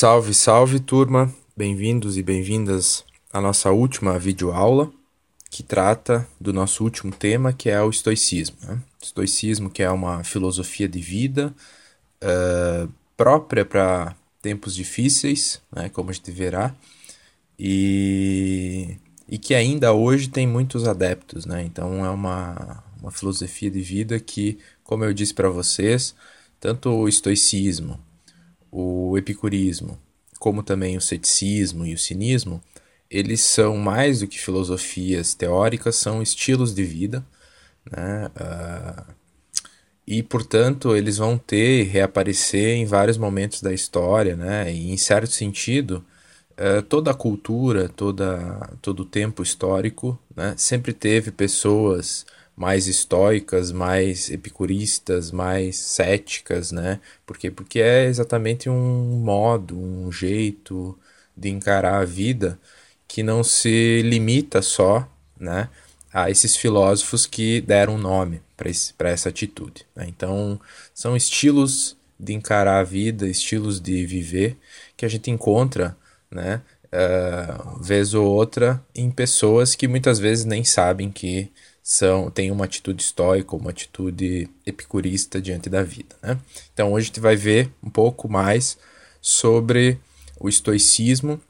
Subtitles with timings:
[0.00, 1.30] Salve, salve turma!
[1.54, 4.90] Bem-vindos e bem-vindas à nossa última videoaula
[5.50, 8.56] que trata do nosso último tema, que é o estoicismo.
[8.62, 8.80] Né?
[8.98, 11.54] Estoicismo que é uma filosofia de vida
[12.24, 16.74] uh, própria para tempos difíceis, né, como a gente verá,
[17.58, 18.96] e,
[19.28, 21.44] e que ainda hoje tem muitos adeptos.
[21.44, 21.62] Né?
[21.62, 26.14] Então é uma, uma filosofia de vida que, como eu disse para vocês,
[26.58, 28.00] tanto o estoicismo
[28.70, 29.98] o epicurismo,
[30.38, 32.62] como também o ceticismo e o cinismo,
[33.10, 37.24] eles são mais do que filosofias teóricas, são estilos de vida,
[37.90, 38.30] né?
[38.36, 39.14] Uh,
[40.06, 44.72] e, portanto, eles vão ter e reaparecer em vários momentos da história, né?
[44.72, 46.04] E, em certo sentido,
[46.52, 50.54] uh, toda a cultura, toda, todo o tempo histórico, né?
[50.56, 52.24] sempre teve pessoas
[52.56, 57.00] mais estoicas, mais epicuristas, mais céticas, né?
[57.26, 57.50] Por quê?
[57.50, 60.98] Porque é exatamente um modo, um jeito
[61.36, 62.58] de encarar a vida
[63.08, 65.08] que não se limita só,
[65.38, 65.68] né,
[66.12, 69.86] a esses filósofos que deram nome para essa atitude.
[69.96, 70.06] Né?
[70.08, 70.60] Então,
[70.94, 74.56] são estilos de encarar a vida, estilos de viver
[74.96, 75.96] que a gente encontra,
[76.30, 76.60] né,
[76.92, 81.50] uh, vez ou outra, em pessoas que muitas vezes nem sabem que
[81.90, 86.14] são têm uma atitude estoica, uma atitude epicurista diante da vida.
[86.22, 86.38] Né?
[86.72, 88.78] Então hoje a gente vai ver um pouco mais
[89.20, 89.98] sobre
[90.38, 91.40] o estoicismo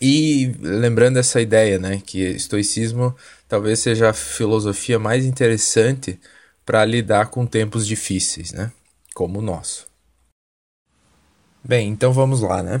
[0.00, 3.14] e lembrando essa ideia, né, que estoicismo
[3.48, 6.18] talvez seja a filosofia mais interessante
[6.64, 8.70] para lidar com tempos difíceis, né,
[9.14, 9.88] como o nosso.
[11.62, 12.80] Bem, então vamos lá, né?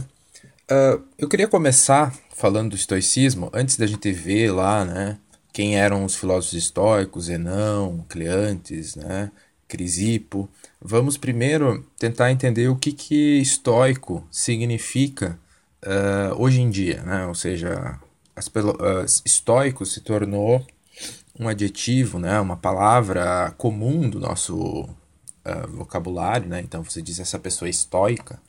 [0.70, 5.18] Uh, eu queria começar falando do estoicismo antes da gente ver lá, né,
[5.52, 9.30] quem eram os filósofos estoicos, Zenão, Cleantes, né,
[9.68, 10.48] Crisipo.
[10.80, 15.38] Vamos primeiro tentar entender o que, que estoico significa
[15.84, 17.26] uh, hoje em dia, né?
[17.26, 17.98] ou seja,
[18.34, 20.66] as, uh, estoico se tornou
[21.38, 22.38] um adjetivo, né?
[22.40, 26.60] uma palavra comum do nosso uh, vocabulário, né?
[26.60, 28.40] então você diz essa pessoa é estoica,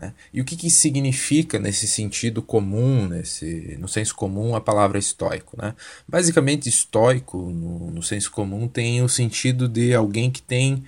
[0.00, 0.12] né?
[0.32, 5.56] E o que, que significa nesse sentido comum, nesse, no senso comum, a palavra estoico?
[5.60, 5.74] Né?
[6.06, 10.84] Basicamente, estoico, no, no senso comum, tem o sentido de alguém que tem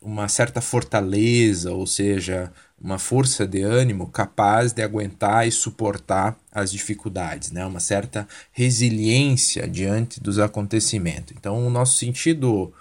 [0.00, 6.70] uma certa fortaleza, ou seja, uma força de ânimo capaz de aguentar e suportar as
[6.70, 7.64] dificuldades, né?
[7.66, 11.34] uma certa resiliência diante dos acontecimentos.
[11.36, 12.72] Então, o nosso sentido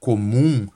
[0.00, 0.66] comum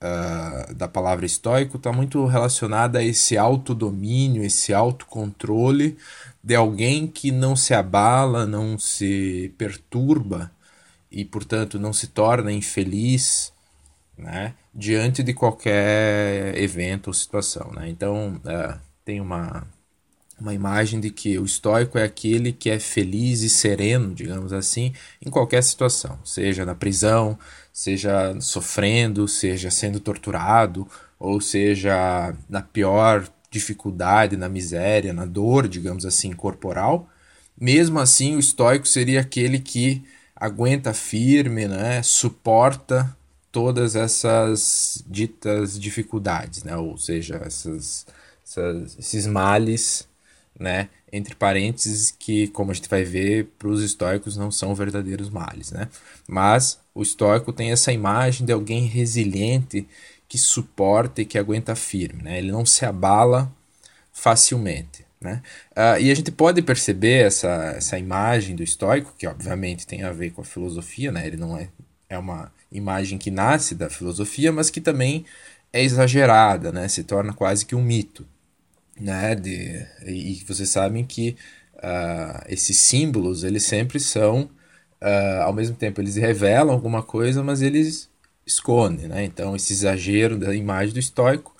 [0.00, 5.96] uh, da palavra estoico está muito relacionada a esse autodomínio, esse autocontrole
[6.42, 10.50] de alguém que não se abala, não se perturba
[11.10, 13.52] e, portanto, não se torna infeliz
[14.16, 17.70] né, diante de qualquer evento ou situação.
[17.72, 17.88] Né?
[17.88, 19.66] Então, uh, tem uma,
[20.38, 24.92] uma imagem de que o estoico é aquele que é feliz e sereno, digamos assim,
[25.24, 27.38] em qualquer situação, seja na prisão,
[27.76, 30.88] seja sofrendo, seja sendo torturado,
[31.18, 37.06] ou seja na pior dificuldade, na miséria, na dor, digamos assim, corporal.
[37.60, 40.02] Mesmo assim, o estoico seria aquele que
[40.34, 43.14] aguenta firme, né, suporta
[43.52, 48.06] todas essas ditas dificuldades, né, ou seja, essas,
[48.42, 50.08] essas esses males
[50.58, 50.88] né?
[51.12, 55.70] Entre parênteses, que, como a gente vai ver, para os estoicos não são verdadeiros males,
[55.70, 55.88] né?
[56.28, 59.86] Mas o estoico tem essa imagem de alguém resiliente
[60.28, 62.38] que suporta e que aguenta firme, né?
[62.38, 63.52] Ele não se abala
[64.12, 65.42] facilmente, né?
[65.72, 70.12] Uh, e a gente pode perceber essa, essa imagem do estoico, que obviamente tem a
[70.12, 71.26] ver com a filosofia, né?
[71.26, 71.68] Ele não é,
[72.08, 75.24] é uma imagem que nasce da filosofia, mas que também
[75.72, 76.88] é exagerada, né?
[76.88, 78.26] Se torna quase que um mito
[79.00, 79.34] né?
[79.34, 81.36] De, e vocês sabem que
[81.76, 84.50] uh, esses símbolos eles sempre são,
[85.02, 88.08] uh, ao mesmo tempo, eles revelam alguma coisa, mas eles
[88.46, 89.24] escondem, né?
[89.24, 91.54] Então esse exagero da imagem do estoico,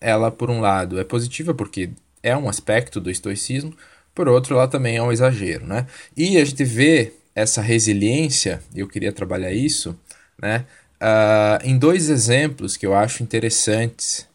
[0.00, 1.90] ela por um lado é positiva porque
[2.22, 3.74] é um aspecto do estoicismo,
[4.14, 5.86] por outro ela também é um exagero, né?
[6.16, 9.98] E a gente vê essa resiliência, eu queria trabalhar isso,
[10.40, 10.66] né?
[11.02, 14.28] Uh, em dois exemplos que eu acho interessantes,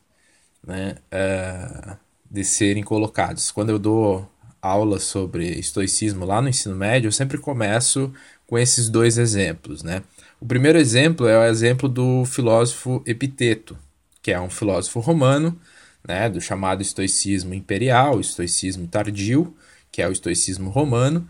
[0.66, 0.98] né?
[1.14, 1.98] Uh,
[2.30, 3.52] de serem colocados.
[3.52, 4.30] Quando eu dou
[4.62, 8.12] aula sobre estoicismo lá no ensino médio, eu sempre começo
[8.48, 10.02] com esses dois exemplos, né?
[10.40, 13.78] O primeiro exemplo é o exemplo do filósofo Epiteto,
[14.22, 15.60] que é um filósofo romano,
[16.08, 19.56] né, do chamado estoicismo imperial, estoicismo tardio,
[19.92, 21.28] que é o estoicismo romano,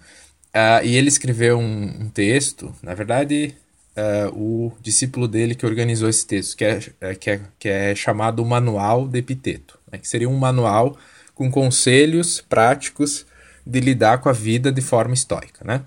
[0.53, 3.55] uh, e ele escreveu um, um texto, na verdade,
[3.95, 7.95] uh, o discípulo dele que organizou esse texto, que é, é, que é, que é
[7.95, 10.97] chamado Manual de Epiteto, né, que seria um manual
[11.33, 13.25] com conselhos práticos
[13.65, 15.81] de lidar com a vida de forma estoica, né?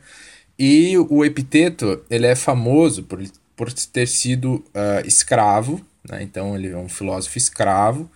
[0.59, 3.23] E o Epiteto, ele é famoso por,
[3.55, 6.23] por ter sido uh, escravo, né?
[6.23, 8.11] Então ele é um filósofo escravo,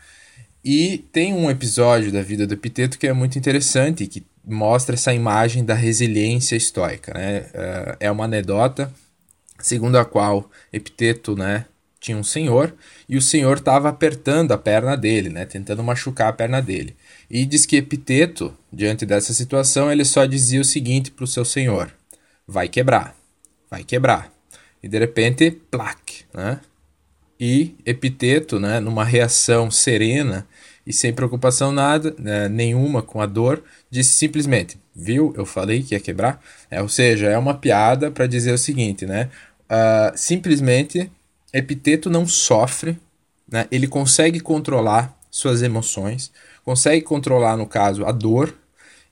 [0.65, 5.13] e tem um episódio da vida do Epiteto que é muito interessante, que mostra essa
[5.13, 7.13] imagem da resiliência estoica.
[7.15, 7.47] Né?
[7.99, 8.93] É uma anedota
[9.63, 11.65] segundo a qual Epiteto né,
[12.01, 12.75] tinha um senhor
[13.09, 16.97] e o senhor estava apertando a perna dele, né, tentando machucar a perna dele.
[17.31, 21.45] E diz que Epiteto, diante dessa situação, ele só dizia o seguinte para o seu
[21.45, 21.91] senhor:
[22.47, 23.17] vai quebrar,
[23.71, 24.31] vai quebrar.
[24.83, 26.61] E de repente, plaque, né?
[27.39, 30.47] E Epiteto, né, numa reação serena
[30.85, 35.33] e sem preocupação nada, né, nenhuma com a dor, disse simplesmente: Viu?
[35.37, 36.43] Eu falei que ia quebrar.
[36.71, 39.31] É, ou seja, é uma piada para dizer o seguinte, né?
[39.73, 41.11] Uh, simplesmente,
[41.51, 42.99] Epiteto não sofre,
[43.51, 43.67] né?
[43.71, 46.31] ele consegue controlar suas emoções,
[46.63, 48.55] consegue controlar, no caso, a dor,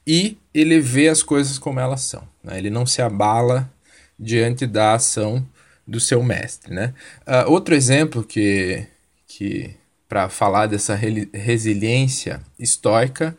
[0.07, 2.29] e ele vê as coisas como elas são.
[2.45, 2.59] Né?
[2.59, 3.73] Ele não se abala
[4.19, 5.47] diante da ação
[5.87, 6.75] do seu mestre.
[6.75, 6.93] Né?
[7.27, 8.87] Uh, outro exemplo que,
[9.27, 9.75] que
[10.07, 13.37] para falar dessa resiliência estoica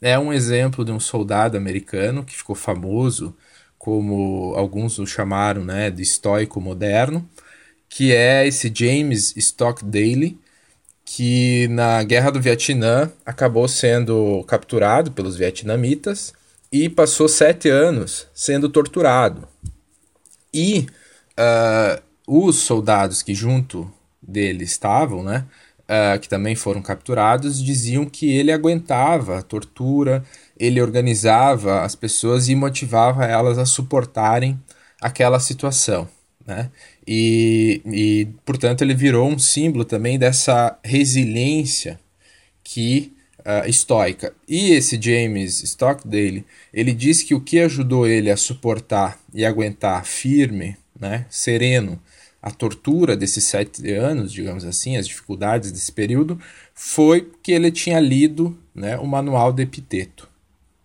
[0.00, 3.36] é um exemplo de um soldado americano que ficou famoso
[3.82, 7.28] como alguns o chamaram né, de estoico moderno,
[7.88, 10.38] que é esse James Stockdale,
[11.04, 16.32] que na Guerra do Vietnã acabou sendo capturado pelos vietnamitas
[16.70, 19.48] e passou sete anos sendo torturado.
[20.54, 20.86] E
[21.32, 23.92] uh, os soldados que junto
[24.22, 25.44] dele estavam, né,
[25.80, 30.22] uh, que também foram capturados, diziam que ele aguentava a tortura,
[30.62, 34.56] ele organizava as pessoas e motivava elas a suportarem
[35.00, 36.08] aquela situação.
[36.46, 36.70] Né?
[37.04, 41.98] E, e, portanto, ele virou um símbolo também dessa resiliência
[42.62, 44.32] que uh, estoica.
[44.48, 50.04] E esse James Stockdale, ele diz que o que ajudou ele a suportar e aguentar
[50.04, 52.00] firme né, sereno
[52.40, 56.40] a tortura desses sete anos, digamos assim, as dificuldades desse período,
[56.72, 60.31] foi que ele tinha lido né, o manual de Epiteto.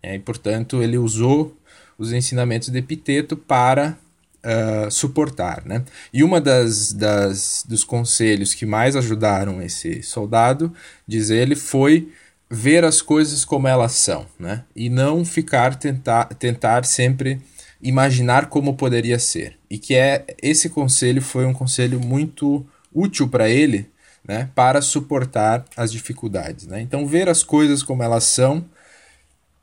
[0.08, 1.54] É, e, portanto, ele usou
[1.98, 3.98] os ensinamentos de Epiteto para
[4.42, 5.62] uh, suportar.
[5.66, 5.84] Né?
[6.14, 10.72] E uma das, das dos conselhos que mais ajudaram esse soldado,
[11.06, 12.10] diz ele, foi
[12.48, 14.64] ver as coisas como elas são, né?
[14.74, 17.42] e não ficar tentar, tentar sempre
[17.82, 19.58] imaginar como poderia ser.
[19.68, 22.64] E que é esse conselho foi um conselho muito
[22.94, 23.90] útil para ele,
[24.26, 26.80] né, para suportar as dificuldades, né?
[26.80, 28.64] Então ver as coisas como elas são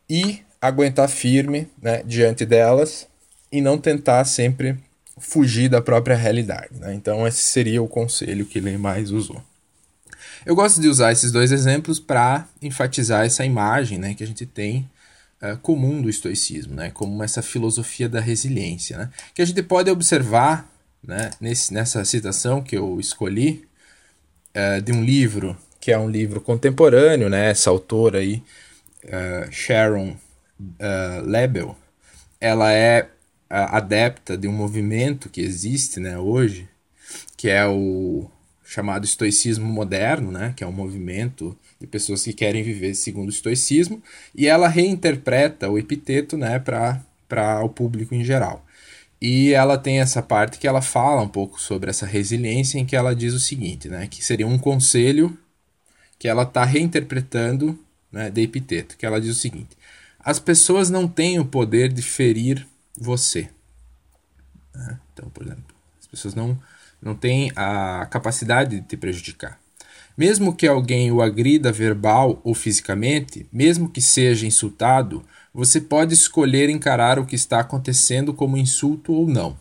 [0.09, 3.07] e aguentar firme, né, diante delas
[3.51, 4.77] e não tentar sempre
[5.17, 6.93] fugir da própria realidade, né?
[6.93, 9.41] Então esse seria o conselho que ele mais usou.
[10.45, 14.45] Eu gosto de usar esses dois exemplos para enfatizar essa imagem, né, que a gente
[14.45, 14.87] tem
[15.41, 19.89] uh, comum do estoicismo, né, como essa filosofia da resiliência, né, que a gente pode
[19.89, 20.69] observar
[21.01, 23.65] né, nesse, nessa citação que eu escolhi
[24.55, 28.43] uh, de um livro que é um livro contemporâneo, né, essa autora aí,
[29.05, 30.15] uh, Sharon
[31.25, 31.77] Lebel,
[32.39, 33.09] ela é
[33.49, 36.67] adepta de um movimento que existe né, hoje,
[37.37, 38.29] que é o
[38.63, 43.31] chamado estoicismo moderno, né, que é um movimento de pessoas que querem viver segundo o
[43.31, 44.01] estoicismo,
[44.33, 48.65] e ela reinterpreta o epiteto né, para o público em geral.
[49.21, 52.95] E ela tem essa parte que ela fala um pouco sobre essa resiliência, em que
[52.95, 55.37] ela diz o seguinte, né, que seria um conselho
[56.17, 57.77] que ela está reinterpretando
[58.15, 59.77] né, de epiteto, que ela diz o seguinte:
[60.17, 62.65] as pessoas não têm o poder de ferir
[62.97, 63.49] você.
[64.73, 64.97] Né?
[65.13, 66.57] Então, por exemplo, as pessoas não,
[67.01, 69.59] não têm a capacidade de te prejudicar.
[70.17, 76.69] Mesmo que alguém o agrida verbal ou fisicamente, mesmo que seja insultado, você pode escolher
[76.69, 79.57] encarar o que está acontecendo como insulto ou não.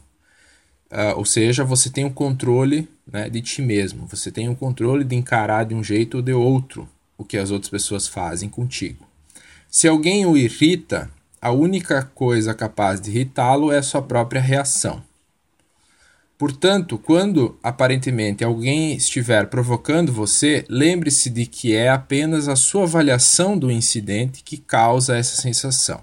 [0.92, 5.02] Uh, ou seja, você tem o controle né, de ti mesmo, você tem o controle
[5.02, 9.06] de encarar de um jeito ou de outro o que as outras pessoas fazem contigo.
[9.68, 15.02] Se alguém o irrita, a única coisa capaz de irritá-lo é a sua própria reação.
[16.36, 23.56] Portanto, quando aparentemente alguém estiver provocando você, lembre-se de que é apenas a sua avaliação
[23.56, 26.02] do incidente que causa essa sensação.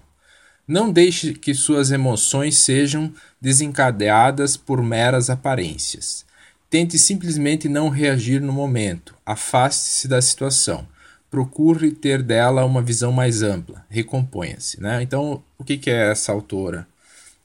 [0.68, 6.26] Não deixe que suas emoções sejam desencadeadas por meras aparências.
[6.70, 9.14] Tente simplesmente não reagir no momento.
[9.26, 10.88] Afaste-se da situação.
[11.32, 13.84] Procure ter dela uma visão mais ampla.
[13.90, 14.80] Recomponha-se.
[14.80, 15.02] Né?
[15.02, 16.88] Então, o que, que é essa autora?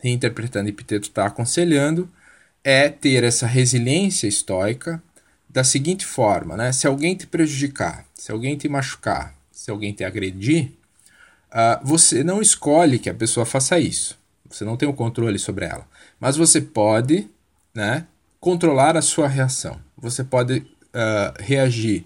[0.00, 2.10] Reinterpretando Epiteto está aconselhando
[2.62, 5.02] é ter essa resiliência estoica
[5.48, 6.72] da seguinte forma, né?
[6.72, 10.72] Se alguém te prejudicar, se alguém te machucar, se alguém te agredir,
[11.50, 14.18] uh, você não escolhe que a pessoa faça isso.
[14.50, 15.86] Você não tem o controle sobre ela.
[16.20, 17.28] Mas você pode
[17.74, 18.04] né,
[18.40, 19.80] controlar a sua reação.
[19.96, 22.04] Você pode uh, reagir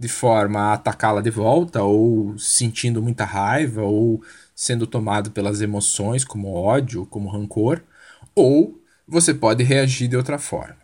[0.00, 6.24] de forma a atacá-la de volta, ou sentindo muita raiva, ou sendo tomado pelas emoções,
[6.24, 7.82] como ódio, como rancor,
[8.34, 10.78] ou você pode reagir de outra forma.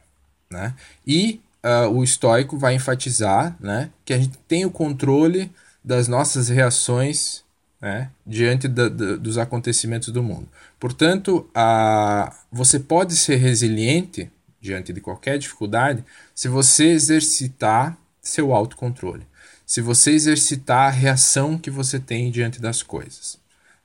[0.50, 0.74] Né?
[1.06, 5.50] E uh, o estoico vai enfatizar né, que a gente tem o controle
[5.82, 7.42] das nossas reações
[7.80, 10.46] né, diante da, da, dos acontecimentos do mundo.
[10.78, 14.30] Portanto, a, você pode ser resiliente
[14.60, 16.04] diante de qualquer dificuldade
[16.34, 17.96] se você exercitar
[18.26, 19.26] seu autocontrole,
[19.64, 23.38] se você exercitar a reação que você tem diante das coisas.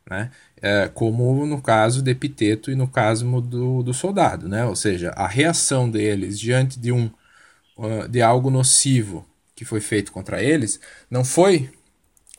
[0.09, 0.31] Né?
[0.61, 4.65] É, como no caso de Epiteto e no caso do, do soldado, né?
[4.65, 7.09] ou seja, a reação deles diante de, um,
[7.77, 10.79] uh, de algo nocivo que foi feito contra eles
[11.09, 11.69] não foi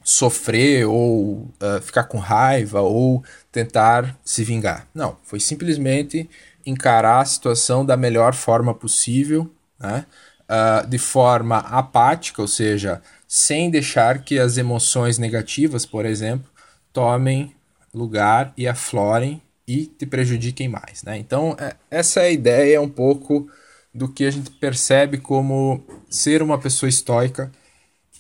[0.05, 4.89] sofrer ou uh, ficar com raiva ou tentar se vingar.
[4.93, 6.29] Não, foi simplesmente
[6.67, 10.07] encarar a situação da melhor forma possível, né?
[10.53, 16.51] Uh, de forma apática, ou seja, sem deixar que as emoções negativas, por exemplo,
[16.93, 17.55] tomem
[17.95, 21.03] lugar e aflorem e te prejudiquem mais.
[21.03, 21.17] Né?
[21.17, 23.49] Então, é, essa é a ideia um pouco
[23.95, 27.51] do que a gente percebe como ser uma pessoa estoica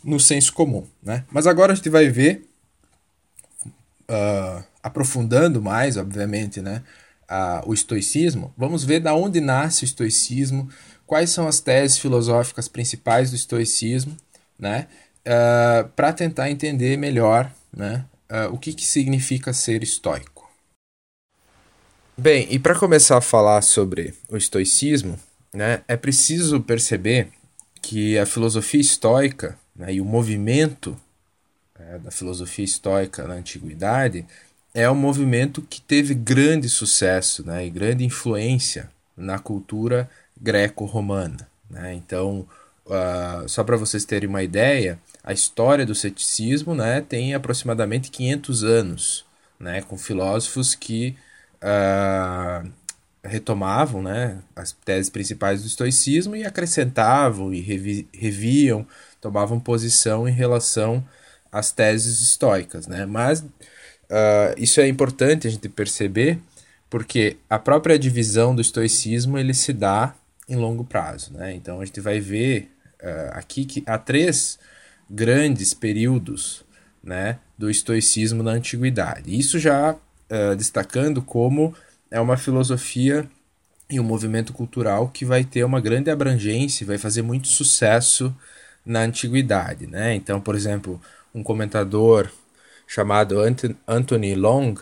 [0.04, 0.86] no senso comum.
[1.02, 1.24] Né?
[1.30, 2.46] Mas agora a gente vai ver,
[4.08, 6.82] uh, aprofundando mais, obviamente, né,
[7.30, 10.68] uh, o estoicismo, vamos ver da onde nasce o estoicismo,
[11.12, 14.16] quais são as teses filosóficas principais do estoicismo,
[14.58, 14.88] né,
[15.26, 18.06] uh, para tentar entender melhor né,
[18.50, 20.50] o que, que significa ser estoico.
[22.16, 25.20] Bem, e para começar a falar sobre o estoicismo,
[25.52, 27.28] né, é preciso perceber
[27.82, 30.98] que a filosofia estoica né, e o movimento
[31.78, 34.24] é, da filosofia estoica na antiguidade
[34.72, 40.08] é um movimento que teve grande sucesso né, e grande influência na cultura
[40.42, 41.48] greco-romana.
[41.70, 41.94] Né?
[41.94, 42.46] Então,
[42.86, 48.64] uh, só para vocês terem uma ideia, a história do ceticismo né, tem aproximadamente 500
[48.64, 49.24] anos,
[49.58, 51.16] né, com filósofos que
[51.62, 52.68] uh,
[53.22, 58.86] retomavam né, as teses principais do estoicismo e acrescentavam e revi reviam
[59.20, 61.02] tomavam posição em relação
[61.50, 63.06] às teses estoicas, né?
[63.06, 63.46] Mas uh,
[64.56, 66.40] isso é importante a gente perceber,
[66.90, 70.12] porque a própria divisão do estoicismo ele se dá
[70.48, 71.54] em longo prazo, né?
[71.54, 72.70] Então a gente vai ver
[73.02, 74.58] uh, aqui que há três
[75.08, 76.64] grandes períodos,
[77.02, 79.36] né, do estoicismo na antiguidade.
[79.36, 81.74] Isso já uh, destacando como
[82.10, 83.28] é uma filosofia
[83.90, 88.34] e um movimento cultural que vai ter uma grande abrangência, vai fazer muito sucesso
[88.86, 90.14] na antiguidade, né?
[90.14, 91.00] Então, por exemplo,
[91.34, 92.30] um comentador
[92.86, 93.38] chamado
[93.86, 94.74] Anthony Long,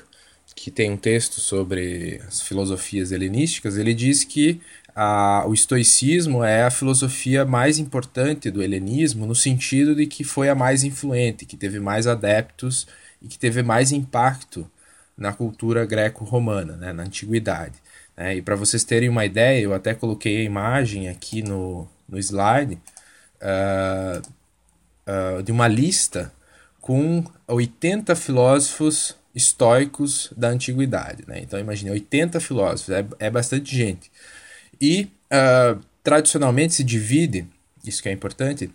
[0.54, 4.60] que tem um texto sobre as filosofias helenísticas, ele diz que
[5.02, 10.50] a, o estoicismo é a filosofia mais importante do helenismo, no sentido de que foi
[10.50, 12.86] a mais influente, que teve mais adeptos
[13.22, 14.70] e que teve mais impacto
[15.16, 17.76] na cultura greco-romana, né, na antiguidade.
[18.14, 18.36] Né?
[18.36, 22.78] E para vocês terem uma ideia, eu até coloquei a imagem aqui no, no slide,
[23.40, 24.20] uh,
[25.08, 26.30] uh, de uma lista
[26.78, 31.24] com 80 filósofos estoicos da antiguidade.
[31.26, 31.40] Né?
[31.40, 34.10] Então imagine, 80 filósofos, é, é bastante gente.
[34.80, 37.46] E uh, tradicionalmente se divide,
[37.84, 38.70] isso que é importante,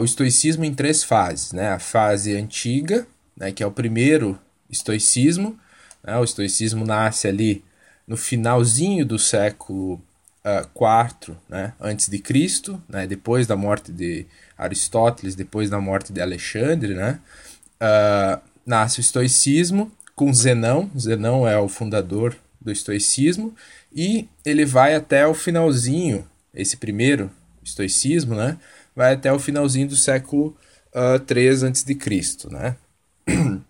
[0.00, 1.52] o estoicismo em três fases.
[1.52, 1.68] Né?
[1.68, 4.38] A fase antiga, né, que é o primeiro
[4.70, 5.58] estoicismo.
[6.02, 6.16] Né?
[6.16, 7.64] O estoicismo nasce ali
[8.06, 10.00] no finalzinho do século
[10.44, 14.26] uh, né, antes de Cristo, né, depois da morte de
[14.56, 17.18] Aristóteles, depois da morte de Alexandre, né,
[17.80, 20.90] uh, nasce o estoicismo com Zenão.
[20.96, 23.54] Zenão é o fundador do estoicismo
[23.94, 27.30] e ele vai até o finalzinho, esse primeiro
[27.62, 28.58] estoicismo, né,
[28.94, 30.56] vai até o finalzinho do século
[30.94, 32.76] uh, 3 antes de Cristo, né.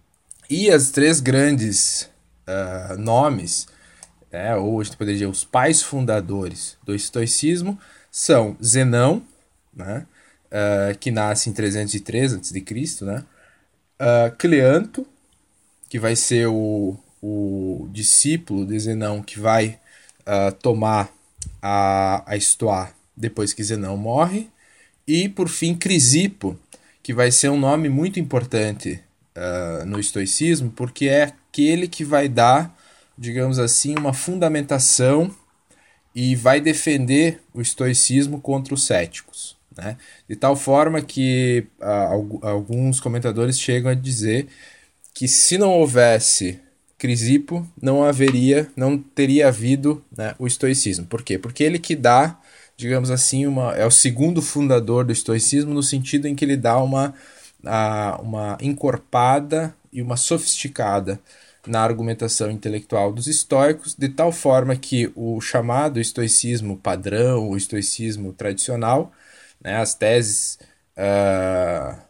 [0.51, 2.11] E as três grandes
[2.47, 3.67] uh, nomes
[4.35, 7.79] né, ou a gente poderia dizer os pais fundadores do estoicismo,
[8.11, 9.23] são Zenão,
[9.73, 10.05] né,
[10.47, 13.25] uh, que nasce em 303 a.C., né,
[14.01, 15.07] uh, Cleanto,
[15.89, 19.79] que vai ser o, o discípulo de Zenão que vai
[20.27, 21.13] uh, tomar
[21.63, 24.51] a, a Estoá depois que Zenão morre,
[25.07, 26.59] e por fim Crisipo,
[27.03, 29.01] que vai ser um nome muito importante
[29.37, 32.75] uh, no estoicismo, porque é aquele que vai dar
[33.17, 35.35] digamos assim, uma fundamentação
[36.15, 39.57] e vai defender o estoicismo contra os céticos.
[39.77, 39.97] Né?
[40.29, 42.11] De tal forma que ah,
[42.43, 44.47] alguns comentadores chegam a dizer
[45.13, 46.61] que se não houvesse
[47.05, 51.05] Crisipo, não haveria, não teria havido né, o estoicismo.
[51.05, 51.39] Por quê?
[51.39, 52.41] Porque ele que dá,
[52.79, 56.79] digamos assim, uma, é o segundo fundador do estoicismo no sentido em que ele dá
[56.79, 57.13] uma,
[57.63, 61.21] a, uma encorpada e uma sofisticada
[61.67, 68.33] na argumentação intelectual dos estoicos, de tal forma que o chamado estoicismo padrão, o estoicismo
[68.33, 69.13] tradicional,
[69.63, 70.59] né, as teses
[70.97, 72.01] uh,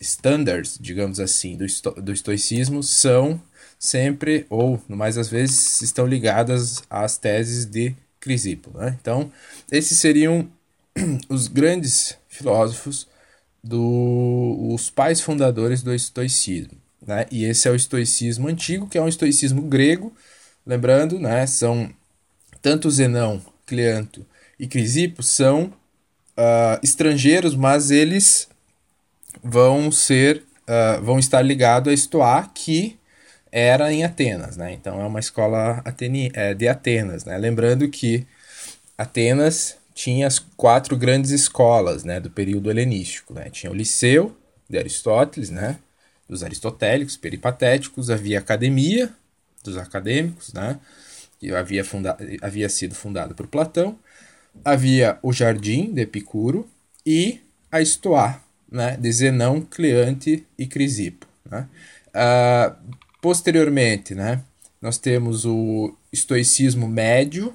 [0.00, 3.38] standards, digamos assim, do, esto do estoicismo são
[3.78, 8.76] sempre, ou mais às vezes, estão ligadas às teses de Crisipo.
[8.76, 8.96] Né?
[9.00, 9.30] Então,
[9.70, 10.48] esses seriam
[11.28, 13.06] os grandes filósofos,
[13.62, 16.78] do, os pais fundadores do estoicismo.
[17.04, 17.26] Né?
[17.30, 20.12] E esse é o estoicismo antigo, que é um estoicismo grego.
[20.66, 21.90] Lembrando, né, são
[22.60, 24.24] tanto Zenão, Cleanto
[24.58, 25.72] e Crisipo são
[26.36, 28.48] uh, estrangeiros, mas eles
[29.42, 32.97] vão ser uh, vão estar ligados a Estoá, que
[33.50, 34.72] era em Atenas, né?
[34.72, 37.36] Então é uma escola ateni é, de Atenas, né?
[37.38, 38.26] Lembrando que
[38.96, 43.50] Atenas tinha as quatro grandes escolas, né, do período helenístico, né?
[43.50, 44.36] Tinha o Liceu
[44.68, 45.78] de Aristóteles, né?
[46.28, 49.10] Dos aristotélicos, peripatéticos, havia a academia
[49.64, 50.78] dos acadêmicos, né?
[51.40, 53.98] Que havia, funda havia sido fundada por Platão,
[54.64, 56.68] havia o Jardim de Epicuro
[57.04, 57.40] e
[57.72, 58.40] a Estoá,
[58.70, 58.96] né?
[58.96, 61.68] De Zenão, Cleante e Crisipo, né?
[62.08, 64.42] Uh, Posteriormente, né,
[64.80, 67.54] nós temos o estoicismo médio,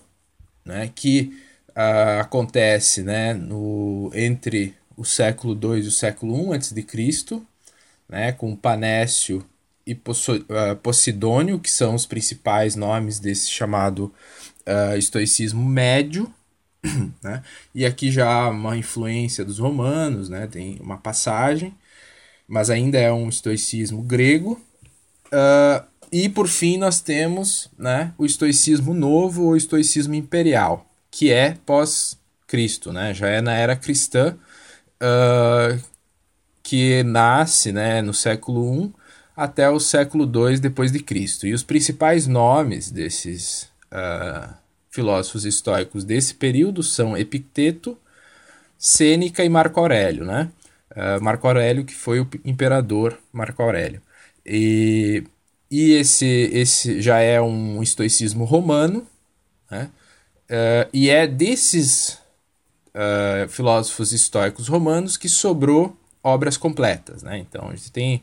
[0.65, 1.33] né, que
[1.69, 7.41] uh, acontece né, no, entre o século II e o século I a.C.,
[8.07, 9.45] né, com Panécio
[9.85, 14.13] e uh, Posidônio, que são os principais nomes desse chamado
[14.67, 16.31] uh, estoicismo médio.
[17.23, 17.41] Né?
[17.73, 20.47] E aqui já uma influência dos romanos, né?
[20.47, 21.73] tem uma passagem,
[22.45, 24.61] mas ainda é um estoicismo grego.
[25.33, 31.57] Uh, e por fim nós temos né, o estoicismo novo ou estoicismo imperial, que é
[31.65, 33.15] pós-Cristo, né?
[33.15, 34.37] já é na era cristã,
[35.01, 35.83] uh,
[36.61, 38.93] que nasce né, no século I
[39.35, 41.47] até o século II depois de Cristo.
[41.47, 44.53] E os principais nomes desses uh,
[44.91, 47.97] filósofos estoicos desse período são Epicteto,
[48.77, 50.51] Sêneca e Marco Aurélio, né?
[50.91, 53.99] Uh, Marco Aurélio que foi o imperador Marco Aurélio.
[54.45, 55.23] E,
[55.73, 59.07] e esse, esse já é um estoicismo romano,
[59.71, 59.89] né?
[60.45, 62.19] Uh, e é desses
[62.89, 67.23] uh, filósofos estoicos romanos que sobrou obras completas.
[67.23, 67.39] Né?
[67.39, 68.21] Então, a gente tem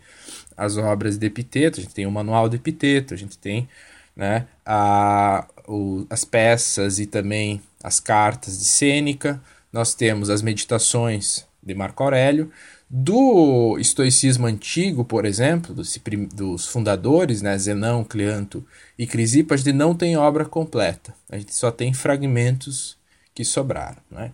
[0.56, 3.68] as obras de Epiteto, a gente tem o Manual de Epiteto, a gente tem
[4.14, 11.44] né, a, o, as peças e também as cartas de Sêneca, nós temos as meditações
[11.60, 12.52] de Marco Aurélio,
[12.92, 18.66] do estoicismo antigo, por exemplo, dos, fundadores, né, Zenão, Cleanto
[18.98, 21.14] e Crisipo, a gente não tem obra completa.
[21.28, 22.98] A gente só tem fragmentos
[23.32, 23.98] que sobraram.
[24.10, 24.32] Né?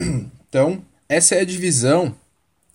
[0.00, 2.16] Uh, então, essa é a divisão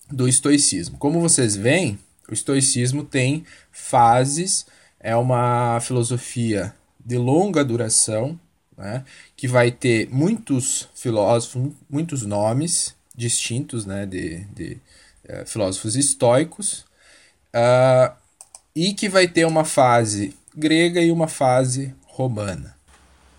[0.08, 1.00] do estoicismo.
[1.00, 1.98] Como vocês veem,
[2.30, 4.68] o estoicismo tem fases,
[5.00, 8.40] é uma filosofia de longa duração,
[8.78, 9.04] né,
[9.36, 14.78] que vai ter muitos filósofos, muitos nomes, distintos né, de, de
[15.28, 16.86] uh, filósofos estoicos,
[17.54, 18.16] uh,
[18.74, 22.76] e que vai ter uma fase grega e uma fase romana.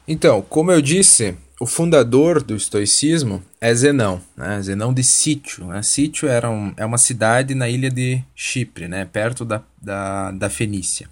[0.07, 4.61] Então, como eu disse, o fundador do estoicismo é Zenão, né?
[4.61, 5.67] Zenão de Sítio.
[5.67, 5.83] Né?
[5.83, 9.05] Sítio era um, é uma cidade na ilha de Chipre, né?
[9.05, 11.09] perto da, da, da Fenícia.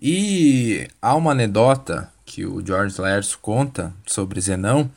[0.00, 4.90] E há uma anedota que o George Laercio conta sobre Zenão,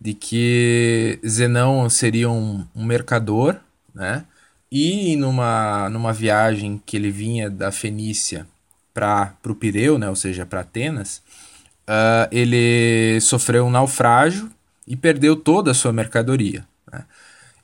[0.00, 3.56] de que Zenão seria um, um mercador,
[3.94, 4.24] né?
[4.70, 8.46] E numa, numa viagem que ele vinha da Fenícia
[8.92, 10.08] para o Pireu, né?
[10.08, 11.22] ou seja, para Atenas,
[11.88, 14.50] uh, ele sofreu um naufrágio
[14.86, 16.64] e perdeu toda a sua mercadoria.
[16.92, 17.04] Né?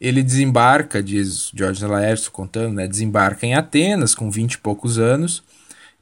[0.01, 2.87] Ele desembarca, diz George Laércio contando, né?
[2.87, 5.43] desembarca em Atenas com 20 e poucos anos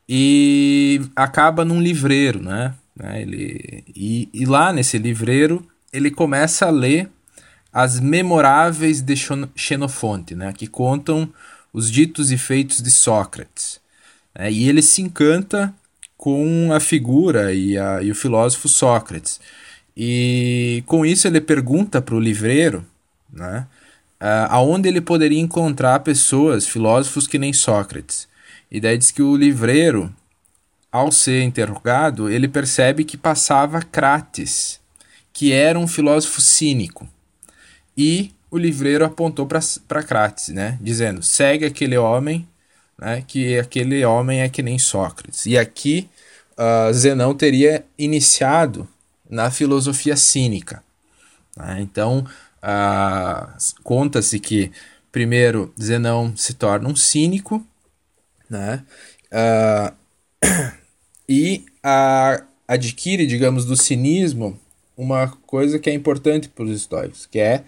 [0.08, 2.42] e acaba num livreiro.
[2.42, 2.74] Né?
[2.96, 7.10] né ele, e, e lá nesse livreiro ele começa a ler
[7.72, 9.14] as memoráveis de
[9.54, 11.32] Xenofonte, né, que contam
[11.72, 13.80] os ditos e feitos de Sócrates.
[14.34, 15.74] É, e ele se encanta
[16.16, 19.40] com a figura e, a, e o filósofo Sócrates.
[19.96, 22.84] E com isso ele pergunta para o livreiro
[23.32, 23.66] né,
[24.48, 28.28] aonde ele poderia encontrar pessoas, filósofos que nem Sócrates.
[28.70, 30.12] E daí diz que o livreiro,
[30.90, 34.77] ao ser interrogado, ele percebe que passava Crates
[35.38, 37.08] que era um filósofo cínico.
[37.96, 40.76] E o livreiro apontou para Crates, né?
[40.80, 42.48] Dizendo: segue aquele homem,
[42.98, 43.22] né?
[43.24, 45.46] Que aquele homem é que nem Sócrates.
[45.46, 46.10] E aqui
[46.58, 48.88] uh, Zenão teria iniciado
[49.30, 50.82] na filosofia cínica.
[51.56, 51.82] Né?
[51.82, 52.26] Então,
[52.60, 54.72] uh, conta-se que
[55.12, 57.64] primeiro Zenão se torna um cínico,
[58.50, 58.82] né?
[59.30, 59.94] Uh,
[61.28, 61.64] e
[62.66, 64.58] adquire, digamos, do cinismo
[64.98, 67.62] uma coisa que é importante para os estoicos, que é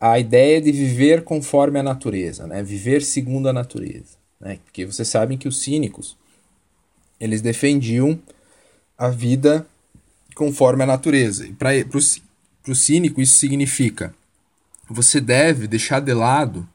[0.00, 2.60] a ideia de viver conforme a natureza, né?
[2.60, 4.16] viver segundo a natureza.
[4.40, 4.58] Né?
[4.64, 6.16] Porque vocês sabem que os cínicos
[7.20, 8.18] eles defendiam
[8.98, 9.64] a vida
[10.34, 11.46] conforme a natureza.
[11.46, 11.70] E para
[12.68, 14.12] o cínico isso significa
[14.90, 16.68] você deve deixar de lado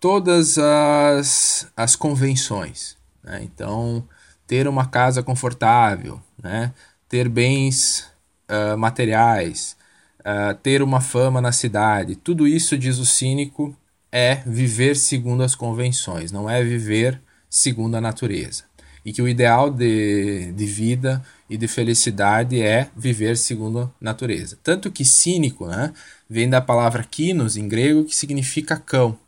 [0.00, 2.96] todas as, as convenções.
[3.22, 3.40] Né?
[3.42, 4.02] Então,
[4.46, 6.72] ter uma casa confortável, né?
[7.08, 8.07] ter bens
[8.48, 9.76] uh, materiais,
[10.20, 12.16] uh, ter uma fama na cidade.
[12.16, 13.76] Tudo isso, diz o cínico,
[14.10, 18.64] é viver segundo as convenções, não é viver segundo a natureza.
[19.04, 24.58] E que o ideal de, de vida e de felicidade é viver segundo a natureza.
[24.62, 25.92] Tanto que cínico né,
[26.28, 29.18] vem da palavra kinos em grego, que significa cão.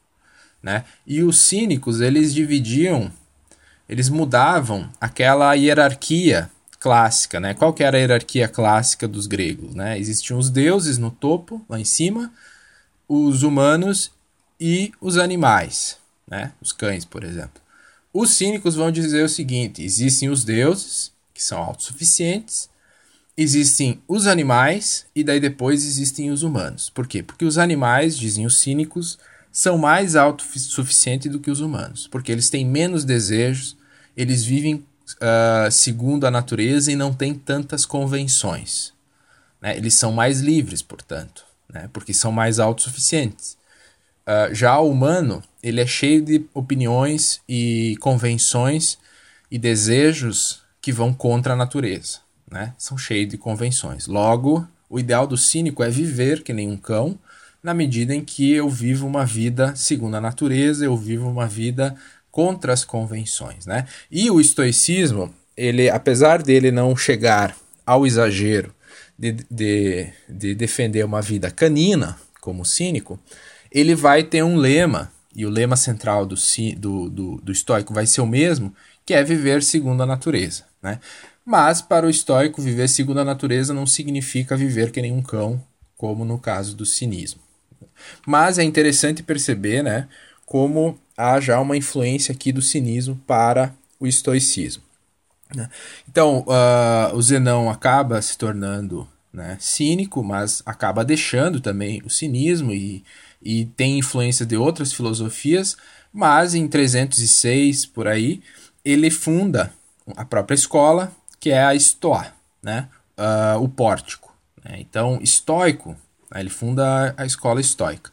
[0.62, 0.84] Né?
[1.06, 3.10] E os cínicos, eles dividiam,
[3.88, 7.52] eles mudavam aquela hierarquia clássica, né?
[7.52, 9.98] Qual que era a hierarquia clássica dos gregos, né?
[9.98, 12.32] Existiam os deuses no topo, lá em cima,
[13.06, 14.10] os humanos
[14.58, 16.52] e os animais, né?
[16.60, 17.60] Os cães, por exemplo.
[18.12, 22.70] Os cínicos vão dizer o seguinte: existem os deuses, que são autossuficientes,
[23.36, 26.88] existem os animais e daí depois existem os humanos.
[26.90, 27.22] Por quê?
[27.22, 29.18] Porque os animais, dizem os cínicos,
[29.52, 33.76] são mais autossuficientes do que os humanos, porque eles têm menos desejos,
[34.16, 34.84] eles vivem
[35.14, 38.92] uh, segundo a natureza e não tem tantas convenções.
[39.60, 39.76] Né?
[39.76, 41.88] Eles são mais livres, portanto, né?
[41.92, 43.56] porque são mais autossuficientes.
[44.26, 48.98] Uh, já o humano, ele é cheio de opiniões e convenções
[49.50, 52.18] e desejos que vão contra a natureza.
[52.50, 52.74] Né?
[52.78, 54.06] São cheios de convenções.
[54.06, 57.18] Logo, o ideal do cínico é viver que nem um cão,
[57.62, 61.94] na medida em que eu vivo uma vida segundo a natureza, eu vivo uma vida
[62.30, 63.86] contra as convenções, né?
[64.10, 68.74] E o estoicismo, ele, apesar dele não chegar ao exagero
[69.18, 73.18] de, de, de defender uma vida canina, como cínico,
[73.70, 76.34] ele vai ter um lema, e o lema central do,
[76.76, 80.98] do, do, do estoico vai ser o mesmo, que é viver segundo a natureza, né?
[81.44, 85.62] Mas para o estoico, viver segundo a natureza não significa viver que nem um cão,
[85.96, 87.40] como no caso do cinismo.
[88.26, 90.08] Mas é interessante perceber, né,
[90.46, 94.82] como há já uma influência aqui do cinismo para o estoicismo.
[95.54, 95.68] Né?
[96.08, 102.72] Então, uh, o Zenão acaba se tornando né, cínico, mas acaba deixando também o cinismo
[102.72, 103.04] e,
[103.42, 105.76] e tem influência de outras filosofias,
[106.12, 108.42] mas em 306, por aí,
[108.84, 109.72] ele funda
[110.16, 114.34] a própria escola, que é a Estoa, né, uh, o pórtico.
[114.64, 114.78] Né?
[114.80, 115.96] Então, estoico,
[116.30, 118.10] né, ele funda a escola estoica.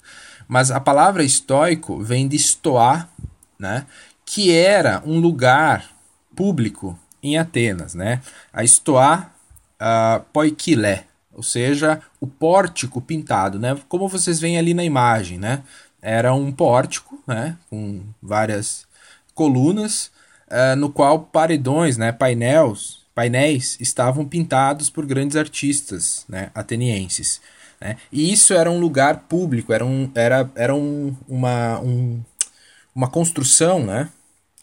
[0.47, 3.09] Mas a palavra estoico vem de estoar,
[3.59, 3.85] né?
[4.25, 5.89] que era um lugar
[6.35, 7.93] público em Atenas.
[7.93, 8.21] Né?
[8.53, 9.31] A estoá
[9.81, 10.25] uh,
[11.33, 13.77] ou seja, o pórtico pintado, né?
[13.87, 15.37] como vocês veem ali na imagem.
[15.37, 15.63] Né?
[16.01, 17.57] Era um pórtico né?
[17.69, 18.87] com várias
[19.33, 20.11] colunas,
[20.47, 22.11] uh, no qual paredões, né?
[22.11, 26.51] painéis, painéis estavam pintados por grandes artistas né?
[26.55, 27.41] atenienses.
[27.79, 27.97] Né?
[28.11, 32.21] E isso era um lugar público, era, um, era, era um, uma, um,
[32.93, 34.09] uma construção né?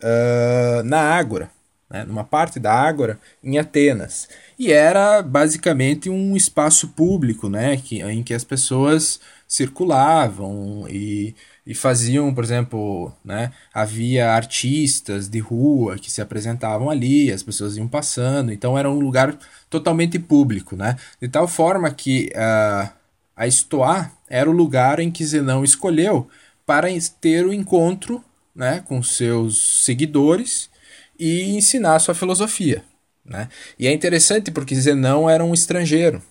[0.03, 1.51] Uh, na Ágora,
[1.89, 2.05] né?
[2.05, 4.29] numa parte da Ágora, em Atenas.
[4.59, 7.77] E era basicamente um espaço público né?
[7.77, 13.53] que, em que as pessoas circulavam e, e faziam, por exemplo, né?
[13.73, 18.99] havia artistas de rua que se apresentavam ali, as pessoas iam passando, então era um
[18.99, 19.39] lugar
[19.71, 20.97] totalmente público, né?
[21.23, 22.31] de tal forma que.
[22.35, 23.04] Uh,
[23.37, 26.29] a Estoá era o lugar em que Zenão escolheu
[26.65, 26.89] para
[27.21, 30.71] ter o encontro né, com seus seguidores
[31.19, 32.85] e ensinar sua filosofia.
[33.25, 33.49] Né?
[33.79, 36.23] E é interessante porque Zenão era um estrangeiro,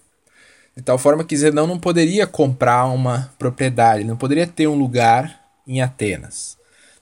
[0.76, 5.40] de tal forma que Zenão não poderia comprar uma propriedade, não poderia ter um lugar
[5.68, 6.58] em Atenas.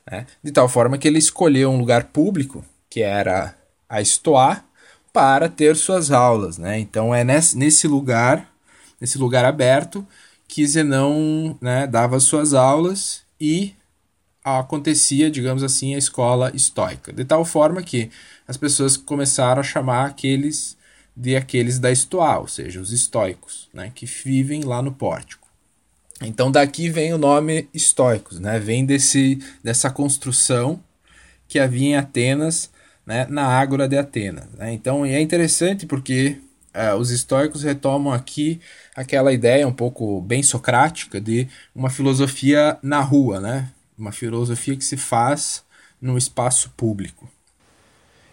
[0.10, 0.26] Né?
[0.44, 3.56] De tal forma que ele escolheu um lugar público, que era
[3.88, 4.64] a Estoá,
[5.14, 6.58] para ter suas aulas.
[6.58, 6.80] Né?
[6.80, 8.51] Então é nesse lugar
[9.02, 10.08] nesse lugar aberto,
[10.48, 13.74] que Zenão né, dava suas aulas e
[14.44, 17.12] acontecia, digamos assim, a escola estoica.
[17.12, 18.10] De tal forma que
[18.48, 20.78] as pessoas começaram a chamar aqueles
[21.16, 25.42] de aqueles da estoa, ou seja, os estoicos, né, que vivem lá no pórtico.
[26.22, 28.60] Então daqui vem o nome estoicos, né?
[28.60, 30.80] Vem desse, dessa construção
[31.48, 32.70] que havia em Atenas,
[33.06, 33.26] né?
[33.30, 34.48] na Ágora de Atenas.
[34.54, 34.72] Né?
[34.74, 36.38] Então é interessante porque
[36.76, 38.62] uh, os estoicos retomam aqui
[38.96, 43.70] aquela ideia um pouco bem socrática de uma filosofia na rua, né?
[43.98, 45.64] Uma filosofia que se faz
[46.02, 47.30] no espaço público.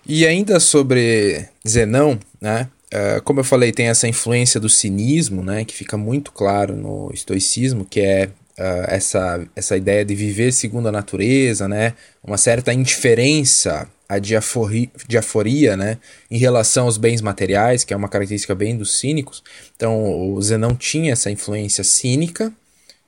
[0.07, 2.68] E ainda sobre Zenão, né?
[2.87, 7.11] Uh, como eu falei, tem essa influência do cinismo, né, que fica muito claro no
[7.12, 11.92] estoicismo, que é uh, essa, essa ideia de viver segundo a natureza, né,
[12.25, 15.99] uma certa indiferença à diaforia, diaforia né,
[16.31, 19.42] em relação aos bens materiais, que é uma característica bem dos cínicos.
[19.77, 22.53] Então, o Zenão tinha essa influência cínica,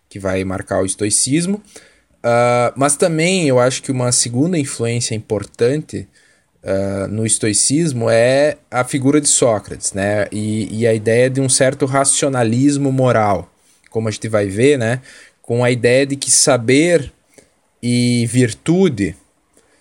[0.08, 1.62] que vai marcar o estoicismo,
[2.18, 6.06] uh, mas também eu acho que uma segunda influência importante
[6.64, 10.26] uh, no estoicismo é a figura de Sócrates, né?
[10.32, 13.50] E, e, a ideia de um certo racionalismo moral,
[13.88, 15.00] como a gente vai ver, né?
[15.40, 17.12] Com a ideia de que saber
[17.82, 19.16] e virtude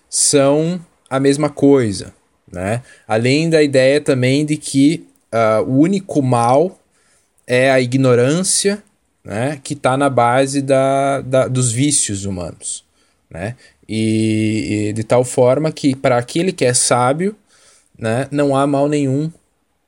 [0.08, 0.80] são
[1.10, 2.14] a mesma coisa,
[2.50, 2.82] né?
[3.06, 6.78] Além da ideia também de que uh, o único mal
[7.46, 8.80] é a ignorância,
[9.24, 9.60] né?
[9.62, 12.84] Que está na base da, da, dos vícios humanos,
[13.28, 13.56] né?
[13.88, 17.34] E, e de tal forma que para aquele que é sábio,
[17.98, 19.30] né, não há mal nenhum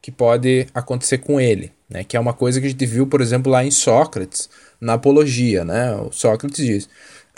[0.02, 2.02] que pode acontecer com ele, né?
[2.02, 5.64] Que é uma coisa que a gente viu, por exemplo, lá em Sócrates, na apologia,
[5.64, 5.94] né?
[5.94, 6.84] O Sócrates diz: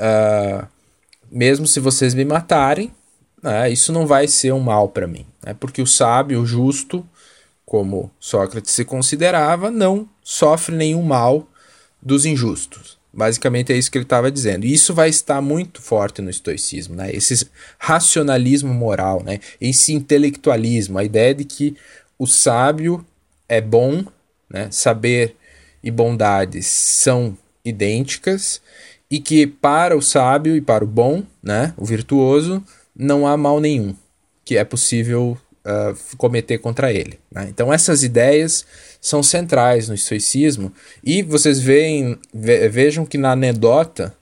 [0.01, 0.67] uh,
[1.31, 2.91] mesmo se vocês me matarem,
[3.45, 5.53] né, isso não vai ser um mal para mim, né?
[5.53, 7.07] Porque o sábio, o justo,
[7.67, 11.47] como Sócrates se considerava, não sofre nenhum mal
[12.01, 12.99] dos injustos.
[13.13, 14.65] Basicamente é isso que ele estava dizendo.
[14.65, 17.15] E isso vai estar muito forte no estoicismo, né?
[17.15, 17.47] Esse
[17.79, 19.39] racionalismo moral, né?
[19.61, 21.77] Esse intelectualismo, a ideia de que
[22.19, 23.05] o sábio
[23.47, 24.05] é bom,
[24.49, 24.69] né?
[24.71, 25.37] Saber
[25.83, 28.63] e bondade são idênticas
[29.11, 31.75] e que para o sábio e para o bom, né?
[31.77, 32.65] O virtuoso,
[32.97, 33.95] não há mal nenhum
[34.45, 37.19] que é possível uh, cometer contra ele.
[37.31, 37.47] Né?
[37.49, 38.65] Então essas ideias
[39.01, 44.15] são centrais no estoicismo e vocês veem, ve, vejam que na anedota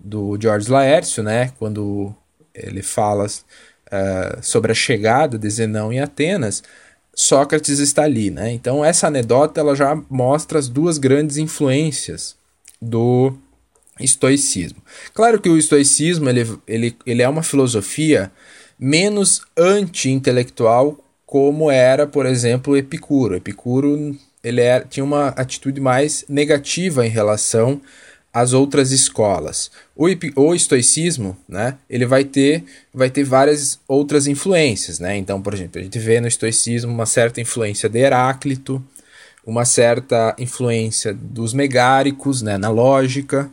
[0.00, 2.14] do George Laércio, né, quando
[2.54, 6.62] ele fala uh, sobre a chegada de Zenão em Atenas,
[7.14, 8.52] Sócrates está ali, né?
[8.52, 12.36] Então essa anedota ela já mostra as duas grandes influências
[12.80, 13.36] do
[14.00, 14.82] estoicismo.
[15.14, 18.30] Claro que o estoicismo ele, ele, ele é uma filosofia
[18.78, 23.36] menos anti-intelectual como era, por exemplo, Epicuro.
[23.36, 27.80] Epicuro ele era, tinha uma atitude mais negativa em relação
[28.32, 29.70] às outras escolas.
[29.96, 30.06] O,
[30.36, 35.16] o estoicismo, né, ele vai ter, vai ter várias outras influências, né?
[35.16, 38.82] Então, por exemplo, a gente vê no estoicismo uma certa influência de Heráclito,
[39.44, 43.50] uma certa influência dos megáricos, né, na lógica,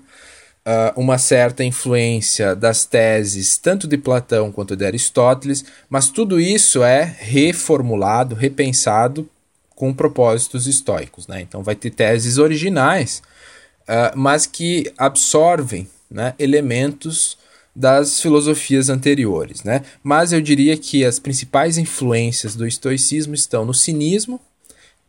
[0.65, 6.83] uh, uma certa influência das teses tanto de Platão quanto de Aristóteles, mas tudo isso
[6.83, 9.29] é reformulado, repensado
[9.75, 11.27] com propósitos estoicos.
[11.27, 11.41] Né?
[11.41, 13.21] Então, vai ter teses originais,
[13.81, 17.37] uh, mas que absorvem né, elementos
[17.75, 19.63] das filosofias anteriores.
[19.63, 19.83] Né?
[20.01, 24.39] Mas eu diria que as principais influências do estoicismo estão no cinismo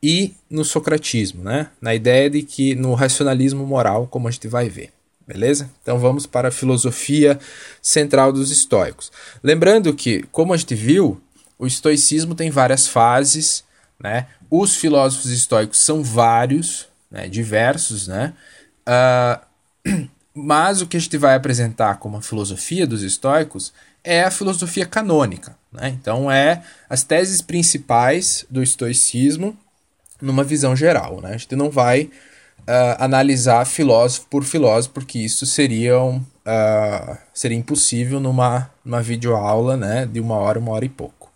[0.03, 1.71] e no socratismo, né?
[1.81, 4.96] na ideia de que no racionalismo moral, como a gente vai ver.
[5.27, 5.69] Beleza?
[5.83, 7.39] Então vamos para a filosofia
[7.83, 9.11] central dos estoicos.
[9.43, 11.21] Lembrando que, como a gente viu,
[11.59, 13.65] o estoicismo tem várias fases,
[13.99, 14.29] né?
[14.49, 17.29] Os filósofos estoicos são vários, né?
[17.29, 18.35] diversos, né?
[18.87, 23.73] Uh, mas o que a gente vai apresentar como a filosofia dos estoicos
[24.05, 25.57] é a filosofia canônica.
[25.73, 25.89] Né?
[25.89, 29.59] Então, é as teses principais do estoicismo
[30.21, 31.21] numa visão geral.
[31.21, 31.31] Né?
[31.31, 32.11] A gente não vai
[32.67, 39.77] uh, analisar filósofo por filósofo, porque isso seria, um, uh, seria impossível numa, numa videoaula
[39.77, 41.31] né, de uma hora, uma hora e pouco.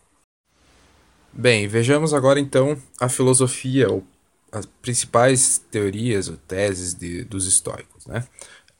[1.32, 4.04] Bem, vejamos agora então a filosofia, ou
[4.52, 8.04] as principais teorias ou teses de, dos estoicos.
[8.06, 8.24] Né?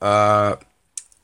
[0.03, 0.59] Uh,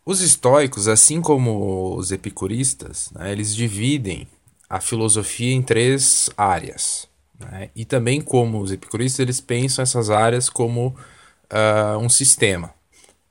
[0.05, 4.29] os estoicos, assim como os epicuristas, né, eles dividem
[4.71, 7.09] a filosofia em três áreas.
[7.39, 7.71] Né?
[7.75, 10.97] E também como os epicuristas, eles pensam essas áreas como
[11.52, 12.72] uh, um sistema.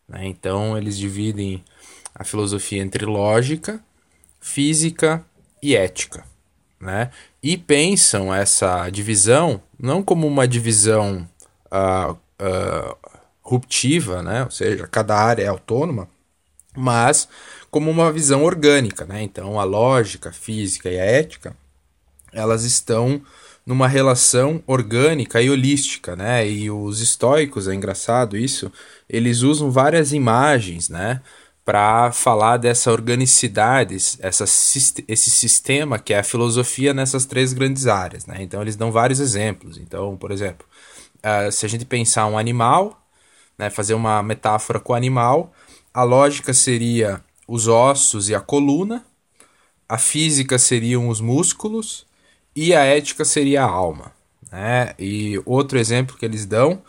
[0.08, 0.28] Né?
[0.28, 1.63] Então, eles dividem
[2.13, 3.80] a filosofia entre lógica,
[4.39, 5.25] física
[5.62, 6.23] e ética.
[6.80, 7.10] Né?
[7.41, 11.28] E pensam essa divisão não como uma divisão
[11.71, 12.97] uh, uh,
[13.41, 14.43] ruptiva, né?
[14.43, 16.08] ou seja, cada área é autônoma,
[16.75, 17.28] mas
[17.71, 19.06] como uma visão orgânica.
[19.06, 19.23] Né?
[19.23, 21.56] Então, a lógica, a física e a ética
[22.36, 23.21] elas estão
[23.65, 26.47] numa relação orgânica e holística, né?
[26.47, 28.71] E os estoicos, é engraçado isso,
[29.10, 31.21] eles usam várias imagens, né?
[31.63, 38.28] Para falar dessa organicidade, essa, esse sistema que é a filosofia nessas três grandes áreas,
[38.28, 38.38] né?
[38.41, 39.78] Então eles dão vários exemplos.
[39.78, 40.67] Então, por exemplo,
[41.23, 43.01] uh, se a gente pensar um animal,
[43.58, 43.69] né?
[43.71, 45.51] Fazer uma metáfora com o animal,
[45.93, 49.04] a lógica seria os ossos e a coluna,
[49.89, 52.06] a física seriam os músculos
[52.56, 54.12] e a ética seria a alma.
[54.52, 54.94] Né?
[54.98, 56.82] E outro exemplo que eles dão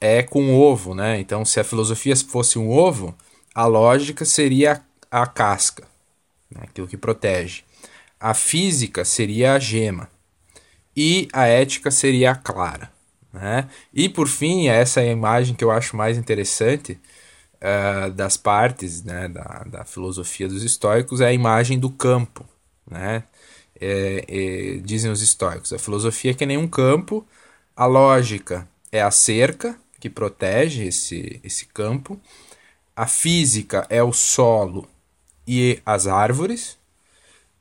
[0.00, 0.94] é com o ovo.
[0.94, 1.20] Né?
[1.20, 3.14] Então, se a filosofia fosse um ovo,
[3.54, 5.86] a lógica seria a casca,
[6.50, 6.62] né?
[6.64, 7.62] aquilo que protege.
[8.18, 10.08] A física seria a gema.
[10.96, 12.90] E a ética seria a clara.
[13.32, 13.68] Né?
[13.92, 16.98] E por fim, essa é a imagem que eu acho mais interessante
[17.56, 22.44] uh, das partes né, da, da filosofia dos estoicos, é a imagem do campo.
[22.88, 23.24] Né?
[23.84, 25.72] É, é, dizem os estoicos.
[25.72, 27.26] A filosofia é que nem um campo,
[27.76, 32.18] a lógica é a cerca que protege esse, esse campo,
[32.96, 34.88] a física é o solo
[35.46, 36.78] e as árvores,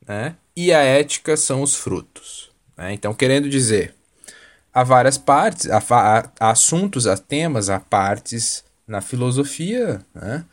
[0.08, 0.36] né?
[0.56, 2.52] e a ética são os frutos.
[2.78, 2.94] Né?
[2.94, 3.94] Então, querendo dizer,
[4.74, 5.82] há várias partes, há,
[6.40, 10.46] há, assuntos, há temas, há partes na filosofia, né?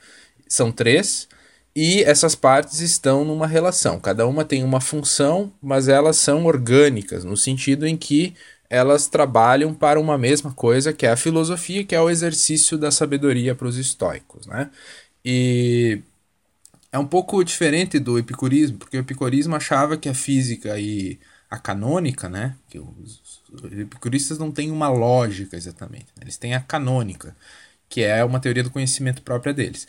[0.48, 1.28] são três,
[1.74, 4.00] e essas partes estão numa relação.
[4.00, 8.34] Cada uma tem uma função, mas elas são orgânicas, no sentido em que
[8.68, 12.90] elas trabalham para uma mesma coisa, que é a filosofia, que é o exercício da
[12.90, 14.46] sabedoria para os estoicos.
[14.46, 14.70] Né?
[15.24, 16.02] E
[16.92, 21.58] é um pouco diferente do epicurismo, porque o epicurismo achava que a física e a
[21.58, 26.22] canônica, né, que os, epicuristas não têm uma lógica exatamente, né?
[26.22, 27.36] eles têm a canônica,
[27.88, 29.86] que é uma teoria do conhecimento própria deles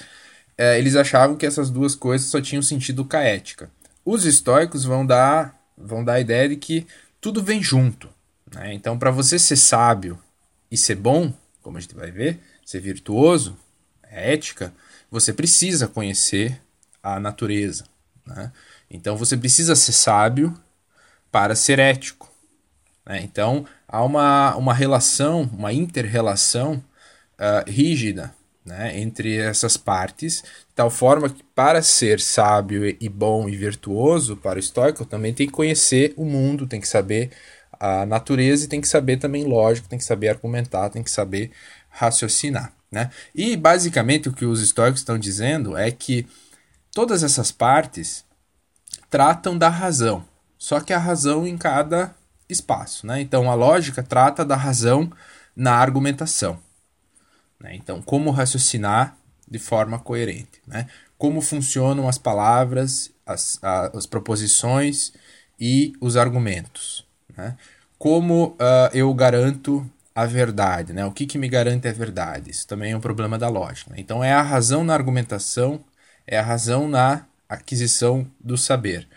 [0.57, 3.69] é, eles achavam que essas duas coisas só tinham sentido caética.
[4.05, 6.85] Os estoicos vão dar, vão dar a ideia de que
[7.19, 8.09] tudo vem junto.
[8.53, 8.73] Né?
[8.73, 10.19] Então, para você ser sábio
[10.69, 13.57] e ser bom, como a gente vai ver, ser virtuoso,
[14.03, 14.73] é ética,
[15.09, 16.61] você precisa conhecer
[17.01, 17.85] a natureza.
[18.25, 18.51] Né?
[18.89, 20.53] Então, você precisa ser sábio
[21.31, 22.31] para ser ético.
[23.05, 23.21] Né?
[23.23, 26.83] Então, há uma, uma relação, uma inter-relação
[27.39, 28.33] uh, rígida
[28.65, 34.37] né, entre essas partes, de tal forma que para ser sábio e bom e virtuoso
[34.37, 37.31] para o estoico, também tem que conhecer o mundo, tem que saber
[37.79, 41.51] a natureza e tem que saber também lógico, tem que saber argumentar, tem que saber
[41.89, 42.71] raciocinar.
[42.91, 43.09] Né?
[43.33, 46.27] E basicamente o que os estoicos estão dizendo é que
[46.93, 48.23] todas essas partes
[49.09, 50.23] tratam da razão,
[50.57, 52.13] só que a razão em cada
[52.47, 53.07] espaço.
[53.07, 53.21] Né?
[53.21, 55.11] Então a lógica trata da razão
[55.55, 56.59] na argumentação.
[57.61, 57.75] Né?
[57.75, 59.15] Então, como raciocinar
[59.47, 60.61] de forma coerente?
[60.67, 60.87] Né?
[61.17, 65.13] Como funcionam as palavras, as, as proposições
[65.59, 67.05] e os argumentos?
[67.37, 67.55] Né?
[67.97, 70.91] Como uh, eu garanto a verdade?
[70.93, 71.05] Né?
[71.05, 72.49] O que, que me garante a verdade?
[72.49, 73.91] Isso também é um problema da lógica.
[73.91, 73.97] Né?
[73.99, 75.83] Então, é a razão na argumentação,
[76.25, 79.07] é a razão na aquisição do saber.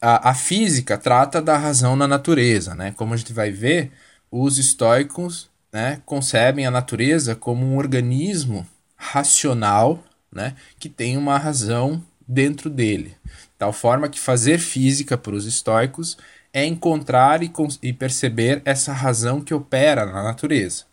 [0.00, 2.74] A, a física trata da razão na natureza.
[2.74, 2.92] Né?
[2.92, 3.92] Como a gente vai ver,
[4.30, 10.02] os estoicos né, concebem a natureza como um organismo racional
[10.32, 13.16] né, que tem uma razão dentro dele.
[13.58, 16.16] Tal forma que fazer física para os estoicos
[16.52, 17.52] é encontrar e,
[17.82, 20.84] e perceber essa razão que opera na natureza.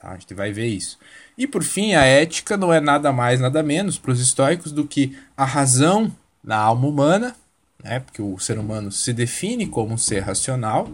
[0.00, 0.10] Tá?
[0.10, 0.98] A gente vai ver isso.
[1.36, 4.86] E por fim, a ética não é nada mais, nada menos para os estoicos do
[4.86, 7.36] que a razão na alma humana,
[7.82, 8.00] né?
[8.00, 10.90] porque o ser humano se define como um ser racional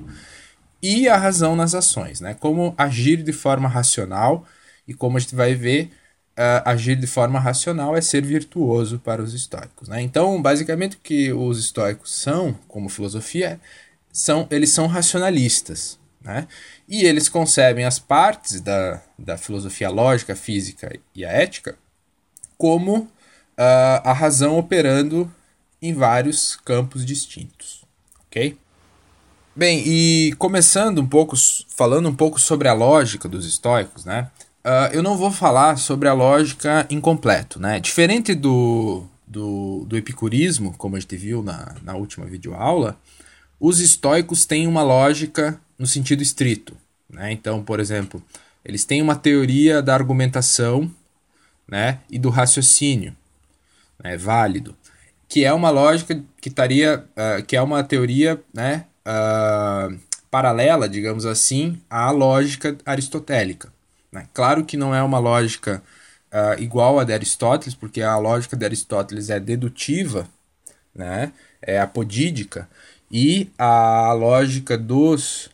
[0.84, 2.34] e a razão nas ações, né?
[2.34, 4.44] Como agir de forma racional
[4.86, 5.90] e como a gente vai ver,
[6.38, 10.02] uh, agir de forma racional é ser virtuoso para os estoicos, né?
[10.02, 13.58] Então, basicamente o que os estoicos são, como filosofia,
[14.12, 16.46] são eles são racionalistas, né?
[16.86, 21.78] E eles concebem as partes da, da filosofia lógica, física e a ética
[22.58, 23.08] como uh,
[24.04, 25.32] a razão operando
[25.80, 27.86] em vários campos distintos,
[28.26, 28.58] ok?
[29.56, 31.36] Bem, e começando um pouco,
[31.68, 34.28] falando um pouco sobre a lógica dos estoicos, né?
[34.64, 37.78] Uh, eu não vou falar sobre a lógica incompleto, né?
[37.78, 42.98] Diferente do, do, do epicurismo, como a gente viu na, na última videoaula,
[43.60, 46.76] os estoicos têm uma lógica no sentido estrito,
[47.08, 47.30] né?
[47.30, 48.20] Então, por exemplo,
[48.64, 50.90] eles têm uma teoria da argumentação,
[51.68, 52.00] né?
[52.10, 53.14] E do raciocínio,
[54.02, 54.16] né?
[54.16, 54.74] Válido,
[55.28, 58.86] que é uma lógica que estaria, uh, que é uma teoria, né?
[59.06, 59.98] Uh,
[60.30, 63.72] paralela, digamos assim, à lógica aristotélica.
[64.10, 64.26] Né?
[64.32, 65.82] Claro que não é uma lógica
[66.32, 70.28] uh, igual a de Aristóteles, porque a lógica de Aristóteles é dedutiva,
[70.94, 71.32] né?
[71.62, 72.68] é apodídica,
[73.10, 75.48] e a lógica dos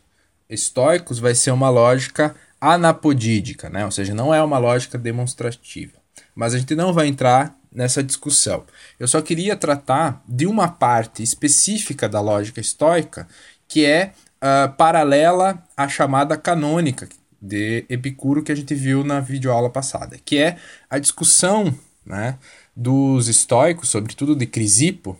[0.49, 3.85] estoicos vai ser uma lógica anapodídica, né?
[3.85, 5.93] ou seja, não é uma lógica demonstrativa.
[6.35, 8.65] Mas a gente não vai entrar nessa discussão.
[8.99, 13.27] Eu só queria tratar de uma parte específica da lógica estoica
[13.67, 14.11] que é
[14.41, 17.07] uh, paralela à chamada canônica
[17.41, 20.57] de Epicuro que a gente viu na videoaula passada, que é
[20.89, 21.73] a discussão
[22.05, 22.37] né,
[22.75, 25.17] dos estoicos, sobretudo de Crisipo.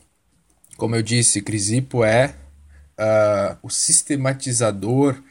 [0.78, 2.36] Como eu disse, Crisipo é
[3.00, 5.22] uh, o sistematizador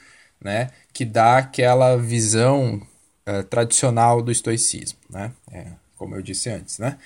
[0.40, 2.82] né, que dá aquela visão
[3.28, 5.32] uh, tradicional do estoicismo, né?
[5.52, 6.78] É, como eu disse antes.
[6.78, 6.96] Né?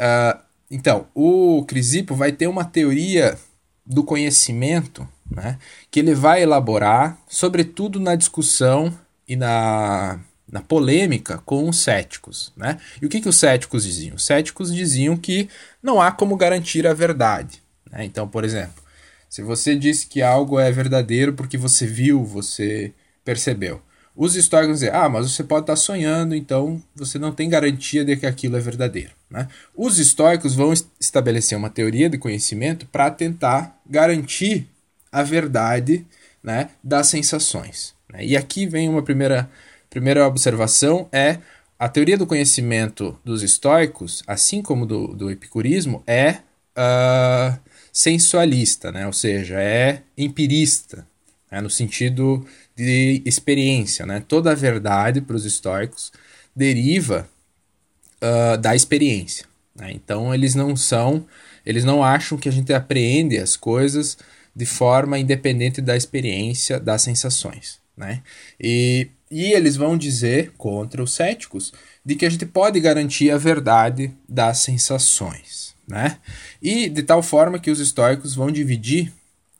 [0.00, 0.38] Uh,
[0.70, 3.36] então, o Crisipo vai ter uma teoria
[3.84, 5.58] do conhecimento né,
[5.90, 12.52] que ele vai elaborar, sobretudo na discussão e na, na polêmica com os céticos.
[12.56, 12.78] Né?
[13.02, 14.14] E o que, que os céticos diziam?
[14.14, 15.48] Os céticos diziam que
[15.82, 17.60] não há como garantir a verdade.
[17.90, 18.04] Né?
[18.04, 18.80] Então, por exemplo,
[19.28, 22.92] se você diz que algo é verdadeiro porque você viu, você
[23.24, 23.82] percebeu.
[24.16, 28.16] Os estoicos dizem, ah, mas você pode estar sonhando, então você não tem garantia de
[28.16, 29.10] que aquilo é verdadeiro.
[29.30, 29.46] Né?
[29.76, 34.66] Os estoicos vão estabelecer uma teoria de conhecimento para tentar garantir
[35.12, 36.06] a verdade
[36.42, 37.94] né, das sensações.
[38.10, 38.24] Né?
[38.24, 39.50] E aqui vem uma primeira,
[39.90, 41.38] primeira observação, é
[41.78, 46.38] a teoria do conhecimento dos estoicos, assim como do, do epicurismo, é
[46.76, 47.58] uh,
[47.92, 49.06] sensualista, né?
[49.06, 51.06] ou seja, é empirista,
[51.50, 51.60] né?
[51.60, 54.04] no sentido de experiência.
[54.06, 54.22] Né?
[54.26, 56.12] Toda a verdade para os estoicos
[56.54, 57.28] deriva
[58.22, 59.46] uh, da experiência.
[59.74, 59.92] Né?
[59.92, 61.26] Então eles não são,
[61.64, 64.16] eles não acham que a gente aprende as coisas
[64.54, 67.78] de forma independente da experiência, das sensações.
[67.96, 68.22] Né?
[68.60, 71.72] E, e eles vão dizer contra os céticos
[72.04, 75.74] de que a gente pode garantir a verdade das sensações.
[75.86, 76.18] Né?
[76.60, 79.12] E de tal forma que os estoicos vão dividir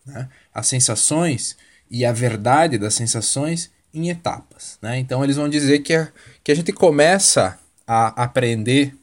[0.05, 1.57] né, as sensações
[1.91, 4.79] e a verdade das sensações em etapas.
[4.83, 4.99] Né?
[4.99, 6.09] Então eles vão dizer que a,
[6.45, 8.95] que a gente começa a aprender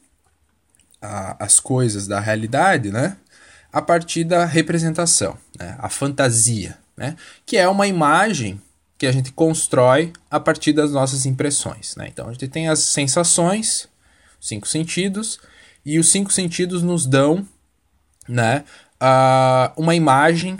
[1.00, 3.16] a, as coisas da realidade né?
[3.72, 5.76] a partir da representação, né?
[5.78, 7.16] a fantasia, né?
[7.44, 8.60] que é uma imagem
[8.96, 11.96] que a gente constrói a partir das nossas impressões.
[11.96, 12.08] Né?
[12.08, 13.88] Então a gente tem as sensações,
[14.40, 15.40] cinco sentidos,
[15.84, 17.46] e os cinco sentidos nos dão
[18.28, 18.64] né,
[18.94, 20.58] uh, uma imagem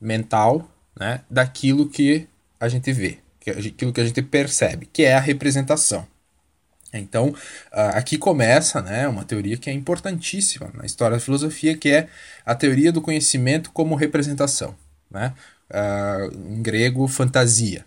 [0.00, 0.68] mental
[0.98, 2.26] né, daquilo que
[2.58, 6.06] a gente vê, aquilo que a gente percebe, que é a representação.
[6.92, 7.34] Então,
[7.72, 12.08] aqui começa né, uma teoria que é importantíssima na história da filosofia, que é
[12.46, 14.76] a teoria do conhecimento como representação.
[15.10, 15.32] Né?
[16.48, 17.84] Em grego, fantasia.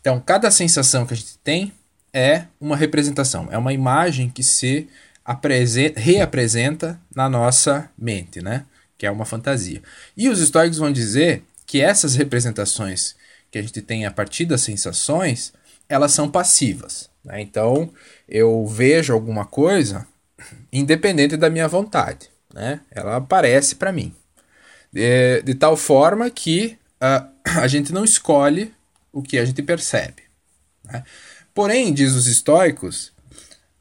[0.00, 1.72] Então, cada sensação que a gente tem
[2.12, 4.88] é uma representação, é uma imagem que se
[5.96, 8.64] reapresenta na nossa mente, né?
[8.96, 9.82] que é uma fantasia.
[10.16, 11.42] E os estoicos vão dizer
[11.74, 13.16] que essas representações
[13.50, 15.52] que a gente tem a partir das sensações,
[15.88, 17.10] elas são passivas.
[17.24, 17.40] Né?
[17.40, 17.92] Então,
[18.28, 20.06] eu vejo alguma coisa
[20.72, 22.30] independente da minha vontade.
[22.54, 22.80] Né?
[22.92, 24.14] Ela aparece para mim.
[24.92, 28.72] De, de, tal forma que uh, a gente não escolhe
[29.12, 30.22] o que a gente percebe.
[30.84, 31.02] Né?
[31.52, 33.12] Porém, diz os estoicos,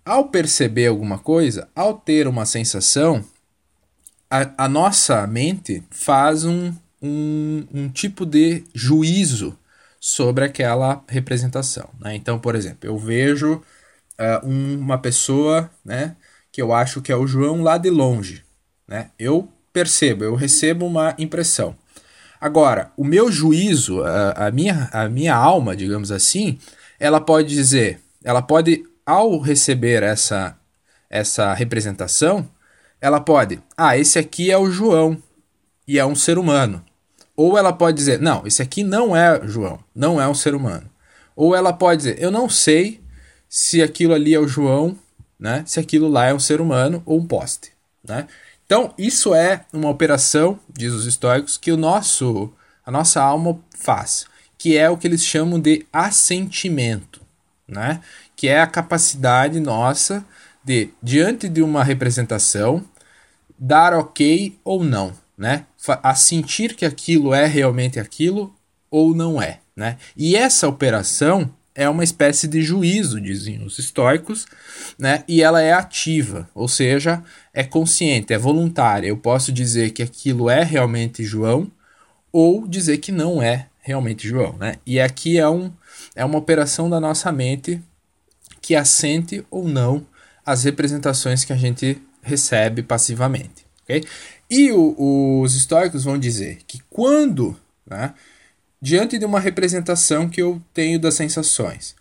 [0.03, 3.23] ao perceber alguma coisa, ao ter uma sensação,
[4.27, 6.73] a, a nossa mente faz um,
[7.03, 9.59] um, um tipo de juízo
[9.99, 11.89] sobre aquela representação.
[11.99, 12.15] Né?
[12.15, 16.15] Então, por exemplo, eu vejo uh, uma pessoa né,
[16.51, 18.43] que eu acho que é o João lá de longe.
[18.87, 19.09] Né?
[19.19, 21.75] Eu percebo, eu recebo uma impressão.
[22.39, 26.57] Agora, o meu juízo, a, a, minha, a minha alma, digamos assim,
[26.99, 30.57] ela pode dizer, ela pode, ao receber essa,
[31.09, 32.47] essa representação,
[32.99, 35.21] ela pode, ah, esse aqui é o João
[35.87, 36.83] e é um ser humano.
[37.35, 40.89] Ou ela pode dizer, não, esse aqui não é João, não é um ser humano.
[41.35, 43.01] Ou ela pode dizer, eu não sei
[43.49, 44.97] se aquilo ali é o João,
[45.39, 45.63] né?
[45.65, 47.71] Se aquilo lá é um ser humano ou um poste,
[48.03, 48.27] né?
[48.65, 52.51] Então, isso é uma operação, diz os estoicos, que o nosso,
[52.85, 54.25] a nossa alma faz,
[54.57, 57.21] que é o que eles chamam de assentimento,
[57.67, 58.01] né?
[58.35, 60.25] Que é a capacidade nossa
[60.63, 62.83] de, diante de uma representação,
[63.59, 65.65] dar ok ou não, né?
[65.87, 68.55] A sentir que aquilo é realmente aquilo
[68.89, 69.97] ou não é, né?
[70.15, 74.45] E essa operação é uma espécie de juízo, dizem os estoicos,
[74.97, 75.23] né?
[75.27, 77.23] E ela é ativa, ou seja,
[77.53, 79.07] é consciente, é voluntária.
[79.07, 81.71] Eu posso dizer que aquilo é realmente João
[82.31, 84.75] ou dizer que não é realmente João, né?
[84.85, 85.71] E aqui é, um,
[86.15, 87.81] é uma operação da nossa mente
[88.61, 90.05] que assente ou não
[90.45, 94.05] as representações que a gente recebe passivamente, ok?
[94.53, 98.13] E o, os históricos vão dizer que quando né,
[98.83, 101.95] diante de uma representação que eu tenho das sensações.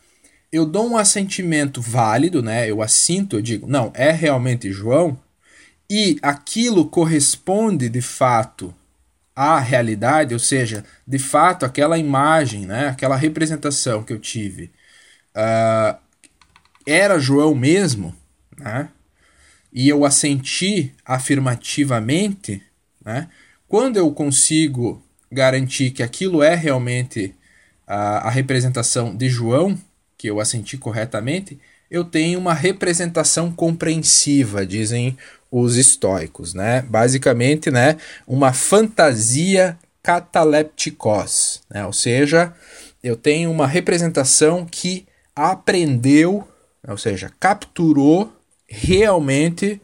[0.51, 2.69] Eu dou um assentimento válido, né?
[2.69, 5.17] Eu assinto, eu digo, não, é realmente João,
[5.89, 8.75] e aquilo corresponde de fato
[9.35, 12.89] à realidade, ou seja, de fato aquela imagem, né?
[12.89, 14.73] Aquela representação que eu tive
[15.37, 15.97] uh,
[16.85, 18.13] era João mesmo,
[18.59, 18.89] né?
[19.73, 22.63] E eu assenti afirmativamente,
[23.05, 23.29] né?
[23.67, 27.35] Quando eu consigo garantir que aquilo é realmente
[27.87, 29.79] a, a representação de João,
[30.19, 31.59] que eu assenti corretamente,
[31.91, 35.17] eu tenho uma representação compreensiva, dizem
[35.51, 36.83] os estoicos, né?
[36.83, 37.97] Basicamente, né,
[38.27, 41.85] uma fantasia catalepticos, né?
[41.85, 42.55] Ou seja,
[43.03, 46.47] eu tenho uma representação que aprendeu,
[46.87, 48.33] ou seja, capturou
[48.75, 49.79] realmente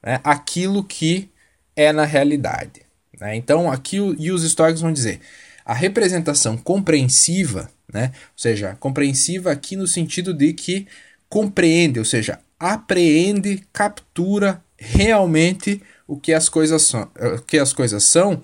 [0.00, 1.28] né, aquilo que
[1.74, 2.82] é na realidade.
[3.20, 3.34] Né?
[3.34, 5.20] Então, aqui e os históricos vão dizer
[5.64, 8.12] a representação compreensiva, né?
[8.14, 10.86] ou seja, compreensiva aqui no sentido de que
[11.28, 18.04] compreende, ou seja, apreende, captura realmente o que as coisas são, o que as coisas
[18.04, 18.40] são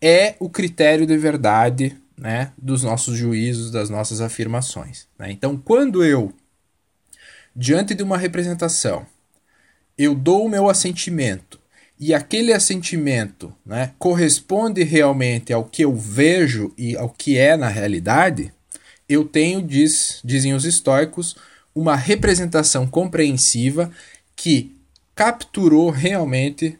[0.00, 5.06] é o critério de verdade né, dos nossos juízos, das nossas afirmações.
[5.18, 5.30] Né?
[5.30, 6.32] Então, quando eu,
[7.54, 9.06] diante de uma representação,
[9.98, 11.58] eu dou o meu assentimento
[11.98, 17.68] e aquele assentimento né, corresponde realmente ao que eu vejo e ao que é na
[17.68, 18.52] realidade,
[19.08, 21.34] eu tenho, diz, dizem os estoicos,
[21.74, 23.90] uma representação compreensiva
[24.36, 24.76] que
[25.14, 26.78] capturou realmente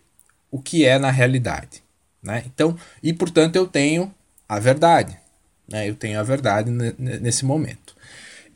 [0.50, 1.82] o que é na realidade.
[2.22, 2.44] Né?
[2.46, 4.14] Então, e portanto eu tenho
[4.48, 5.18] a verdade.
[5.68, 5.88] Né?
[5.88, 7.88] Eu tenho a verdade nesse momento.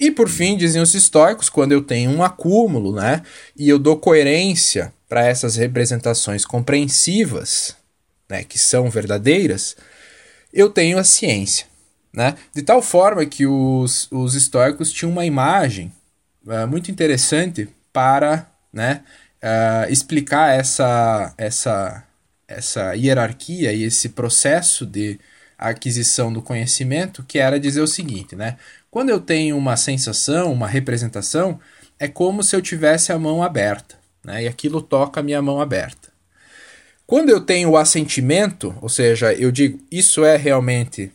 [0.02, 3.22] E por fim, dizem os estoicos, quando eu tenho um acúmulo, né,
[3.56, 7.76] e eu dou coerência para essas representações compreensivas,
[8.28, 9.76] né, que são verdadeiras,
[10.52, 11.66] eu tenho a ciência.
[12.12, 12.34] Né?
[12.52, 15.92] De tal forma que os, os estoicos tinham uma imagem
[16.44, 19.04] uh, muito interessante para né,
[19.40, 22.02] uh, explicar essa, essa,
[22.48, 25.20] essa hierarquia e esse processo de
[25.56, 28.56] aquisição do conhecimento, que era dizer o seguinte, né?
[28.92, 31.58] Quando eu tenho uma sensação, uma representação,
[31.98, 34.42] é como se eu tivesse a mão aberta né?
[34.42, 36.10] e aquilo toca a minha mão aberta.
[37.06, 41.10] Quando eu tenho o assentimento, ou seja, eu digo isso é realmente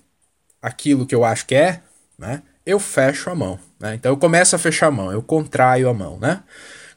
[0.59, 1.81] aquilo que eu acho que é,
[2.17, 2.41] né?
[2.65, 3.59] eu fecho a mão.
[3.79, 3.93] Né?
[3.93, 6.17] Então eu começo a fechar a mão, eu contraio a mão.
[6.19, 6.41] Né?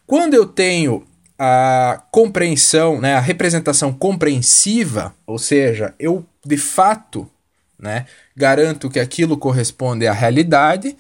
[0.07, 1.07] Quando eu tenho
[1.39, 7.31] a compreensão, né, a representação compreensiva, ou seja, eu de fato
[7.81, 8.07] né,
[8.37, 10.97] garanto que aquilo corresponde à realidade,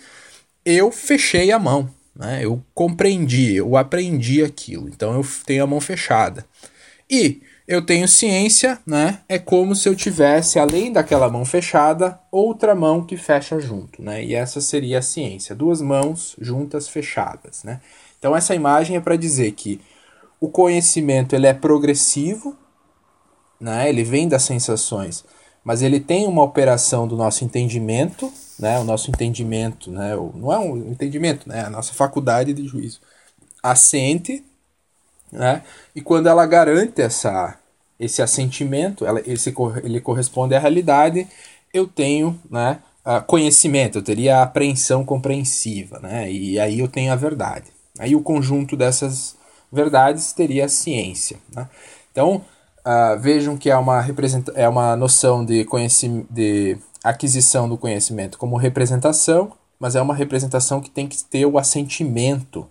[0.64, 1.88] eu fechei a mão.
[2.14, 2.40] Né?
[2.44, 4.88] Eu compreendi, eu aprendi aquilo.
[4.88, 6.44] Então eu tenho a mão fechada.
[7.08, 9.20] E eu tenho ciência, né?
[9.28, 14.24] É como se eu tivesse, além daquela mão fechada, outra mão que fecha junto, né?
[14.24, 17.80] E essa seria a ciência, duas mãos juntas fechadas, né?
[18.18, 19.80] Então essa imagem é para dizer que
[20.40, 22.56] o conhecimento ele é progressivo,
[23.60, 23.88] né?
[23.88, 25.24] Ele vem das sensações,
[25.64, 30.58] mas ele tem uma operação do nosso entendimento, né, o nosso entendimento, né, não é
[30.58, 33.00] um entendimento, né, a nossa faculdade de juízo
[33.62, 34.44] assente,
[35.30, 35.62] né,
[35.94, 37.58] e quando ela garante essa,
[37.98, 41.26] esse assentimento, ela, esse, ele corresponde à realidade,
[41.72, 42.78] eu tenho, né,
[43.26, 47.66] conhecimento, eu teria a apreensão compreensiva, né, e aí eu tenho a verdade.
[47.98, 49.36] Aí o conjunto dessas
[49.70, 51.38] verdades teria a ciência.
[51.54, 51.68] Né?
[52.10, 52.42] Então,
[52.90, 54.04] uh, vejam que é uma,
[54.54, 55.66] é uma noção de,
[56.30, 61.58] de aquisição do conhecimento como representação, mas é uma representação que tem que ter o
[61.58, 62.66] assentimento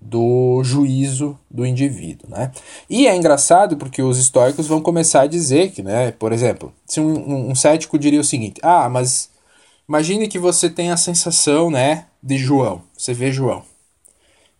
[0.00, 2.52] do juízo do indivíduo, né?
[2.90, 7.00] E é engraçado porque os históricos vão começar a dizer que, né, por exemplo, se
[7.00, 9.30] um, um, um cético diria o seguinte: ah, mas
[9.88, 13.62] imagine que você tem a sensação, né, de João, você vê João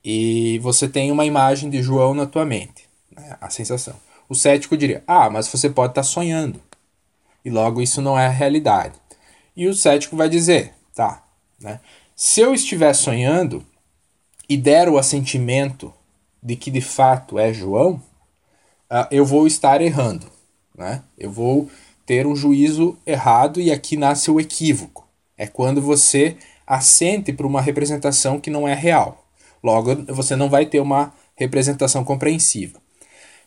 [0.02, 3.94] e você tem uma imagem de João na tua mente, né, a sensação.
[4.28, 6.60] O cético diria: ah, mas você pode estar tá sonhando
[7.44, 8.94] e logo isso não é a realidade.
[9.56, 11.22] E o cético vai dizer, tá,
[11.60, 11.80] né?
[12.16, 13.64] Se eu estiver sonhando
[14.48, 15.92] e der o assentimento
[16.42, 17.94] de que de fato é João,
[18.90, 20.26] uh, eu vou estar errando,
[20.76, 21.02] né?
[21.18, 21.70] Eu vou
[22.06, 25.06] ter um juízo errado e aqui nasce o equívoco.
[25.36, 29.26] É quando você assente para uma representação que não é real.
[29.62, 32.83] Logo, você não vai ter uma representação compreensiva.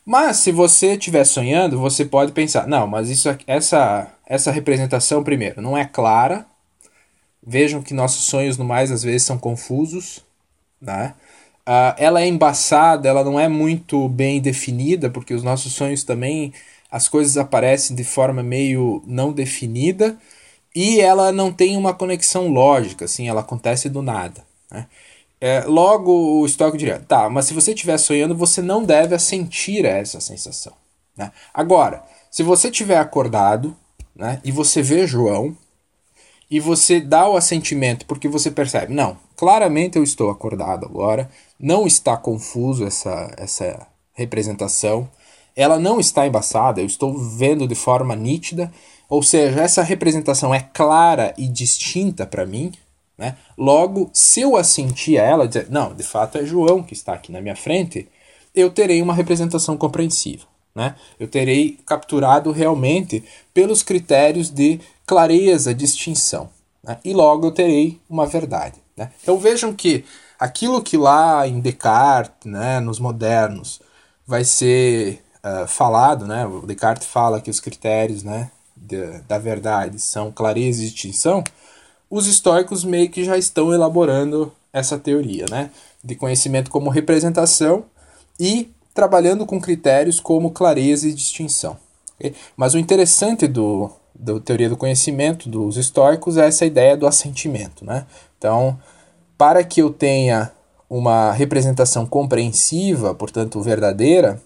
[0.08, 5.62] Mas se você estiver sonhando, você pode pensar, não, mas isso, essa, essa representação, primeiro,
[5.62, 6.46] não é clara.
[7.46, 10.22] Vejam que nossos sonhos, no mais, às vezes são confusos.
[10.82, 11.14] Né?
[11.68, 16.54] Uh, ela é embaçada, ela não é muito bem definida, porque os nossos sonhos também,
[16.90, 20.18] as coisas aparecem de forma meio não definida.
[20.76, 24.46] e ela não tem uma conexão lógica, assim, ela acontece do nada.
[24.72, 24.88] Né?
[25.40, 29.86] É, logo o estoico diria, tá, mas se você estiver sonhando, você não deve sentir
[29.86, 30.74] essa sensação.
[31.16, 31.32] Né?
[31.54, 33.76] Agora, se você estiver acordado
[34.16, 35.56] né, e você vê João
[36.50, 41.30] e você dá o assentimento porque você percebe, não, claramente eu estou acordado agora,
[41.60, 45.08] não está confuso essa, essa representação,
[45.56, 48.72] ela não está embaçada, eu estou vendo de forma nítida,
[49.10, 52.72] ou seja, essa representação é clara e distinta para mim,
[53.18, 53.36] né?
[53.58, 57.32] Logo, se eu assentir a ela, dizer, não, de fato é João que está aqui
[57.32, 58.08] na minha frente,
[58.54, 60.46] eu terei uma representação compreensiva.
[60.76, 60.96] Né?
[61.20, 66.50] Eu terei capturado realmente pelos critérios de clareza, distinção.
[66.84, 67.00] Né?
[67.04, 68.76] E logo eu terei uma verdade.
[68.96, 69.12] Né?
[69.24, 70.06] Então vejam que
[70.40, 73.82] aquilo que lá em Descartes, né, nos modernos,
[74.26, 76.46] vai ser uh, falado, né?
[76.46, 81.44] o Descartes fala que os critérios né, de, da verdade são clareza e distinção,
[82.10, 85.72] os estoicos meio que já estão elaborando essa teoria né,
[86.04, 87.86] de conhecimento como representação
[88.40, 91.78] e trabalhando com critérios como clareza e distinção.
[92.16, 92.34] Okay?
[92.56, 97.86] Mas o interessante do, da teoria do conhecimento dos estoicos é essa ideia do assentimento.
[97.86, 98.06] Né?
[98.38, 98.80] Então,
[99.38, 100.52] para que eu tenha
[100.90, 104.42] uma representação compreensiva, portanto verdadeira,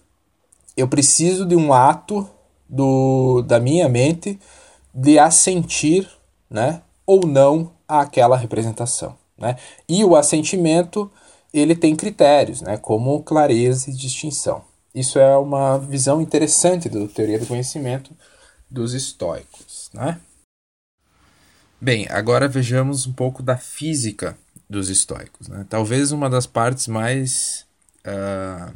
[0.76, 2.28] eu preciso de um ato
[2.68, 4.40] do, da minha mente
[4.94, 6.10] de assentir
[6.50, 6.82] né,
[7.12, 9.18] ou não àquela representação.
[9.38, 9.58] Né?
[9.90, 11.12] E o assentimento
[11.54, 14.64] ele tem critérios, né, como clareza e distinção.
[14.96, 18.16] Isso é uma visão interessante da teoria do conhecimento
[18.70, 19.90] dos estoicos.
[19.94, 20.22] Né?
[21.82, 24.38] Bem, agora vejamos um pouco da física
[24.70, 25.50] dos estoicos.
[25.50, 25.66] Né?
[25.70, 27.66] Talvez uma das partes mais
[28.08, 28.74] uh,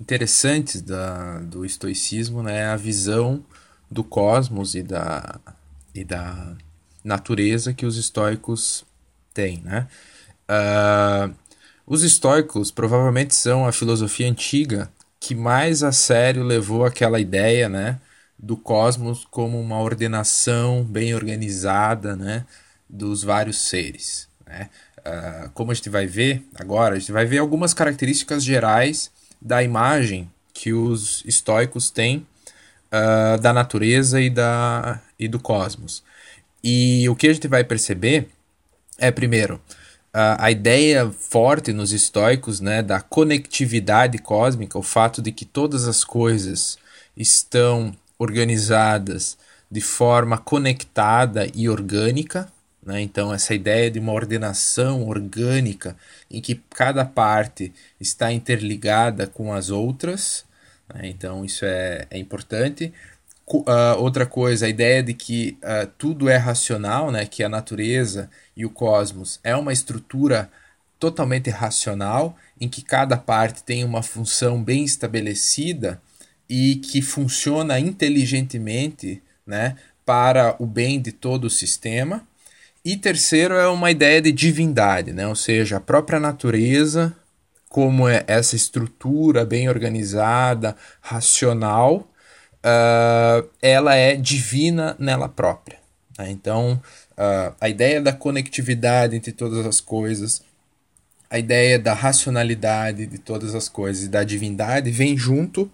[0.00, 3.44] interessantes da, do estoicismo né, é a visão
[3.90, 5.40] do cosmos e da,
[5.92, 6.56] e da
[7.04, 8.84] natureza que os estoicos
[9.32, 9.62] têm.
[9.62, 9.86] Né?
[10.48, 11.34] Uh,
[11.86, 14.90] os estoicos provavelmente são a filosofia antiga
[15.20, 17.98] que mais a sério levou aquela ideia, né,
[18.38, 22.44] do cosmos como uma ordenação bem organizada, né,
[22.88, 24.28] dos vários seres.
[24.46, 24.70] Né?
[24.98, 29.62] Uh, como a gente vai ver agora, a gente vai ver algumas características gerais da
[29.62, 32.26] imagem que os estoicos têm
[32.92, 36.02] uh, da natureza e, da, e do cosmos.
[36.62, 38.28] E o que a gente vai perceber
[38.98, 39.60] é, primeiro,
[40.12, 45.86] a, a ideia forte nos estoicos né, da conectividade cósmica, o fato de que todas
[45.86, 46.76] as coisas
[47.16, 49.38] estão organizadas
[49.70, 52.50] de forma conectada e orgânica.
[52.84, 53.00] Né?
[53.02, 55.96] Então, essa ideia de uma ordenação orgânica
[56.28, 60.44] em que cada parte está interligada com as outras.
[60.92, 61.02] Né?
[61.04, 62.92] Então, isso é, é importante.
[63.50, 67.24] Uh, outra coisa, a ideia de que uh, tudo é racional, né?
[67.24, 70.50] que a natureza e o cosmos é uma estrutura
[70.98, 76.00] totalmente racional, em que cada parte tem uma função bem estabelecida
[76.48, 79.76] e que funciona inteligentemente né?
[80.04, 82.26] para o bem de todo o sistema.
[82.84, 85.26] E terceiro é uma ideia de divindade, né?
[85.26, 87.14] ou seja, a própria natureza,
[87.68, 92.08] como é essa estrutura bem organizada, racional,
[92.64, 95.78] uh, ela é divina nela própria.
[96.18, 96.30] Né?
[96.30, 96.80] Então,
[97.12, 100.42] uh, a ideia da conectividade entre todas as coisas,
[101.30, 105.70] a ideia da racionalidade de todas as coisas e da divindade vem junto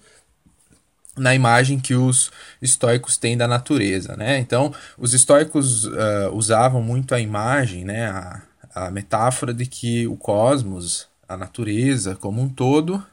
[1.17, 2.31] na imagem que os
[2.61, 4.39] estoicos têm da natureza, né?
[4.39, 8.43] Então, os estoicos uh, usavam muito a imagem, né, a,
[8.75, 13.05] a metáfora de que o cosmos, a natureza como um todo,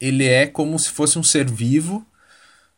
[0.00, 2.04] ele é como se fosse um ser vivo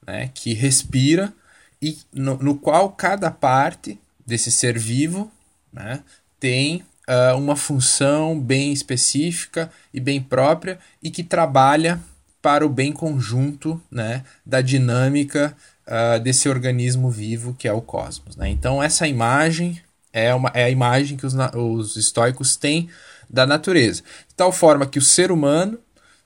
[0.07, 1.32] né, que respira
[1.80, 5.30] e no, no, qual cada parte desse ser vivo
[5.72, 6.00] né,
[6.40, 12.00] tem uh, uma função bem específica e bem própria e que trabalha
[12.40, 18.36] para o bem conjunto né, da dinâmica uh, desse organismo vivo que é o cosmos.
[18.36, 18.48] Né?
[18.48, 19.80] Então, essa imagem
[20.12, 22.88] é, uma, é a imagem que os, os estoicos têm
[23.28, 24.02] da natureza.
[24.28, 25.78] De tal forma que o ser humano,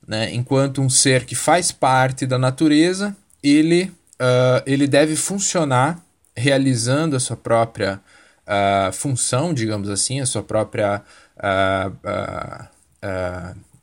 [0.06, 3.84] né, enquanto um ser que faz parte da natureza, ele,
[4.20, 6.03] uh, ele deve funcionar
[6.36, 8.01] realizando a sua própria
[8.47, 11.03] uh, função, digamos assim, a sua própria
[11.36, 12.68] uh,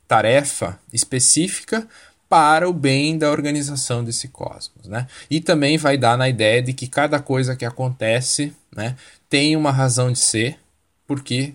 [0.08, 1.86] tarefa específica
[2.28, 5.06] para o bem da organização desse cosmos, né?
[5.30, 8.96] E também vai dar na ideia de que cada coisa que acontece, né,
[9.28, 10.58] tem uma razão de ser,
[11.06, 11.54] porque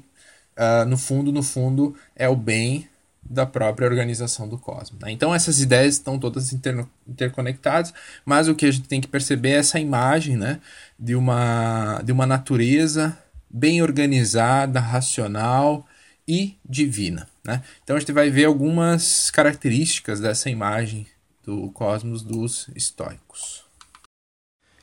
[0.88, 2.88] no fundo, no fundo, é o bem
[3.32, 5.00] da própria organização do cosmos.
[5.02, 5.12] Né?
[5.12, 7.94] Então essas ideias estão todas inter interconectadas,
[8.26, 10.60] mas o que a gente tem que perceber é essa imagem né,
[11.00, 13.18] de, uma, de uma natureza
[13.50, 15.88] bem organizada, racional
[16.28, 17.28] e divina.
[17.44, 17.64] Né?
[17.84, 21.08] Então a gente vai ver algumas características dessa imagem
[21.44, 23.64] do cosmos dos estoicos.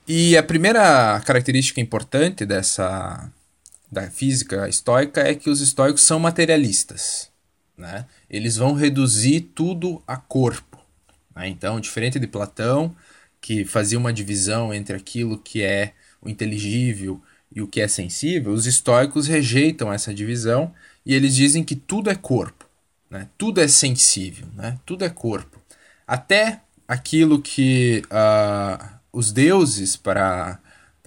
[0.07, 3.31] E a primeira característica importante dessa
[3.91, 7.31] da física estoica é que os estoicos são materialistas.
[7.77, 8.07] Né?
[8.31, 10.79] Eles vão reduzir tudo a corpo.
[11.35, 11.49] Né?
[11.49, 12.95] Então, diferente de Platão,
[13.41, 17.23] que fazia uma divisão entre aquilo que é o inteligível
[17.55, 20.75] e o que é sensível, os estoicos rejeitam essa divisão
[21.07, 22.67] e eles dizem que tudo é corpo,
[23.11, 23.29] né?
[23.39, 24.79] tudo é sensível, né?
[24.85, 25.59] tudo é corpo.
[26.07, 30.59] Até aquilo que uh, os deuses para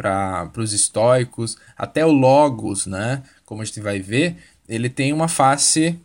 [0.01, 4.36] para os estoicos, até o logos, né, como a gente vai ver,
[4.67, 5.99] ele tem uma face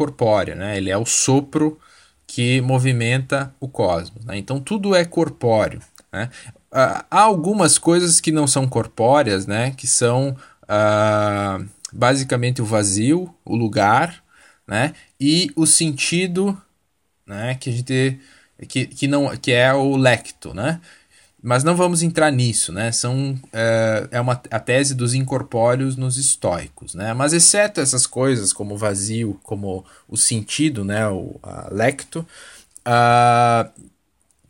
[0.00, 0.78] corpórea, né?
[0.78, 1.78] Ele é o sopro
[2.26, 4.24] que movimenta o cosmos.
[4.24, 4.38] Né?
[4.38, 5.82] Então tudo é corpóreo.
[6.10, 6.30] Né?
[6.72, 9.72] Uh, há algumas coisas que não são corpóreas, né?
[9.72, 10.34] Que são
[10.64, 14.24] uh, basicamente o vazio, o lugar,
[14.66, 14.94] né?
[15.20, 16.58] E o sentido,
[17.26, 17.56] né?
[17.56, 18.18] Que a gente
[18.68, 20.80] que, que não que é o lecto, né?
[21.42, 22.92] Mas não vamos entrar nisso, né?
[22.92, 27.14] São, é, é uma, a tese dos incorpóreos nos estoicos, né?
[27.14, 31.08] Mas exceto essas coisas, como o vazio, como o sentido, né?
[31.08, 32.26] O lecto,
[32.86, 33.70] uh,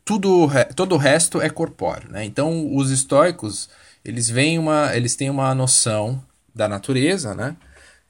[0.05, 2.25] tudo, todo o resto é corpóreo, né?
[2.25, 3.69] Então, os estoicos,
[4.05, 6.21] eles, veem uma, eles têm uma noção
[6.53, 7.57] da natureza, né?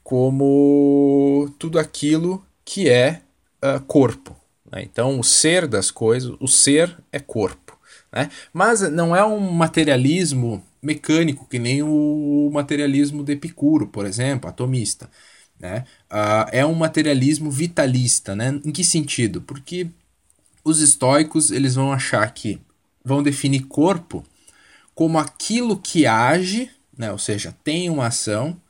[0.02, 3.20] Como tudo aquilo que é
[3.62, 4.34] uh, corpo.
[4.72, 4.82] Né?
[4.82, 7.69] Então, o ser das coisas, o ser é corpo.
[8.12, 8.30] Né?
[8.52, 15.10] Mas não é um materialismo mecânico, que nem o materialismo de Epicuro, por exemplo, atomista.
[15.58, 15.84] Né?
[16.10, 18.34] Uh, é um materialismo vitalista.
[18.34, 18.60] Né?
[18.64, 19.40] Em que sentido?
[19.42, 19.88] Porque
[20.64, 22.60] os estoicos eles vão achar que
[23.04, 24.24] vão definir corpo
[24.94, 27.10] como aquilo que age, né?
[27.12, 28.60] ou seja, tem uma ação,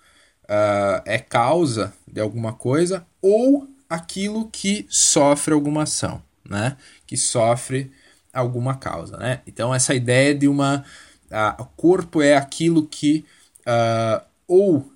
[0.45, 6.77] uh, é causa de alguma coisa, ou aquilo que sofre alguma ação, né?
[7.07, 7.91] que sofre
[8.33, 9.41] alguma causa, né?
[9.47, 10.85] Então essa ideia de uma
[11.59, 13.25] o corpo é aquilo que
[13.61, 14.91] uh, ou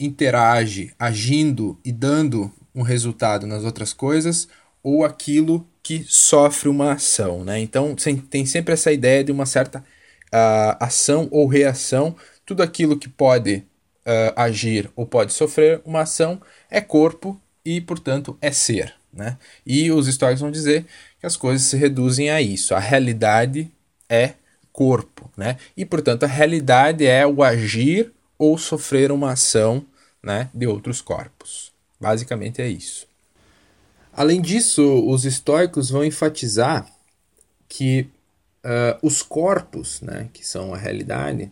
[0.00, 4.48] interage agindo e dando um resultado nas outras coisas
[4.82, 7.60] ou aquilo que sofre uma ação, né?
[7.60, 7.94] Então
[8.28, 13.64] tem sempre essa ideia de uma certa uh, ação ou reação, tudo aquilo que pode
[14.06, 19.38] uh, agir ou pode sofrer uma ação é corpo e portanto é ser, né?
[19.64, 20.86] E os históricos vão dizer
[21.26, 22.74] as coisas se reduzem a isso.
[22.74, 23.70] A realidade
[24.08, 24.34] é
[24.72, 25.56] corpo, né?
[25.76, 29.84] E portanto a realidade é o agir ou sofrer uma ação,
[30.22, 31.72] né, de outros corpos.
[32.00, 33.06] Basicamente é isso.
[34.12, 36.86] Além disso, os estoicos vão enfatizar
[37.68, 38.08] que
[38.64, 41.50] uh, os corpos, né, que são a realidade,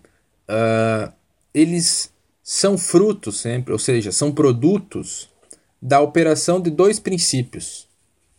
[0.48, 1.12] uh,
[1.52, 2.12] eles
[2.42, 5.30] são frutos sempre, ou seja, são produtos
[5.80, 7.88] da operação de dois princípios,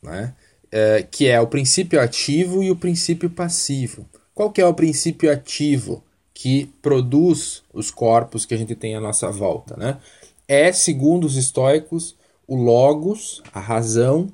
[0.01, 0.33] né?
[0.77, 4.05] É, que é o princípio ativo e o princípio passivo.
[4.33, 6.03] Qual que é o princípio ativo
[6.33, 9.77] que produz os corpos que a gente tem à nossa volta?
[9.77, 9.97] Né?
[10.45, 12.13] É, segundo os estoicos,
[12.45, 14.27] o logos, a razão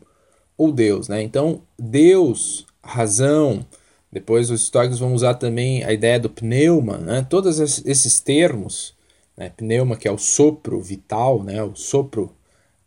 [0.57, 1.07] ou Deus.
[1.07, 1.21] Né?
[1.21, 3.63] Então, Deus, razão,
[4.11, 7.23] depois os estoicos vão usar também a ideia do pneuma, né?
[7.29, 8.95] todos esses termos,
[9.37, 9.51] né?
[9.55, 11.61] pneuma que é o sopro vital, né?
[11.61, 12.35] o sopro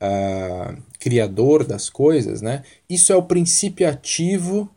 [0.04, 2.62] uh, criador das coisas, né?
[2.88, 4.70] Isso é o princípio ativo,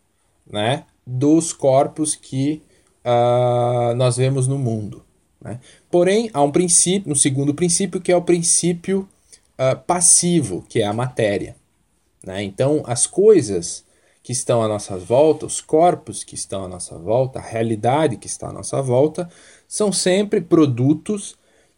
[0.49, 0.86] né?
[1.05, 2.61] Dos corpos que
[3.05, 5.03] uh, nós vemos no mundo.
[5.41, 5.59] Né?
[5.89, 9.07] Porém, há um princípio, um segundo princípio que é o princípio
[9.53, 11.55] uh, passivo, que é a matéria.
[12.25, 12.43] Né?
[12.43, 13.86] Então, as coisas
[14.21, 18.28] que estão à nossa volta, os corpos que estão à nossa volta, a realidade que
[18.28, 19.30] está à nossa volta,
[19.67, 21.38] são sempre produtos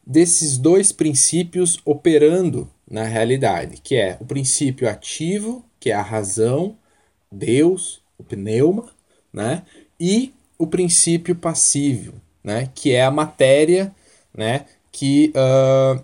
[0.10, 6.76] desses dois princípios operando na realidade, que é o princípio ativo, que é a razão,
[7.32, 8.90] Deus, o pneuma,
[9.32, 9.62] né?
[10.00, 12.72] E o princípio passivo, né?
[12.74, 13.94] Que é a matéria,
[14.36, 14.66] né?
[14.92, 16.04] Que, uh,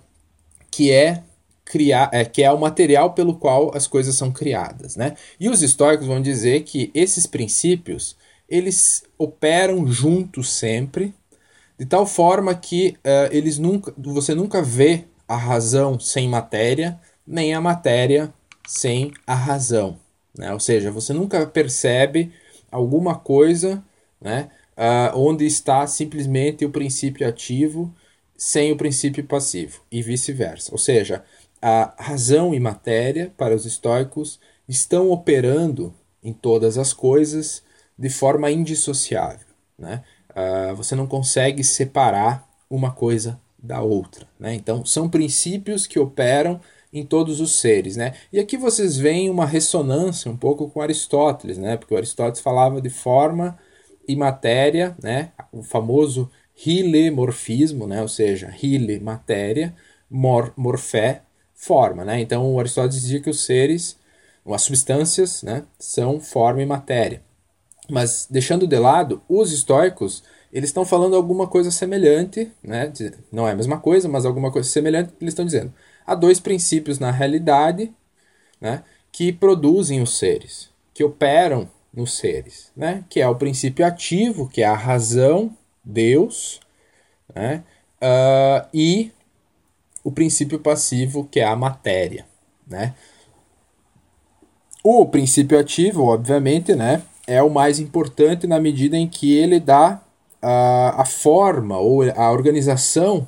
[0.69, 1.23] que é
[1.65, 5.17] criar, é, que é o material pelo qual as coisas são criadas, né?
[5.39, 8.15] E os históricos vão dizer que esses princípios
[8.47, 11.11] eles operam juntos sempre,
[11.77, 17.53] de tal forma que uh, eles nunca, você nunca vê a razão sem matéria, nem
[17.53, 18.33] a matéria
[18.67, 19.97] sem a razão.
[20.37, 20.51] Né?
[20.53, 22.31] Ou seja, você nunca percebe
[22.71, 23.83] alguma coisa
[24.21, 27.93] né, uh, onde está simplesmente o princípio ativo
[28.37, 30.71] sem o princípio passivo, e vice-versa.
[30.71, 31.23] Ou seja,
[31.61, 37.63] a razão e matéria, para os estoicos, estão operando em todas as coisas
[37.97, 39.47] de forma indissociável.
[39.77, 40.03] Né?
[40.35, 44.27] Uh, você não consegue separar uma coisa da outra.
[44.39, 44.53] Né?
[44.53, 46.59] Então, são princípios que operam
[46.93, 47.95] em todos os seres.
[47.97, 48.13] Né?
[48.31, 51.75] E aqui vocês veem uma ressonância um pouco com Aristóteles, né?
[51.75, 53.57] porque Aristóteles falava de forma
[54.07, 55.31] e matéria, né?
[55.51, 56.29] o famoso
[56.65, 58.01] hilemorfismo, né?
[58.01, 59.75] ou seja, hile, matéria,
[60.09, 61.23] mor, morfé,
[61.53, 62.05] forma.
[62.05, 62.21] Né?
[62.21, 63.97] Então, Aristóteles dizia que os seres,
[64.47, 65.63] as substâncias, né?
[65.79, 67.24] são forma e matéria.
[67.89, 72.91] Mas, deixando de lado, os estoicos eles estão falando alguma coisa semelhante, né?
[73.29, 75.73] não é a mesma coisa, mas alguma coisa semelhante que eles estão dizendo.
[76.07, 77.91] Há dois princípios na realidade
[78.61, 83.03] né, que produzem os seres, que operam nos seres, né?
[83.09, 85.51] que é o princípio ativo, que é a razão,
[85.83, 86.61] Deus,
[87.33, 87.63] né?
[88.01, 89.11] Uh, e
[90.03, 92.25] o princípio passivo, que é a matéria.
[92.65, 92.93] Né?
[94.83, 100.01] O princípio ativo, obviamente, né, é o mais importante na medida em que ele dá
[100.41, 103.27] a, a forma ou a organização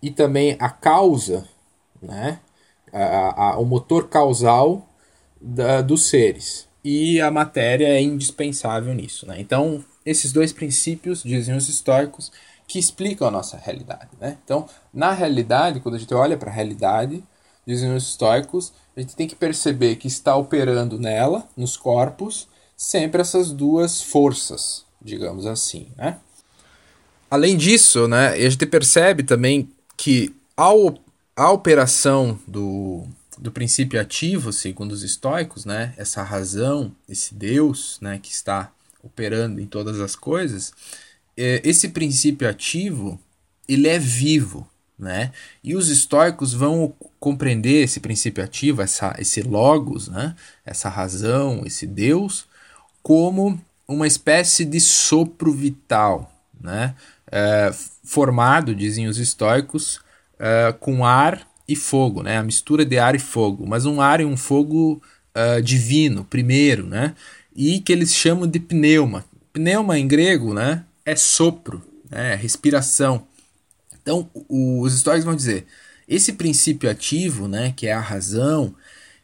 [0.00, 1.46] e também a causa,
[2.00, 2.38] né?
[2.92, 4.86] a, a, o motor causal
[5.40, 6.68] da, dos seres.
[6.84, 9.26] E a matéria é indispensável nisso.
[9.26, 9.40] Né?
[9.40, 12.30] Então, esses dois princípios, dizem os históricos,
[12.66, 14.08] que explicam a nossa realidade.
[14.20, 14.38] Né?
[14.44, 17.22] Então, na realidade, quando a gente olha para a realidade,
[17.66, 22.48] dizem os históricos, a gente tem que perceber que está operando nela, nos corpos,
[22.82, 25.86] sempre essas duas forças, digamos assim.
[25.96, 26.18] Né?
[27.30, 30.98] Além disso, né, a gente percebe também que ao,
[31.36, 33.06] a operação do,
[33.38, 39.60] do princípio ativo, segundo os estoicos, né, essa razão, esse Deus né, que está operando
[39.60, 40.72] em todas as coisas,
[41.36, 43.18] é, esse princípio ativo
[43.68, 44.68] ele é vivo.
[44.98, 45.30] Né?
[45.62, 50.34] E os estoicos vão compreender esse princípio ativo, essa, esse logos, né?
[50.66, 52.50] essa razão, esse Deus,
[53.02, 56.94] como uma espécie de sopro vital, né?
[57.32, 57.72] é,
[58.04, 60.00] formado, dizem os estoicos,
[60.38, 62.36] é, com ar e fogo, né?
[62.36, 65.02] a mistura de ar e fogo, mas um ar e um fogo
[65.34, 67.14] é, divino, primeiro, né?
[67.56, 69.24] e que eles chamam de pneuma.
[69.52, 70.84] Pneuma em grego né?
[71.06, 72.34] é sopro, né?
[72.34, 73.26] é respiração.
[74.02, 75.64] Então, os estoicos vão dizer,
[76.08, 78.74] esse princípio ativo, né, que é a razão,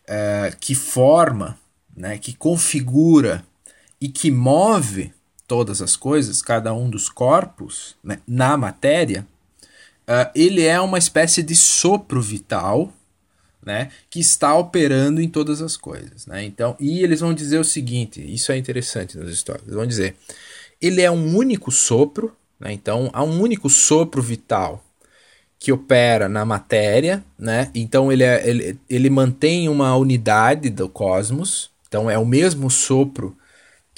[0.07, 1.59] é, que forma,
[1.97, 3.45] né, que configura
[4.01, 5.13] e que move
[5.47, 9.27] todas as coisas, cada um dos corpos, né, na matéria,
[10.07, 12.93] uh, ele é uma espécie de sopro vital
[13.65, 16.27] né, que está operando em todas as coisas.
[16.27, 16.45] Né?
[16.45, 19.65] Então, e eles vão dizer o seguinte: isso é interessante nas histórias.
[19.65, 20.17] Eles vão dizer,
[20.81, 24.85] ele é um único sopro, né, então há um único sopro vital
[25.59, 27.69] que opera na matéria, né?
[27.75, 31.69] Então ele, é, ele, ele mantém uma unidade do cosmos.
[31.89, 33.37] Então é o mesmo sopro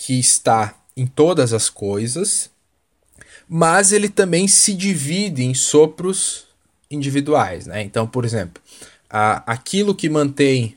[0.03, 2.51] que está em todas as coisas,
[3.47, 6.47] mas ele também se divide em sopros
[6.91, 7.67] individuais.
[7.67, 7.83] Né?
[7.83, 8.63] Então, por exemplo,
[9.11, 10.75] a, aquilo que mantém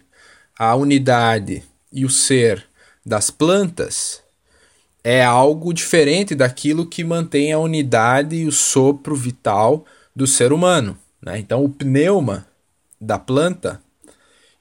[0.60, 2.68] a unidade e o ser
[3.06, 4.22] das plantas
[5.02, 10.98] é algo diferente daquilo que mantém a unidade e o sopro vital do ser humano.
[11.22, 11.40] Né?
[11.40, 12.46] Então, o pneuma
[13.00, 13.82] da planta,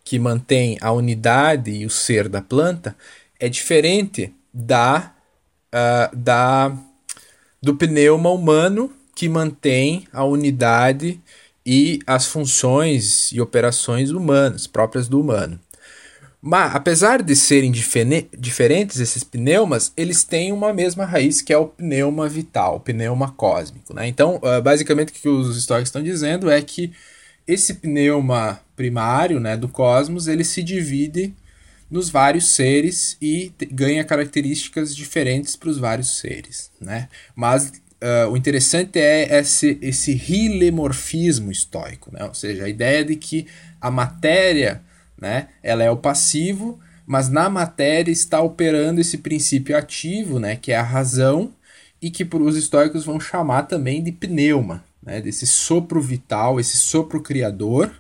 [0.05, 2.97] que mantém a unidade e o ser da planta,
[3.41, 5.15] é diferente da
[5.73, 6.77] uh, da,
[7.61, 11.21] do pneuma humano que mantém a unidade
[11.65, 15.59] e as funções e operações humanas, próprias do humano.
[16.45, 21.69] Mas, apesar de serem diferentes esses pneumas, eles têm uma mesma raiz que é o
[21.69, 23.95] pneuma vital, o pneuma cósmico.
[23.95, 24.09] Né?
[24.09, 26.93] Então, uh, basicamente, o que os históricos estão dizendo é que
[27.47, 31.33] esse pneuma primário né, do cosmos ele se divide
[31.93, 37.11] nos vários seres e ganha características diferentes para os vários seres, né?
[37.37, 42.25] Mas uh, o interessante é esse, esse hilemorfismo estoico, né?
[42.25, 43.47] Ou seja, a ideia de que
[43.79, 44.83] a matéria,
[45.21, 50.73] né, ela é o passivo, mas na matéria está operando esse princípio ativo, né, que
[50.73, 51.53] é a razão,
[52.01, 57.21] e que os estoicos vão chamar também de pneuma, né, desse sopro vital, esse sopro
[57.21, 57.93] criador,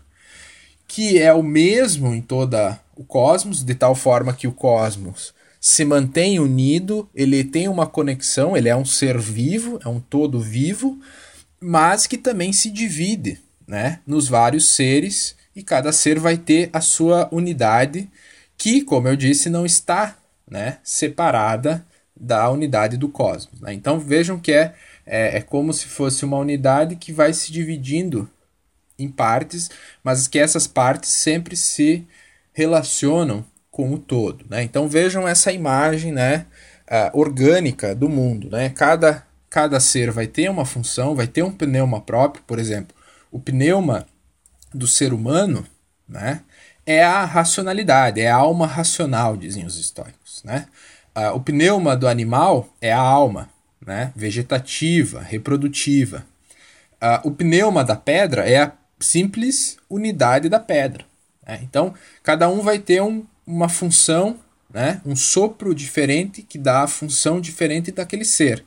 [0.88, 5.84] que é o mesmo em toda o cosmos, de tal forma que o cosmos se
[5.84, 11.00] mantém unido, ele tem uma conexão, ele é um ser vivo, é um todo vivo,
[11.60, 16.80] mas que também se divide né, nos vários seres e cada ser vai ter a
[16.80, 18.10] sua unidade,
[18.58, 20.16] que, como eu disse, não está
[20.50, 21.86] né, separada
[22.16, 23.60] da unidade do cosmos.
[23.60, 23.72] Né?
[23.72, 24.74] Então vejam que é,
[25.06, 28.28] é, é como se fosse uma unidade que vai se dividindo
[28.98, 29.70] em partes,
[30.02, 32.04] mas que essas partes sempre se
[32.52, 34.44] relacionam com o todo.
[34.48, 34.62] Né?
[34.62, 36.46] Então vejam essa imagem né,
[37.12, 38.50] orgânica do mundo.
[38.50, 38.68] Né?
[38.70, 42.94] Cada, cada ser vai ter uma função, vai ter um pneuma próprio, por exemplo.
[43.30, 44.06] O pneuma
[44.74, 45.66] do ser humano
[46.08, 46.40] né,
[46.84, 50.42] é a racionalidade, é a alma racional, dizem os estoicos.
[50.44, 50.66] Né?
[51.34, 53.48] O pneuma do animal é a alma,
[53.86, 56.24] né, vegetativa, reprodutiva.
[57.02, 61.04] Uh, o pneuma da pedra é a simples unidade da pedra.
[61.46, 61.60] Né?
[61.62, 64.38] Então, cada um vai ter um, uma função,
[64.72, 65.00] né?
[65.04, 68.64] um sopro diferente que dá a função diferente daquele ser.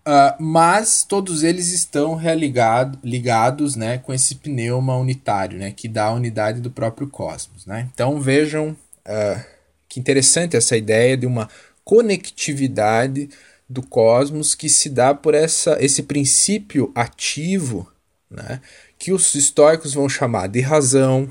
[0.00, 6.06] Uh, mas todos eles estão religado, ligados né, com esse pneuma unitário, né, que dá
[6.06, 7.66] a unidade do próprio cosmos.
[7.66, 7.86] Né?
[7.92, 9.44] Então vejam uh,
[9.86, 11.50] que interessante essa ideia de uma
[11.84, 13.28] conectividade
[13.68, 17.86] do cosmos que se dá por essa, esse princípio ativo
[18.30, 18.60] né,
[18.98, 21.30] que os estoicos vão chamar de razão,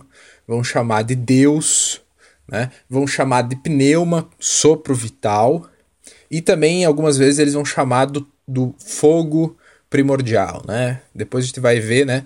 [0.50, 2.02] vão chamar de Deus,
[2.48, 2.72] né?
[2.90, 5.70] vão chamar de pneuma, sopro vital,
[6.30, 9.56] e também algumas vezes eles vão chamar do, do fogo
[9.92, 10.64] primordial.
[10.68, 11.02] Né?
[11.14, 12.26] Depois a gente vai ver né,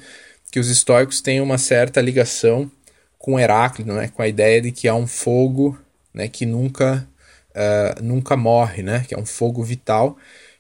[0.50, 2.72] que os estoicos têm uma certa ligação
[3.20, 5.78] com Heráclito, né, com a ideia de que há um fogo
[6.14, 7.06] né, que nunca,
[7.50, 10.18] uh, nunca morre, né, que é um fogo vital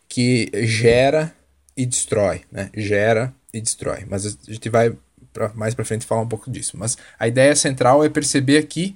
[0.09, 1.33] que gera
[1.77, 4.05] e destrói, né, gera e destrói.
[4.09, 4.93] Mas a gente vai
[5.33, 6.77] pra, mais para frente falar um pouco disso.
[6.77, 8.95] Mas a ideia central é perceber aqui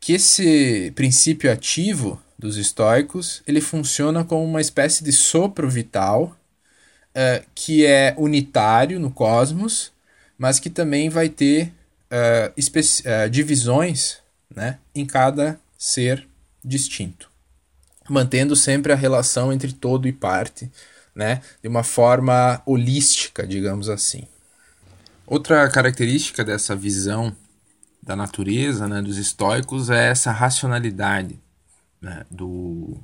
[0.00, 6.36] que esse princípio ativo dos estoicos ele funciona como uma espécie de sopro vital
[7.10, 9.92] uh, que é unitário no cosmos,
[10.36, 11.72] mas que também vai ter
[12.12, 14.18] uh, uh, divisões
[14.54, 16.26] né, em cada ser
[16.64, 17.30] distinto,
[18.08, 20.70] mantendo sempre a relação entre todo e parte,
[21.14, 24.26] né, de uma forma holística, digamos assim.
[25.30, 27.36] Outra característica dessa visão
[28.02, 31.38] da natureza, né, dos estoicos, é essa racionalidade
[32.00, 32.96] né, do,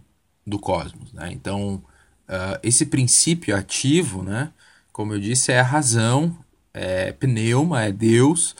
[0.46, 1.12] do cosmos.
[1.12, 1.30] Né?
[1.32, 1.82] Então,
[2.26, 4.50] uh, esse princípio ativo, né,
[4.90, 6.34] como eu disse, é a razão,
[6.72, 8.52] é pneuma, é Deus,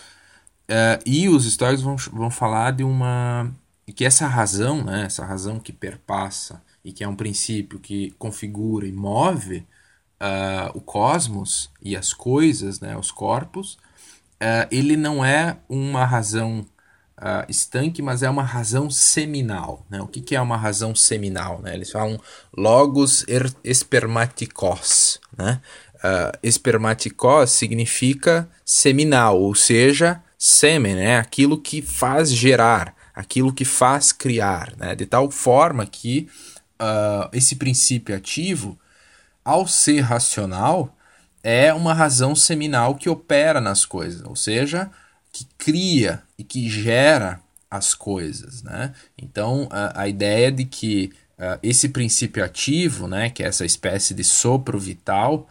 [0.69, 3.51] uh, e os estoicos vão, vão falar de uma.
[3.97, 8.87] que essa razão, né, essa razão que perpassa e que é um princípio que configura
[8.87, 9.67] e move
[10.21, 13.75] uh, o cosmos e as coisas, né, os corpos,
[14.43, 16.67] uh, ele não é uma razão
[17.19, 19.85] uh, estanque, mas é uma razão seminal.
[19.89, 20.01] Né?
[20.01, 21.61] O que, que é uma razão seminal?
[21.61, 21.75] Né?
[21.75, 22.21] Eles falam
[22.57, 25.21] logos er espermaticos.
[25.37, 25.61] Né?
[25.97, 31.17] Uh, espermaticos significa seminal, ou seja, sêmen, né?
[31.19, 34.95] aquilo que faz gerar, aquilo que faz criar, né?
[34.95, 36.29] de tal forma que
[36.81, 38.79] uh, esse princípio ativo
[39.45, 40.97] ao ser racional,
[41.43, 44.91] é uma razão seminal que opera nas coisas, ou seja,
[45.31, 47.41] que cria e que gera
[47.71, 48.95] as coisas, né?
[49.19, 54.15] Então, a, a ideia de que uh, esse princípio ativo, né, que é essa espécie
[54.15, 55.49] de sopro vital,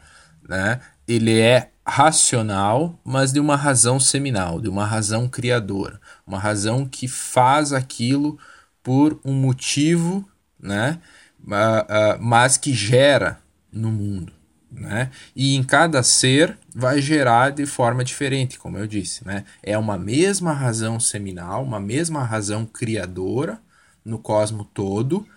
[0.47, 6.85] né, ele é racional, mas de uma razão seminal, de uma razão criadora, uma razão
[6.85, 8.39] que faz aquilo
[8.81, 10.27] por um motivo,
[10.57, 10.99] né,
[11.45, 13.42] uh, uh, mas que gera
[13.73, 14.31] no mundo.
[14.71, 15.11] Né?
[15.35, 19.25] E em cada ser vai gerar de forma diferente, como eu disse.
[19.25, 19.45] Né?
[19.61, 23.59] É uma mesma razão seminal, uma mesma razão criadora
[24.03, 25.27] no cosmo todo,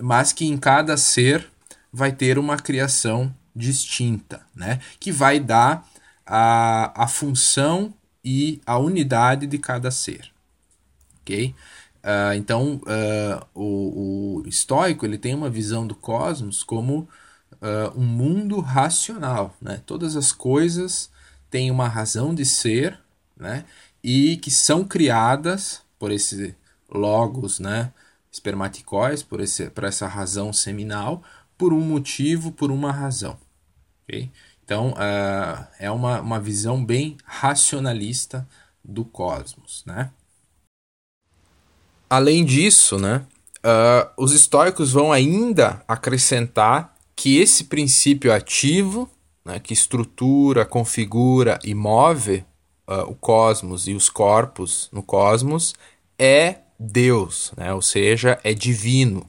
[0.00, 1.46] mas que em cada ser
[1.92, 4.80] vai ter uma criação distinta, né?
[4.98, 5.86] que vai dar
[6.26, 7.94] a, a função
[8.24, 10.30] e a unidade de cada ser.
[11.20, 11.54] ok?
[12.02, 17.08] Uh, então, uh, o, o estoico ele tem uma visão do cosmos como
[17.60, 19.54] uh, um mundo racional.
[19.60, 19.82] Né?
[19.86, 21.10] Todas as coisas
[21.50, 22.98] têm uma razão de ser
[23.36, 23.64] né?
[24.02, 26.54] e que são criadas por esse
[26.88, 27.92] logos né?
[28.30, 31.22] espermaticóis, por, esse, por essa razão seminal,
[31.56, 33.38] por um motivo, por uma razão.
[34.04, 34.30] Okay?
[34.64, 38.46] Então, uh, é uma, uma visão bem racionalista
[38.84, 39.82] do cosmos.
[39.86, 40.10] Né?
[42.10, 43.24] Além disso, né,
[43.64, 49.10] uh, os estoicos vão ainda acrescentar que esse princípio ativo,
[49.42, 52.44] né, que estrutura, configura e move
[52.86, 55.74] uh, o cosmos e os corpos no cosmos,
[56.18, 59.28] é Deus, né, ou seja, é divino.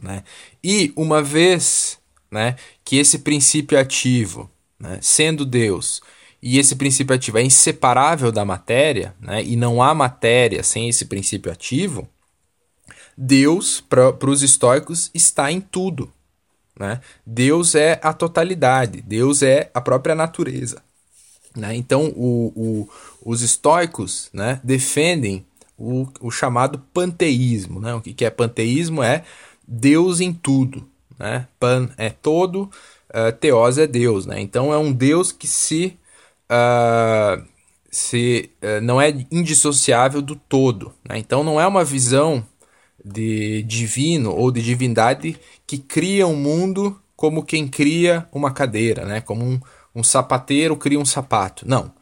[0.00, 0.24] Né?
[0.64, 1.98] E uma vez
[2.30, 6.00] né, que esse princípio ativo, né, sendo Deus,
[6.42, 11.04] e esse princípio ativo é inseparável da matéria, né, e não há matéria sem esse
[11.04, 12.08] princípio ativo,
[13.16, 16.12] Deus, para os estoicos, está em tudo.
[16.78, 17.00] Né?
[17.24, 20.82] Deus é a totalidade, Deus é a própria natureza.
[21.56, 21.74] Né?
[21.74, 22.88] Então, o, o,
[23.24, 25.44] os estoicos né, defendem
[25.78, 27.80] o, o chamado panteísmo.
[27.80, 27.94] Né?
[27.94, 29.02] O que, que é panteísmo?
[29.02, 29.24] É
[29.66, 30.86] Deus em tudo.
[31.18, 31.46] Né?
[31.58, 32.70] Pan é todo,
[33.10, 34.26] uh, teos é Deus.
[34.26, 34.40] Né?
[34.40, 35.96] Então, é um Deus que se,
[36.50, 37.42] uh,
[37.90, 40.92] se uh, não é indissociável do todo.
[41.08, 41.18] Né?
[41.18, 42.44] Então, não é uma visão
[43.06, 49.20] de divino ou de divindade que cria um mundo como quem cria uma cadeira, né?
[49.20, 49.60] como um,
[49.94, 51.66] um sapateiro cria um sapato.
[51.68, 51.92] Não.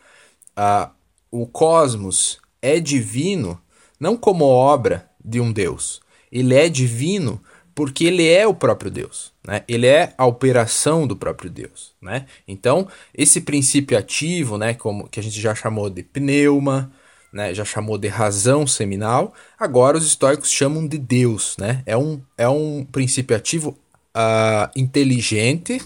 [0.56, 0.90] Uh,
[1.30, 3.60] o cosmos é divino
[4.00, 6.00] não como obra de um Deus.
[6.32, 7.40] Ele é divino
[7.74, 9.64] porque ele é o próprio Deus, né?
[9.66, 12.26] Ele é a operação do próprio Deus, né?
[12.46, 16.92] Então, esse princípio ativo, né, como que a gente já chamou de pneuma,
[17.34, 21.82] né, já chamou de razão seminal, agora os estoicos chamam de Deus, né?
[21.84, 23.76] É um, é um princípio ativo
[24.16, 25.82] uh, inteligente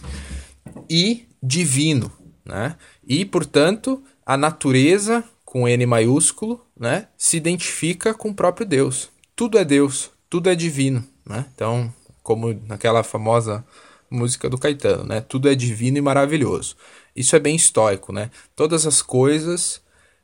[0.90, 2.12] e divino,
[2.44, 2.76] né?
[3.02, 9.08] E, portanto, a natureza, com N maiúsculo, né, se identifica com o próprio Deus.
[9.34, 11.46] Tudo é Deus, tudo é divino, né?
[11.54, 11.90] Então,
[12.22, 13.64] como naquela famosa
[14.10, 15.22] música do Caetano, né?
[15.22, 16.76] Tudo é divino e maravilhoso.
[17.16, 18.30] Isso é bem estoico, né?
[18.54, 19.80] Todas as coisas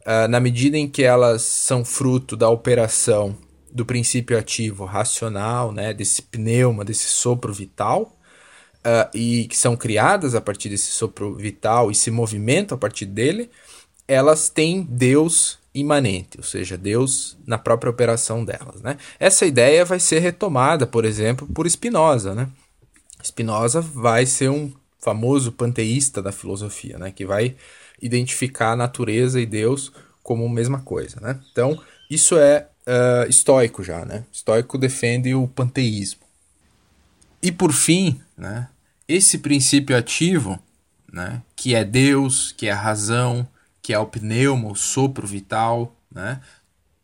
[0.07, 3.37] uh, na medida em que elas são fruto da operação
[3.73, 8.17] do princípio ativo racional, né, desse pneuma, desse sopro vital,
[8.85, 13.07] uh, e que são criadas a partir desse sopro vital e se movimentam a partir
[13.07, 13.51] dele,
[14.07, 18.81] elas têm Deus imanente, ou seja, Deus na própria operação delas.
[18.81, 18.97] Né?
[19.19, 22.33] Essa ideia vai ser retomada, por exemplo, por Spinoza.
[22.33, 22.49] Né?
[23.23, 27.11] Spinoza vai ser um famoso panteísta da filosofia, né?
[27.11, 27.57] que vai
[28.05, 29.91] identificar a natureza e Deus
[30.23, 31.41] como a mesma coisa, né?
[31.51, 31.81] Então,
[32.11, 34.25] isso é uh, estoico já, né?
[34.31, 36.21] Estoico defende o panteísmo.
[37.43, 38.69] E por fim, né,
[39.09, 40.59] esse princípio ativo,
[41.13, 43.47] né, que é Deus, que é a razão,
[43.83, 46.41] que é o pneuma, o sopro vital, né,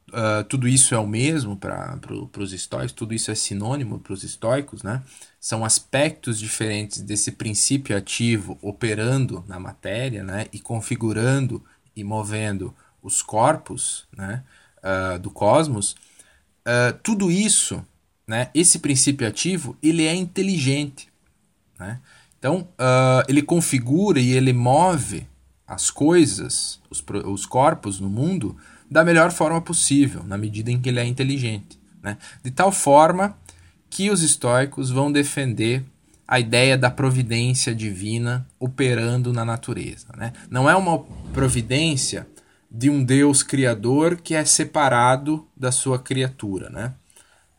[0.08, 4.14] uh, tudo isso é o mesmo para pro, os estoicos, tudo isso é sinônimo para
[4.14, 5.02] os estoicos, né?
[5.40, 10.46] São aspectos diferentes desse princípio ativo operando na matéria, né?
[10.52, 11.64] E configurando
[11.96, 14.44] e movendo os corpos, né?
[14.78, 15.92] Uh, do cosmos.
[16.60, 17.82] Uh, tudo isso,
[18.26, 18.50] né?
[18.54, 21.08] Esse princípio ativo, ele é inteligente,
[21.78, 22.00] né?
[22.38, 22.66] Então,
[23.28, 25.26] ele configura e ele move
[25.66, 28.56] as coisas, os, os corpos no mundo
[28.90, 31.78] da melhor forma possível, na medida em que ele é inteligente.
[32.02, 32.16] Né?
[32.42, 33.38] De tal forma
[33.90, 35.84] que os estoicos vão defender
[36.26, 40.06] a ideia da providência divina operando na natureza.
[40.16, 40.32] Né?
[40.48, 41.00] Não é uma
[41.34, 42.26] providência
[42.70, 46.70] de um Deus criador que é separado da sua criatura.
[46.70, 46.94] Né?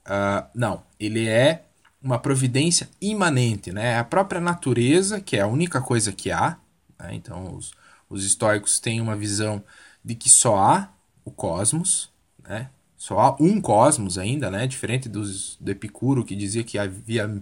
[0.06, 1.66] Uh, não, ele é
[2.02, 3.92] uma providência imanente, né?
[3.92, 6.58] É a própria natureza, que é a única coisa que há.
[6.98, 7.14] Né?
[7.14, 7.74] Então, os,
[8.10, 9.64] os estoicos têm uma visão
[10.04, 10.90] de que só há
[11.24, 12.10] o cosmos,
[12.42, 12.70] né?
[13.02, 14.68] Só há um cosmos ainda, né?
[14.68, 17.42] Diferente dos, do Epicuro, que dizia que havia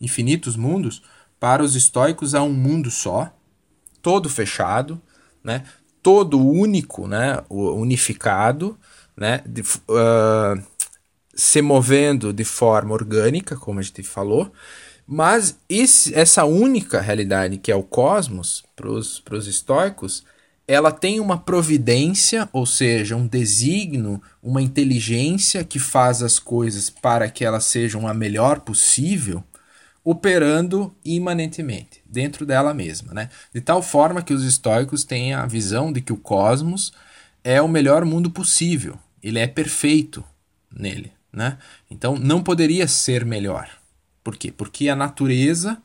[0.00, 1.04] infinitos mundos,
[1.38, 3.32] para os estoicos há um mundo só,
[4.02, 5.00] todo fechado,
[5.40, 5.62] né?
[6.02, 7.40] Todo único, né?
[7.48, 8.76] Unificado,
[9.16, 9.40] né?
[9.46, 10.60] De, uh,
[11.32, 14.50] se movendo de forma orgânica, como a gente falou,
[15.06, 20.24] mas esse, essa única realidade que é o cosmos, para os estoicos,
[20.68, 27.30] ela tem uma providência, ou seja, um designo, uma inteligência que faz as coisas para
[27.30, 29.42] que elas sejam a melhor possível,
[30.04, 33.14] operando imanentemente, dentro dela mesma.
[33.14, 33.30] Né?
[33.52, 36.92] De tal forma que os estoicos têm a visão de que o cosmos
[37.42, 40.22] é o melhor mundo possível, ele é perfeito
[40.70, 41.10] nele.
[41.32, 41.56] Né?
[41.90, 43.70] Então não poderia ser melhor.
[44.22, 44.52] Por quê?
[44.52, 45.80] Porque a natureza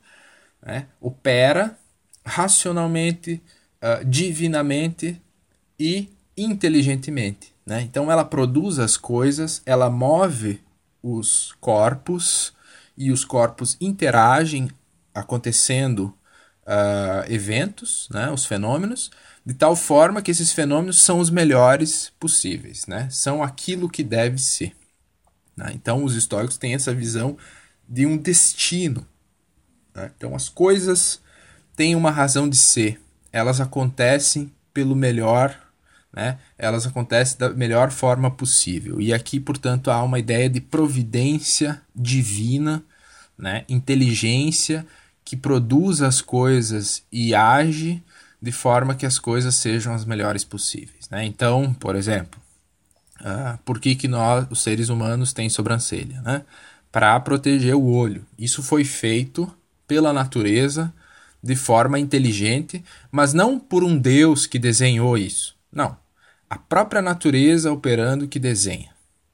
[0.62, 1.78] né, opera
[2.26, 3.42] racionalmente
[3.84, 5.22] uh, divinamente
[5.78, 7.54] e inteligentemente.
[7.66, 7.82] Né?
[7.82, 10.62] Então ela produz as coisas, ela move
[11.02, 12.54] os corpos
[12.98, 14.70] e os corpos interagem
[15.14, 16.14] acontecendo
[16.66, 19.12] uh, eventos, né, os fenômenos,
[19.46, 23.10] de tal forma que esses fenômenos são os melhores possíveis, né?
[23.12, 24.74] são aquilo que deve ser.
[25.56, 25.72] Né?
[25.74, 27.38] Então os históricos têm essa visão
[27.88, 29.06] de um destino.
[29.94, 30.12] Né?
[30.16, 31.22] Então as coisas
[31.76, 33.02] têm uma razão de ser,
[33.34, 35.60] elas acontecem pelo melhor,
[36.16, 36.38] né?
[36.56, 39.02] Elas acontecem da melhor forma possível.
[39.02, 42.84] E aqui, portanto, há uma ideia de providência divina,
[43.36, 43.66] né?
[43.68, 44.86] Inteligência
[45.26, 48.04] que produz as coisas e age
[48.40, 51.26] de forma que as coisas sejam as melhores possíveis, né?
[51.26, 52.40] Então, por exemplo,
[53.22, 56.44] uh, por que que nós, os seres humanos, têm sobrancelha, né?
[56.92, 58.24] Para proteger o olho.
[58.38, 59.52] Isso foi feito
[59.88, 60.94] pela natureza
[61.44, 65.58] de forma inteligente, mas não por um Deus que desenhou isso.
[65.70, 65.98] Não.
[66.50, 68.92] A própria natureza operando que desenha.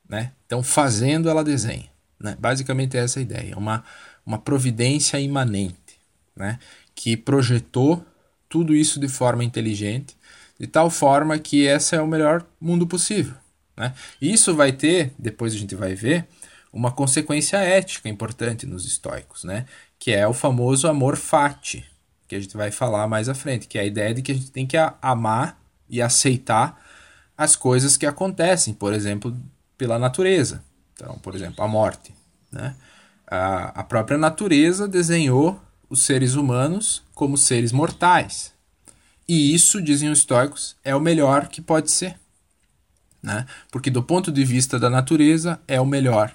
[0.08, 0.32] Né?
[0.46, 1.88] Então, fazendo, ela desenha.
[2.20, 2.36] Né?
[2.40, 3.56] Basicamente, é essa a ideia.
[3.56, 3.84] Uma,
[4.26, 6.00] uma providência imanente
[6.36, 6.58] né?
[6.96, 8.04] que projetou
[8.48, 10.18] tudo isso de forma inteligente,
[10.60, 13.36] de tal forma que esse é o melhor mundo possível.
[13.78, 13.94] Né?
[14.20, 16.26] Isso vai ter, depois a gente vai ver,
[16.74, 19.68] uma consequência ética importante nos estoicos, né?
[20.00, 21.86] que é o famoso amor fati,
[22.30, 24.36] que a gente vai falar mais à frente, que é a ideia de que a
[24.36, 26.80] gente tem que amar e aceitar
[27.36, 29.36] as coisas que acontecem, por exemplo,
[29.76, 30.64] pela natureza.
[30.94, 32.14] Então, por exemplo, a morte.
[32.52, 32.76] Né?
[33.26, 38.54] A, a própria natureza desenhou os seres humanos como seres mortais.
[39.28, 42.16] E isso, dizem os estoicos, é o melhor que pode ser.
[43.24, 43.48] Né?
[43.72, 46.32] Porque, do ponto de vista da natureza, é o melhor.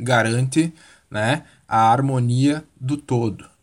[0.00, 0.72] Garante
[1.10, 3.55] né, a harmonia do todo.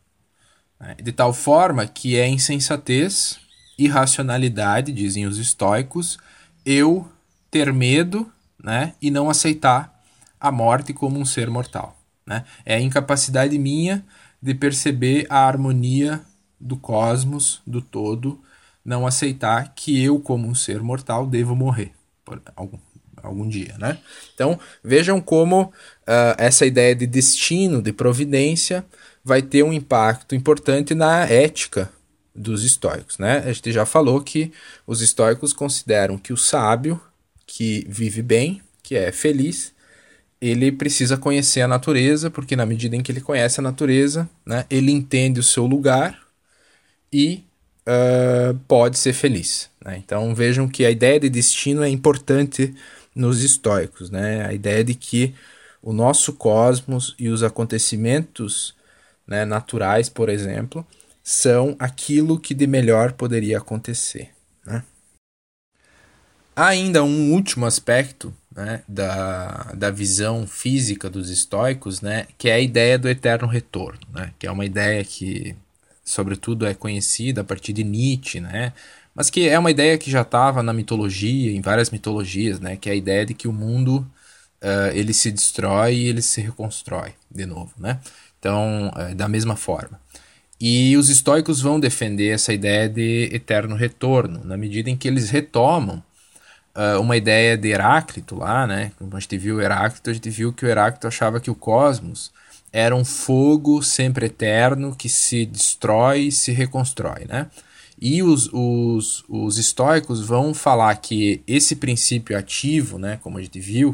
[0.84, 0.95] Né?
[1.01, 3.39] De tal forma que é insensatez,
[3.80, 6.18] irracionalidade, dizem os estoicos,
[6.65, 7.07] eu
[7.49, 8.30] ter medo
[8.61, 9.97] né, e não aceitar
[10.39, 11.97] a morte como um ser mortal.
[12.27, 12.43] Né?
[12.65, 14.03] É a incapacidade minha
[14.41, 16.22] de perceber a harmonia
[16.60, 18.41] do cosmos, do todo,
[18.84, 21.91] não aceitar que eu, como um ser mortal, devo morrer
[22.26, 22.77] por algum,
[23.22, 23.97] algum dia, né?
[24.34, 25.72] Então, vejam como uh,
[26.38, 28.85] essa ideia de destino, de providência,
[29.23, 31.91] vai ter um impacto importante na ética
[32.35, 33.39] dos estoicos, né?
[33.45, 34.51] A gente já falou que
[34.87, 36.99] os estoicos consideram que o sábio
[37.45, 39.73] que vive bem, que é feliz,
[40.41, 44.65] ele precisa conhecer a natureza, porque na medida em que ele conhece a natureza, né,
[44.69, 46.19] ele entende o seu lugar
[47.11, 47.43] e
[47.87, 49.69] uh, pode ser feliz.
[49.83, 50.01] Né?
[50.03, 52.73] Então vejam que a ideia de destino é importante
[53.15, 54.45] nos estoicos, né?
[54.45, 55.33] a ideia de que
[55.81, 58.75] o nosso cosmos e os acontecimentos
[59.27, 60.85] né, naturais, por exemplo,
[61.23, 64.31] são aquilo que de melhor poderia acontecer.
[64.65, 64.83] Né?
[66.55, 72.59] Ainda um último aspecto né, da, da visão física dos estoicos, né, que é a
[72.59, 75.55] ideia do eterno retorno, né, que é uma ideia que,
[76.03, 78.73] sobretudo, é conhecida a partir de Nietzsche, né,
[79.15, 82.89] mas que é uma ideia que já estava na mitologia, em várias mitologias, né, que
[82.89, 83.99] é a ideia de que o mundo
[84.61, 87.99] uh, ele se destrói e ele se reconstrói de novo, né,
[88.44, 89.98] então, uh, da mesma forma.
[90.60, 95.30] E os estoicos vão defender essa ideia de eterno retorno, na medida em que eles
[95.30, 96.03] retomam
[96.76, 98.91] uh, uma ideia de Heráclito lá, né?
[98.98, 102.32] Quando a gente viu Heráclito, a gente viu que o Heráclito achava que o cosmos
[102.72, 107.48] era um fogo sempre eterno que se destrói e se reconstrói, né?
[108.02, 113.60] E os, os, os estoicos vão falar que esse princípio ativo, né, como a gente
[113.61, 113.91] viu,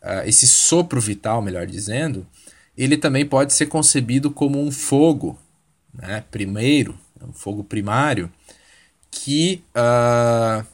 [0.00, 2.24] uh, esse sopro vital, melhor dizendo,
[2.76, 5.38] ele também pode ser concebido como um fogo,
[5.92, 8.30] né, primeiro, um fogo primário,
[9.10, 10.66] que uh,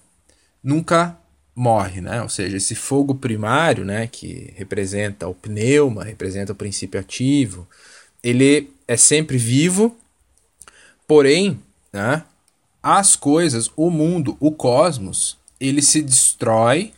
[0.62, 1.18] nunca
[1.54, 2.22] morre, né?
[2.22, 7.68] Ou seja, esse fogo primário, né, que representa o pneuma, representa o princípio ativo,
[8.22, 9.96] ele é sempre vivo,
[11.06, 11.60] porém,
[11.92, 12.22] né,
[12.80, 16.92] as coisas, o mundo, o cosmos, ele se destrói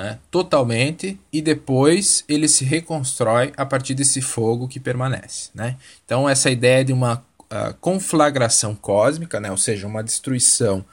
[0.00, 5.50] né, totalmente e depois ele se reconstrói a partir desse fogo que permanece.
[5.54, 5.76] Né?
[6.04, 10.84] Então, essa ideia de uma uh, conflagração cósmica, né, ou seja, uma destruição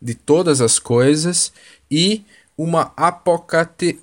[0.00, 1.52] de todas as coisas
[1.90, 2.22] e
[2.56, 3.98] uma apocate,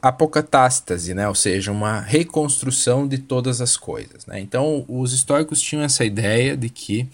[0.00, 1.28] apocatástase, né?
[1.28, 4.24] ou seja, uma reconstrução de todas as coisas.
[4.24, 4.40] Né?
[4.40, 7.06] Então, os históricos tinham essa ideia de que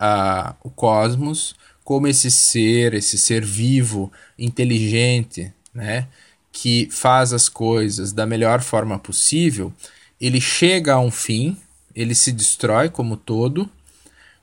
[0.00, 1.54] uh, o cosmos,
[1.84, 6.08] como esse ser, esse ser vivo, inteligente, né?
[6.52, 9.72] Que faz as coisas da melhor forma possível,
[10.20, 11.56] ele chega a um fim,
[11.94, 13.68] ele se destrói como todo,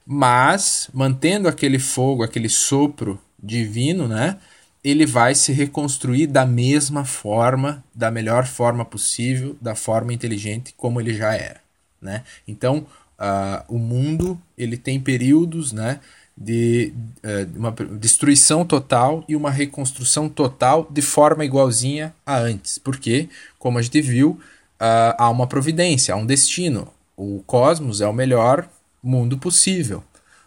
[0.05, 4.37] mas mantendo aquele fogo, aquele sopro divino, né?
[4.83, 11.01] ele vai se reconstruir da mesma forma, da melhor forma possível, da forma inteligente como
[11.01, 11.61] ele já era,
[12.01, 12.23] né?
[12.47, 12.85] Então,
[13.19, 15.99] uh, o mundo ele tem períodos, né,
[16.39, 23.27] de uh, uma destruição total e uma reconstrução total de forma igualzinha a antes, porque,
[23.57, 24.39] como a gente viu,
[24.79, 26.87] uh, há uma providência, há um destino.
[27.17, 28.69] O cosmos é o melhor
[29.03, 30.01] mundo possível.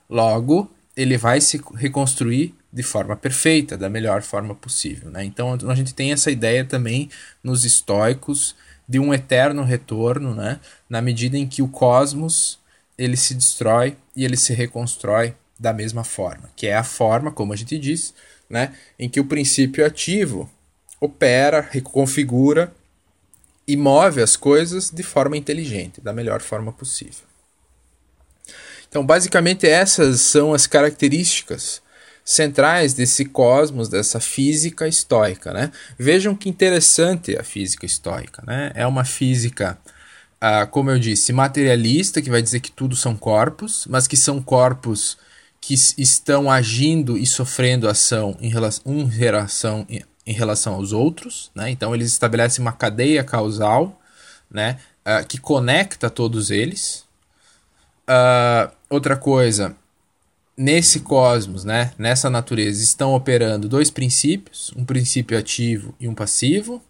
[0.09, 5.11] Logo, ele vai se reconstruir de forma perfeita, da melhor forma possível.
[5.11, 5.25] Né?
[5.25, 7.11] Então a gente tem essa ideia também
[7.45, 8.57] nos estoicos
[8.89, 10.59] de um eterno retorno, né?
[10.89, 12.59] na medida em que o cosmos
[12.97, 17.53] ele se destrói e ele se reconstrói da mesma forma, que é a forma, como
[17.53, 18.15] a gente diz,
[18.49, 18.75] né?
[18.99, 20.51] em que o princípio ativo
[21.01, 22.73] opera, reconfigura
[23.67, 27.25] e move as coisas de forma inteligente, da melhor forma possível.
[28.89, 31.81] Então, basicamente, essas são as características
[32.25, 35.53] centrais desse cosmos, dessa física estoica.
[35.53, 35.73] Né?
[35.99, 38.43] Vejam que interessante a física estoica.
[38.47, 38.71] Né?
[38.75, 39.79] É uma física,
[40.41, 44.43] ah, como eu disse, materialista, que vai dizer que tudo são corpos, mas que são
[44.43, 45.17] corpos
[45.63, 51.51] que estão agindo e sofrendo ação em relação, um relação, em relação aos outros.
[51.55, 51.71] Né?
[51.71, 53.99] Então, eles estabelecem uma cadeia causal
[54.53, 54.79] né?
[55.01, 57.05] Uh, que conecta todos eles.
[58.03, 59.75] Uh, outra coisa,
[60.57, 66.81] nesse cosmos, né, nessa natureza, estão operando dois princípios, um princípio ativo e um passivo.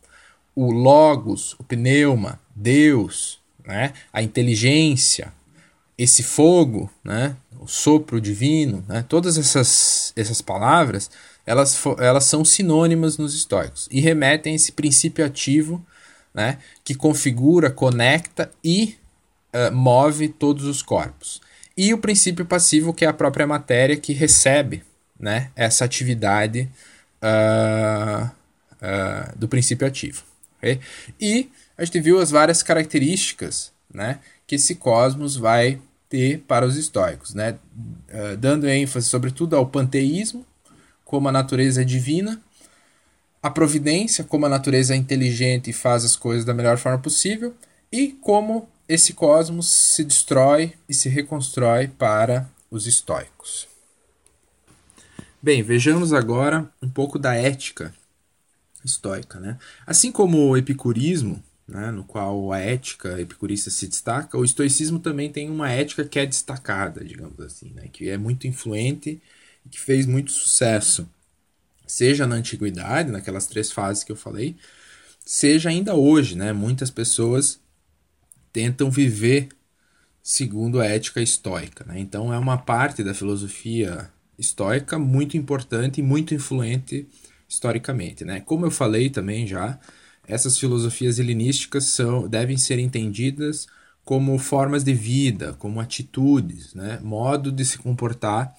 [0.54, 5.32] O logos, o pneuma, Deus, né, a inteligência,
[5.96, 11.10] esse fogo, né, o sopro divino, né, todas essas, essas palavras,
[11.46, 15.84] elas, elas são sinônimas nos estoicos e remetem a esse princípio ativo
[16.32, 18.96] né, que configura, conecta e
[19.52, 21.40] uh, move todos os corpos.
[21.76, 24.82] E o princípio passivo, que é a própria matéria que recebe
[25.18, 26.68] né, essa atividade
[27.22, 30.22] uh, uh, do princípio ativo.
[30.58, 30.80] Okay?
[31.20, 35.78] E a gente viu as várias características né, que esse cosmos vai
[36.12, 37.58] ter para os estoicos, né?
[38.10, 40.44] Uh, dando ênfase sobretudo ao panteísmo,
[41.06, 42.38] como a natureza é divina,
[43.42, 47.54] a providência, como a natureza é inteligente e faz as coisas da melhor forma possível,
[47.90, 53.66] e como esse cosmos se destrói e se reconstrói para os estoicos.
[55.40, 57.94] Bem, vejamos agora um pouco da ética
[58.84, 59.40] estoica.
[59.40, 59.56] Né?
[59.86, 65.30] Assim como o epicurismo, né, no qual a ética epicurista se destaca, o estoicismo também
[65.30, 69.20] tem uma ética que é destacada, digamos assim, né, que é muito influente
[69.64, 71.08] e que fez muito sucesso
[71.86, 74.56] seja na antiguidade, naquelas três fases que eu falei,
[75.24, 76.52] seja ainda hoje, né?
[76.52, 77.60] Muitas pessoas
[78.52, 79.48] tentam viver
[80.22, 81.98] segundo a ética estoica, né?
[81.98, 87.06] Então é uma parte da filosofia estoica muito importante e muito influente
[87.48, 88.40] historicamente, né?
[88.40, 89.78] Como eu falei também já,
[90.26, 93.66] essas filosofias helenísticas são devem ser entendidas
[94.04, 96.98] como formas de vida, como atitudes, né?
[97.02, 98.54] Modo de se comportar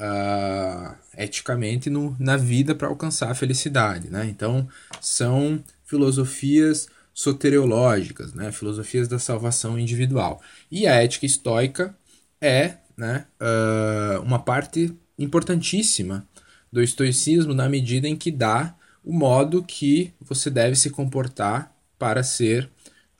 [0.00, 4.08] uh, eticamente no, na vida para alcançar a felicidade.
[4.08, 4.26] Né?
[4.26, 4.68] Então,
[5.00, 8.52] são filosofias soteriológicas, né?
[8.52, 10.40] filosofias da salvação individual.
[10.70, 11.96] E a ética estoica
[12.40, 16.26] é né, uh, uma parte importantíssima
[16.70, 18.74] do estoicismo na medida em que dá
[19.06, 22.68] o modo que você deve se comportar para ser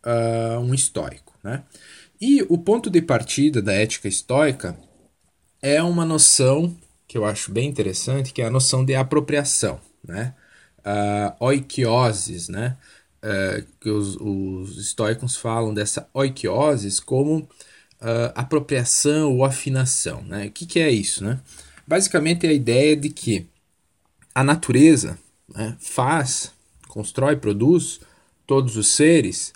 [0.05, 1.33] uh, um estoico.
[1.45, 1.63] Né?
[2.21, 4.77] E o ponto de partida da ética estoica
[5.63, 6.77] é uma noção
[7.07, 10.35] que eu acho bem interessante, que é a noção de apropriação, né?
[10.79, 12.77] Uh, oikiosis, né?
[13.23, 20.47] Uh, que os, os estoicos falam dessa oikiosis como uh, apropriação ou afinação, né?
[20.47, 21.39] O que, que é isso, né?
[21.87, 23.47] Basicamente é a ideia de que
[24.35, 25.17] a natureza
[25.55, 26.53] né, faz,
[26.89, 28.01] constrói, produz
[28.47, 29.53] todos os seres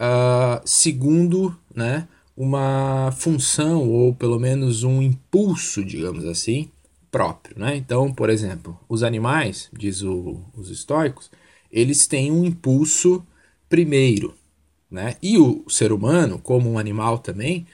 [0.00, 6.70] uh, segundo né, uma função ou pelo menos um impulso, digamos assim,
[7.10, 7.58] próprio.
[7.58, 7.76] Né?
[7.76, 11.30] Então, por exemplo, os animais, diz o, os estoicos,
[11.70, 13.24] eles têm um impulso
[13.68, 14.34] primeiro.
[14.90, 15.16] Né?
[15.22, 17.66] E o ser humano, como um animal também,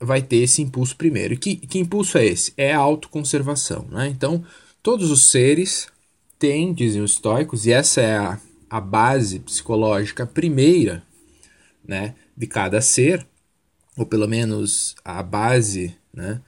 [0.00, 1.36] vai ter esse impulso primeiro.
[1.36, 2.52] Que, que impulso é esse?
[2.56, 3.86] É a autoconservação.
[3.90, 4.08] Né?
[4.08, 4.44] Então,
[4.82, 5.88] todos os seres
[6.42, 8.36] têm, dizem os estoicos, e essa é a,
[8.68, 11.04] a base psicológica primeira
[11.86, 13.24] né, de cada ser,
[13.96, 16.40] ou pelo menos a base né,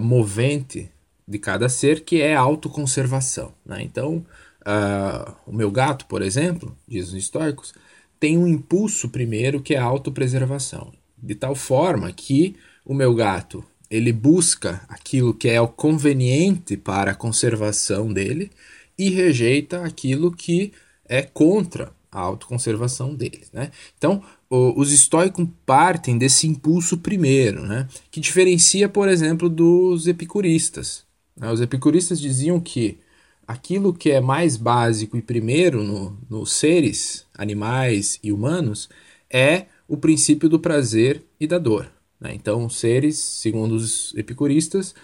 [0.00, 0.90] movente
[1.28, 3.52] de cada ser, que é a autoconservação.
[3.66, 3.82] Né?
[3.82, 4.24] Então,
[4.62, 7.74] uh, o meu gato, por exemplo, diz os históricos,
[8.18, 10.90] tem um impulso primeiro que é a autopreservação,
[11.22, 17.10] de tal forma que o meu gato ele busca aquilo que é o conveniente para
[17.10, 18.50] a conservação dele
[18.98, 20.72] e rejeita aquilo que
[21.06, 23.44] é contra a autoconservação dele.
[23.52, 23.70] Né?
[23.98, 27.88] Então, os estoicos partem desse impulso primeiro, né?
[28.10, 31.04] que diferencia, por exemplo, dos epicuristas.
[31.36, 31.50] Né?
[31.50, 32.98] Os epicuristas diziam que
[33.46, 38.88] aquilo que é mais básico e primeiro nos no seres, animais e humanos,
[39.28, 41.90] é o princípio do prazer e da dor.
[42.20, 42.32] Né?
[42.34, 44.94] Então, os seres, segundo os epicuristas,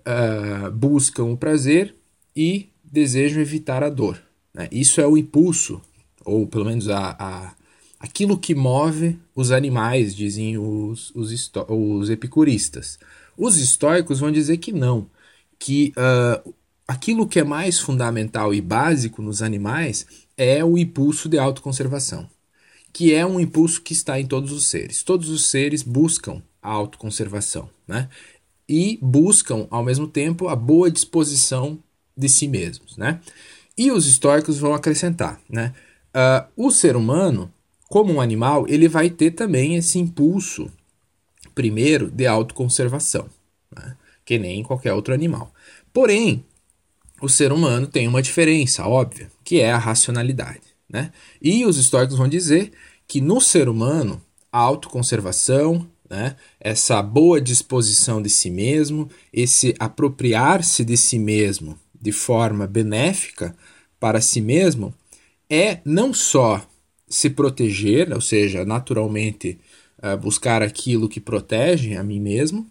[0.00, 1.94] uh, buscam o prazer
[2.34, 4.22] e desejam evitar a dor.
[4.52, 4.68] Né?
[4.70, 5.80] Isso é o impulso,
[6.24, 7.54] ou pelo menos a, a
[7.98, 12.98] aquilo que move os animais, dizem os, os, os epicuristas.
[13.38, 15.08] Os estoicos vão dizer que não,
[15.58, 16.54] que uh,
[16.86, 20.04] aquilo que é mais fundamental e básico nos animais
[20.36, 22.28] é o impulso de autoconservação,
[22.92, 25.04] que é um impulso que está em todos os seres.
[25.04, 27.70] Todos os seres buscam a autoconservação.
[27.86, 28.08] Né?
[28.68, 31.78] e buscam, ao mesmo tempo, a boa disposição
[32.16, 32.96] de si mesmos.
[32.96, 33.20] Né?
[33.76, 35.72] E os estoicos vão acrescentar, né?
[36.14, 37.50] Uh, o ser humano,
[37.88, 40.70] como um animal, ele vai ter também esse impulso,
[41.54, 43.26] primeiro, de autoconservação,
[43.74, 43.96] né?
[44.24, 45.52] que nem qualquer outro animal.
[45.90, 46.44] Porém,
[47.20, 50.60] o ser humano tem uma diferença óbvia, que é a racionalidade.
[50.86, 51.10] Né?
[51.40, 52.72] E os estoicos vão dizer
[53.08, 54.20] que no ser humano,
[54.50, 62.10] a autoconservação, né, essa boa disposição de si mesmo, esse apropriar-se de si mesmo de
[62.10, 63.54] forma benéfica
[64.00, 64.92] para si mesmo
[65.48, 66.66] é não só
[67.08, 69.58] se proteger, ou seja, naturalmente
[70.02, 72.66] uh, buscar aquilo que protege a mim mesmo,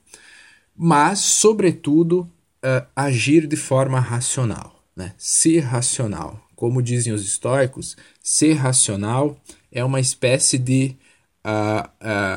[0.76, 5.14] mas, sobretudo, uh, agir de forma racional, né?
[5.18, 6.46] ser racional.
[6.56, 9.40] Como dizem os estoicos, ser racional
[9.72, 10.96] é uma espécie de.
[11.44, 11.90] Uh,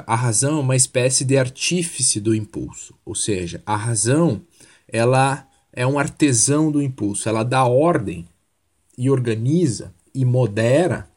[0.07, 4.41] a razão é uma espécie de artífice do impulso, ou seja, a razão
[4.89, 8.26] ela é um artesão do impulso, ela dá ordem
[8.96, 11.09] e organiza e modera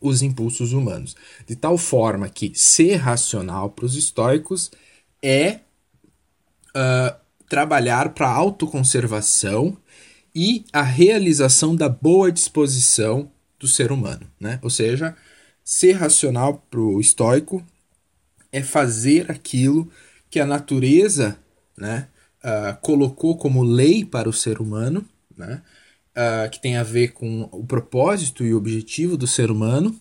[0.00, 4.70] os impulsos humanos, de tal forma que ser racional para os estoicos
[5.22, 5.60] é
[6.70, 7.14] uh,
[7.48, 9.76] trabalhar para a autoconservação
[10.34, 14.58] e a realização da boa disposição do ser humano, né?
[14.62, 15.14] Ou seja,
[15.62, 17.62] ser racional para o estoico
[18.52, 19.90] é fazer aquilo
[20.30, 21.36] que a natureza,
[21.76, 22.08] né,
[22.44, 25.04] uh, colocou como lei para o ser humano,
[25.36, 25.62] né,
[26.16, 29.94] uh, que tem a ver com o propósito e o objetivo do ser humano,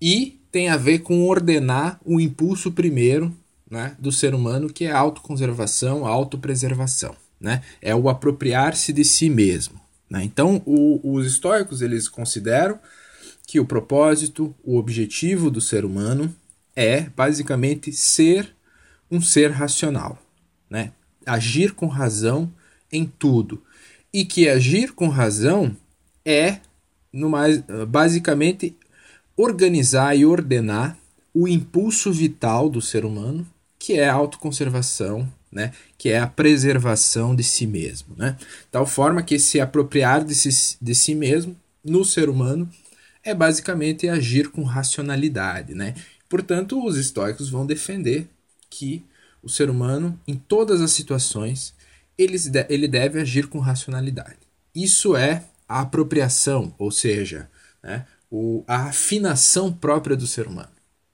[0.00, 3.34] e tem a ver com ordenar o impulso primeiro
[3.70, 7.14] né, do ser humano, que é a autoconservação, a autopreservação.
[7.40, 7.62] Né?
[7.80, 9.80] É o apropriar-se de si mesmo.
[10.08, 10.24] Né?
[10.24, 12.78] Então, o, os históricos eles consideram
[13.46, 16.34] que o propósito, o objetivo do ser humano
[16.74, 18.54] é basicamente ser
[19.10, 20.18] um ser racional,
[20.68, 20.92] né?
[21.28, 22.52] Agir com razão
[22.90, 23.62] em tudo.
[24.12, 25.76] E que agir com razão
[26.24, 26.58] é,
[27.12, 28.76] no mais, basicamente,
[29.36, 30.98] organizar e ordenar
[31.32, 33.46] o impulso vital do ser humano,
[33.78, 35.72] que é a autoconservação, né?
[35.96, 38.14] que é a preservação de si mesmo.
[38.16, 38.36] Né?
[38.70, 42.68] Tal forma que se apropriar de si, de si mesmo no ser humano
[43.22, 45.74] é basicamente agir com racionalidade.
[45.74, 45.94] Né?
[46.28, 48.26] Portanto, os estoicos vão defender
[48.68, 49.04] que
[49.48, 51.74] o ser humano, em todas as situações,
[52.18, 54.36] ele, deve agir com racionalidade.
[54.74, 57.50] Isso é a apropriação, ou seja,
[57.82, 60.70] né, o, a afinação própria do ser humano.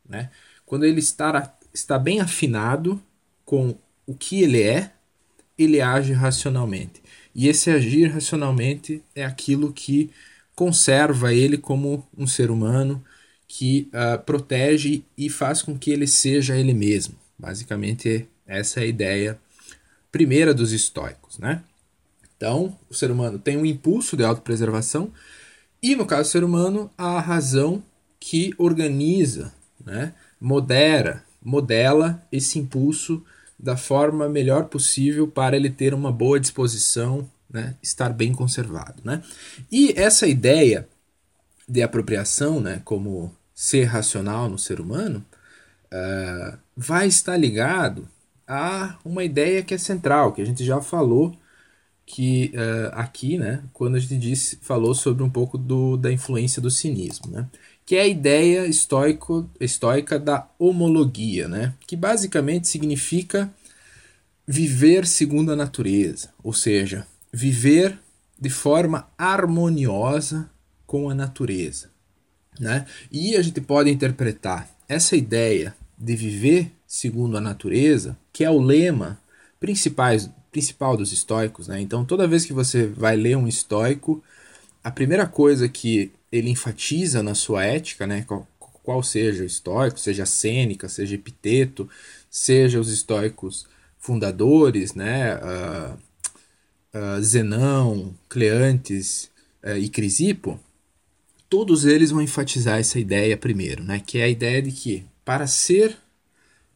[0.06, 0.31] Né?
[0.66, 3.01] Quando ele está, está bem afinado
[3.44, 4.90] com o que ele é,
[5.56, 7.01] ele age racionalmente.
[7.32, 10.11] E esse agir racionalmente é aquilo que
[10.56, 13.05] conserva ele como um ser humano
[13.47, 17.24] que uh, protege e faz com que ele seja ele mesmo.
[17.39, 19.39] Basicamente, essa é a ideia
[20.11, 21.62] primeira dos estoicos, né?
[22.36, 25.12] Então, o ser humano tem um impulso de autopreservação
[25.82, 27.82] e, no caso do ser humano, a razão
[28.19, 29.52] que organiza,
[29.85, 30.15] né?
[30.40, 33.23] modera, modela esse impulso
[33.59, 37.74] da forma melhor possível para ele ter uma boa disposição, né?
[37.82, 39.02] estar bem conservado.
[39.05, 39.23] Né?
[39.70, 40.89] E essa ideia
[41.69, 42.81] de apropriação, né?
[42.85, 45.24] como ser racional no ser humano,
[45.93, 48.09] uh, vai estar ligado
[48.47, 51.37] a uma ideia que é central, que a gente já falou
[52.07, 56.61] que uh, aqui, né, quando a gente disse, falou sobre um pouco do, da influência
[56.61, 57.49] do cinismo, né,
[57.87, 63.53] que é a ideia estoico, estoica da homologia, né, que basicamente significa
[64.47, 67.99] viver segundo a natureza, ou seja, viver
[68.39, 70.51] de forma harmoniosa
[70.87, 71.91] com a natureza.
[72.61, 72.87] Né?
[73.11, 78.61] E a gente pode interpretar essa ideia de viver segundo a natureza, que é o
[78.61, 79.19] lema
[79.59, 81.69] principais, principal dos estoicos.
[81.69, 81.81] Né?
[81.81, 84.23] Então, toda vez que você vai ler um estoico,
[84.83, 89.99] a primeira coisa que ele enfatiza na sua ética, né, qual, qual seja o estoico,
[89.99, 91.89] seja Sêneca, seja Epiteto,
[92.29, 93.66] seja os estoicos
[93.99, 99.31] fundadores, né, uh, uh, Zenão, Cleantes
[99.62, 100.61] uh, e Crisipo,
[101.49, 105.47] todos eles vão enfatizar essa ideia primeiro, né, que é a ideia de que para
[105.47, 105.97] ser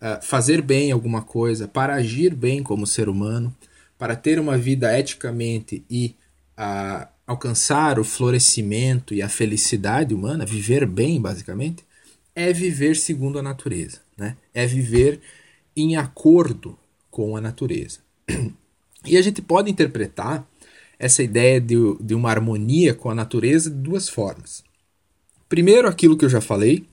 [0.00, 3.54] uh, fazer bem alguma coisa, para agir bem como ser humano,
[3.98, 6.14] para ter uma vida eticamente e
[6.58, 11.84] uh, alcançar o florescimento e a felicidade humana, viver bem, basicamente,
[12.34, 14.36] é viver segundo a natureza, né?
[14.54, 15.20] é viver
[15.76, 16.78] em acordo
[17.10, 17.98] com a natureza.
[19.04, 20.46] E a gente pode interpretar
[20.98, 24.64] essa ideia de, de uma harmonia com a natureza de duas formas.
[25.48, 26.84] Primeiro, aquilo que eu já falei,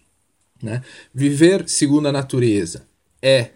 [0.61, 0.82] né?
[1.14, 2.86] viver segundo a natureza
[3.22, 3.52] é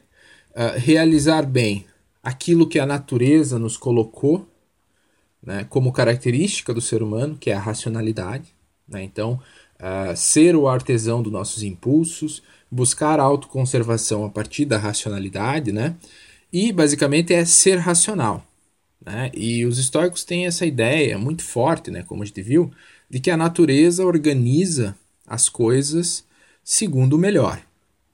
[0.52, 1.86] uh, realizar bem
[2.22, 4.48] aquilo que a natureza nos colocou
[5.42, 8.54] né, como característica do ser humano, que é a racionalidade.
[8.88, 9.04] Né?
[9.04, 9.40] Então,
[9.80, 15.96] uh, ser o artesão dos nossos impulsos, buscar a autoconservação a partir da racionalidade, né?
[16.52, 18.46] e basicamente é ser racional.
[19.04, 19.32] Né?
[19.34, 22.72] E os estoicos têm essa ideia muito forte, né, como a gente viu,
[23.10, 24.96] de que a natureza organiza
[25.26, 26.26] as coisas
[26.70, 27.60] segundo o melhor.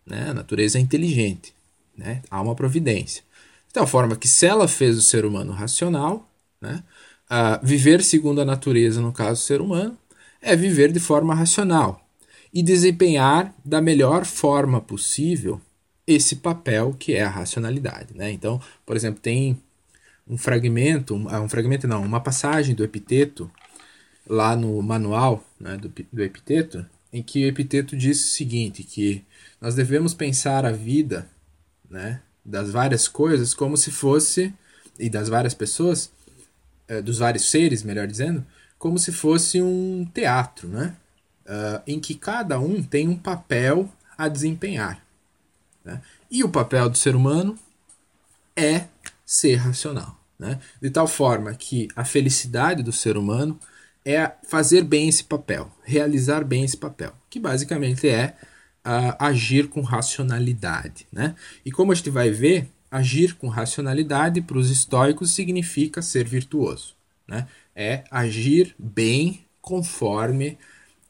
[0.06, 0.30] Né?
[0.30, 1.54] A natureza é inteligente,
[1.98, 2.22] né?
[2.32, 3.22] há uma providência.
[3.68, 6.82] De tal forma que, se ela fez o ser humano racional, né?
[7.26, 9.98] Uh, viver segundo a natureza, no caso do ser humano,
[10.42, 12.08] é viver de forma racional
[12.54, 15.60] e desempenhar da melhor forma possível
[16.08, 18.16] esse papel que é a racionalidade.
[18.16, 18.32] Né?
[18.32, 19.60] Então, por exemplo, tem
[20.26, 23.52] um fragmento, um, ah, um fragmento não, uma passagem do Epiteto
[24.30, 29.24] lá no manual né, do, do Epiteto, em que o Epiteto diz o seguinte, que
[29.62, 31.30] nós devemos pensar a vida
[31.90, 34.54] né, das várias coisas como se fosse,
[35.00, 36.12] e das várias pessoas,
[36.90, 38.46] eh, dos vários seres, melhor dizendo,
[38.78, 40.94] como se fosse um teatro, né?
[41.46, 43.88] Uh, em que cada um tem um papel
[44.18, 45.06] a desempenhar.
[45.84, 46.02] Né?
[46.30, 47.56] E o papel do ser humano
[48.56, 48.86] é
[49.24, 50.20] ser racional.
[50.40, 50.60] Né?
[50.82, 53.60] De tal forma que a felicidade do ser humano
[54.06, 58.36] é fazer bem esse papel, realizar bem esse papel, que basicamente é
[58.86, 61.08] uh, agir com racionalidade.
[61.12, 61.34] Né?
[61.66, 66.96] E como a gente vai ver, agir com racionalidade para os estoicos significa ser virtuoso.
[67.28, 67.48] Né?
[67.76, 70.58] É agir bem conforme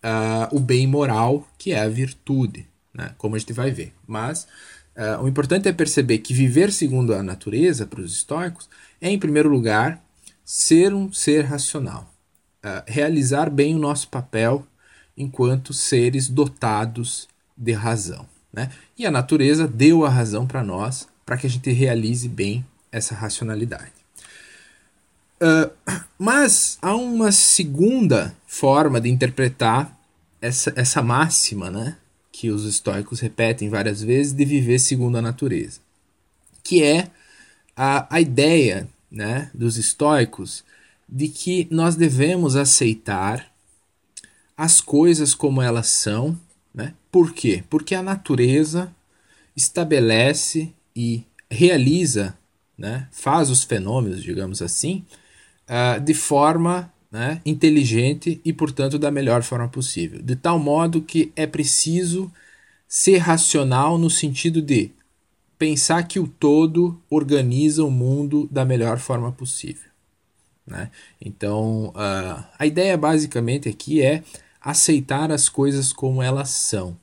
[0.02, 3.14] uh, o bem moral, que é a virtude, né?
[3.18, 3.94] como a gente vai ver.
[4.08, 4.48] Mas
[4.96, 8.70] uh, o importante é perceber que viver segundo a natureza, para os estoicos,
[9.02, 10.02] é, em primeiro lugar,
[10.46, 12.15] ser um ser racional.
[12.66, 14.66] Uh, realizar bem o nosso papel
[15.16, 18.26] enquanto seres dotados de razão.
[18.52, 18.72] Né?
[18.98, 23.14] E a natureza deu a razão para nós para que a gente realize bem essa
[23.14, 23.94] racionalidade.
[25.42, 25.70] Uh,
[26.18, 29.96] mas há uma segunda forma de interpretar
[30.42, 31.98] essa, essa máxima, né,
[32.32, 35.80] que os estoicos repetem várias vezes, de viver segundo a natureza,
[36.64, 37.12] que é
[37.76, 40.64] a, a ideia né, dos estoicos
[41.08, 43.52] de que nós devemos aceitar
[44.58, 46.40] as coisas como elas são.
[46.74, 46.94] Né?
[47.12, 47.64] Por quê?
[47.70, 48.94] Porque a natureza
[49.56, 52.38] estabelece e realiza,
[52.78, 55.06] né, faz os fenômenos, digamos assim,
[55.70, 60.22] uh, de forma né, inteligente e, portanto, da melhor forma possível.
[60.22, 62.32] De tal modo que é preciso
[62.88, 64.92] ser racional no sentido de
[65.58, 69.90] pensar que o todo organiza o mundo da melhor forma possível.
[70.66, 70.90] Né?
[71.22, 74.24] Então, uh, a ideia basicamente aqui é
[74.60, 76.98] aceitar as coisas como elas são.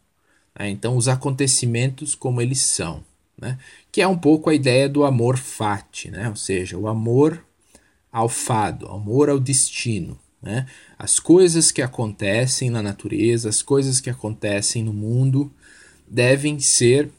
[0.58, 0.70] Né?
[0.70, 3.04] Então, os acontecimentos como eles são.
[3.38, 3.58] Né?
[3.90, 6.28] Que é um pouco a ideia do amor fati, né?
[6.28, 7.44] ou seja, o amor
[8.10, 10.18] ao fado, amor ao destino.
[10.42, 10.66] Né?
[10.98, 15.52] As coisas que acontecem na natureza, as coisas que acontecem no mundo,
[16.06, 17.10] devem ser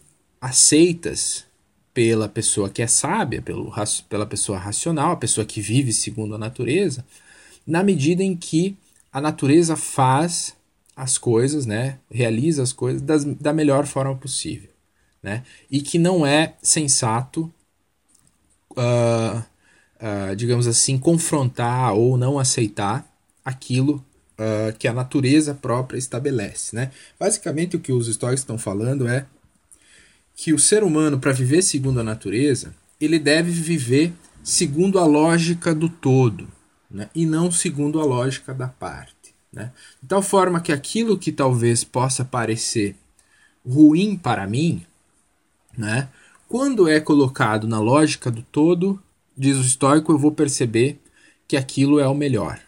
[0.42, 1.46] aceitas
[1.94, 3.72] pela pessoa que é sábia, pelo,
[4.10, 7.06] pela pessoa racional, a pessoa que vive segundo a natureza,
[7.66, 8.76] na medida em que
[9.12, 10.56] a natureza faz
[10.96, 14.70] as coisas, né, realiza as coisas das, da melhor forma possível.
[15.22, 17.52] Né, e que não é sensato,
[18.72, 23.08] uh, uh, digamos assim, confrontar ou não aceitar
[23.46, 24.04] aquilo
[24.34, 26.76] uh, que a natureza própria estabelece.
[26.76, 26.92] Né?
[27.18, 29.26] Basicamente, o que os estoicos estão falando é
[30.36, 35.74] que o ser humano, para viver segundo a natureza, ele deve viver segundo a lógica
[35.74, 36.48] do todo,
[36.90, 37.10] né?
[37.14, 39.14] e não segundo a lógica da parte.
[39.52, 39.72] Né?
[40.02, 42.96] De tal forma que aquilo que talvez possa parecer
[43.66, 44.86] ruim para mim,
[45.78, 46.10] né?
[46.48, 49.02] quando é colocado na lógica do todo,
[49.38, 51.00] diz o estoico, eu vou perceber
[51.48, 52.60] que aquilo é o melhor.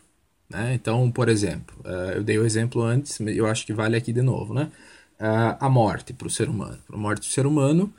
[0.49, 0.73] Né?
[0.75, 4.21] Então, por exemplo, uh, eu dei o exemplo antes, eu acho que vale aqui de
[4.21, 4.71] novo, né?
[5.19, 6.77] Uh, a morte para o ser humano.
[6.91, 7.93] A morte do ser humano,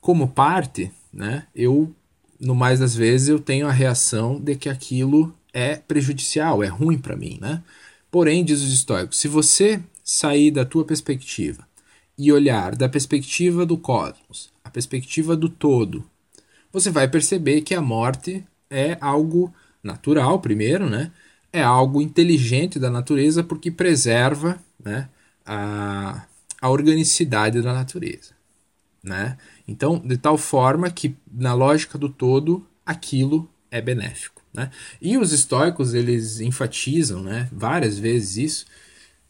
[0.00, 1.46] como parte, né?
[1.54, 1.92] eu,
[2.38, 6.96] no mais das vezes, eu tenho a reação de que aquilo é prejudicial, é ruim
[6.96, 7.38] para mim.
[7.40, 7.62] Né?
[8.10, 11.66] Porém, diz os estoicos, se você sair da tua perspectiva
[12.16, 16.04] e olhar da perspectiva do cosmos, a perspectiva do todo,
[16.72, 19.52] você vai perceber que a morte é algo
[19.82, 21.10] natural, primeiro, né?
[21.52, 25.08] É algo inteligente da natureza porque preserva né,
[25.44, 26.24] a,
[26.60, 28.32] a organicidade da natureza.
[29.02, 29.38] Né?
[29.66, 34.42] Então, de tal forma que, na lógica do todo, aquilo é benéfico.
[34.52, 34.70] Né?
[35.00, 38.66] E os estoicos eles enfatizam né, várias vezes isso,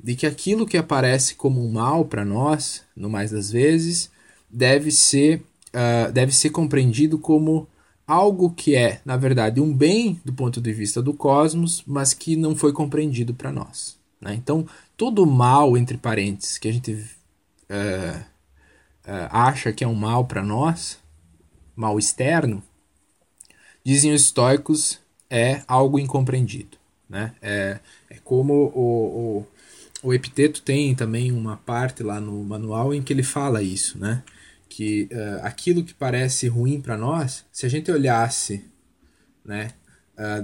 [0.03, 4.11] de que aquilo que aparece como um mal para nós, no mais das vezes,
[4.51, 7.69] deve ser uh, deve ser compreendido como
[8.07, 12.35] algo que é, na verdade, um bem do ponto de vista do cosmos, mas que
[12.35, 13.97] não foi compreendido para nós.
[14.21, 14.35] Né?
[14.35, 14.67] Então,
[14.97, 17.05] todo mal, entre parênteses, que a gente
[17.71, 20.99] uh, uh, acha que é um mal para nós,
[21.77, 22.63] mal externo,
[23.85, 24.99] dizem os estoicos,
[25.31, 26.77] é algo incompreendido.
[27.09, 27.33] Né?
[27.41, 27.79] É,
[28.09, 29.47] é como o,
[30.03, 33.99] o, o Epiteto tem também uma parte lá no manual em que ele fala isso,
[33.99, 34.23] né?
[34.69, 38.65] que uh, aquilo que parece ruim para nós, se a gente olhasse,
[39.45, 39.73] né,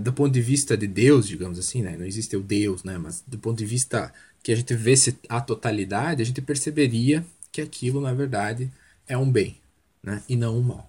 [0.01, 3.23] do ponto de vista de Deus, digamos assim, né, não existe o Deus, né, mas
[3.27, 4.11] do ponto de vista
[4.47, 4.94] que a gente vê
[5.28, 8.70] a totalidade, a gente perceberia que aquilo, na verdade,
[9.05, 9.56] é um bem,
[10.01, 10.89] né, e não um mal.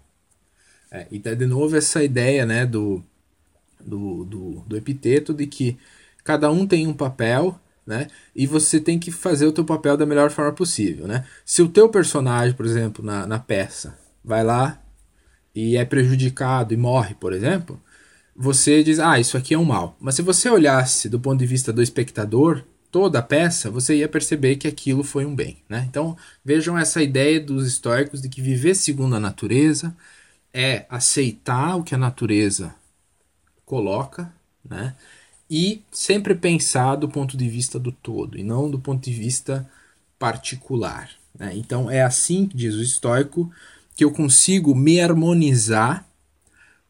[0.91, 3.03] É, e de novo essa ideia, né, do,
[3.84, 5.75] do, do, do epiteto de que
[6.23, 8.07] cada um tem um papel né?
[8.35, 11.25] E você tem que fazer o teu papel da melhor forma possível, né?
[11.45, 14.84] Se o teu personagem, por exemplo, na, na peça, vai lá
[15.55, 17.81] e é prejudicado e morre, por exemplo,
[18.35, 19.95] você diz, ah, isso aqui é um mal.
[20.01, 24.07] Mas se você olhasse do ponto de vista do espectador, toda a peça, você ia
[24.07, 25.85] perceber que aquilo foi um bem, né?
[25.89, 29.95] Então, vejam essa ideia dos estoicos de que viver segundo a natureza
[30.53, 32.73] é aceitar o que a natureza
[33.65, 34.31] coloca,
[34.64, 34.95] né?
[35.49, 39.69] e sempre pensar do ponto de vista do todo e não do ponto de vista
[40.19, 41.09] particular.
[41.38, 41.53] Né?
[41.55, 43.51] Então é assim, diz o estoico,
[43.95, 46.05] que eu consigo me harmonizar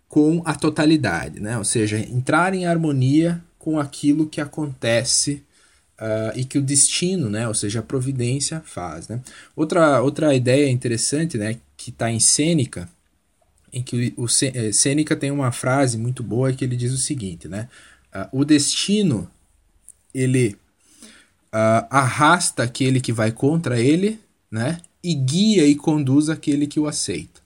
[0.10, 1.58] com a totalidade, né?
[1.58, 5.44] ou seja, entrar em harmonia com aquilo que acontece
[6.00, 7.48] uh, e que o destino, né?
[7.48, 9.08] ou seja, a providência faz.
[9.08, 9.22] Né?
[9.56, 11.58] Outra, outra ideia interessante né?
[11.76, 12.90] que está em Sêneca,
[13.72, 17.48] em que o, eh, Sêneca tem uma frase muito boa que ele diz o seguinte,
[17.50, 17.68] né?
[18.16, 19.30] Uh, o destino
[20.14, 20.56] ele
[21.54, 24.20] uh, arrasta aquele que vai contra ele,
[24.50, 24.80] né?
[25.04, 27.42] E guia e conduz aquele que o aceita.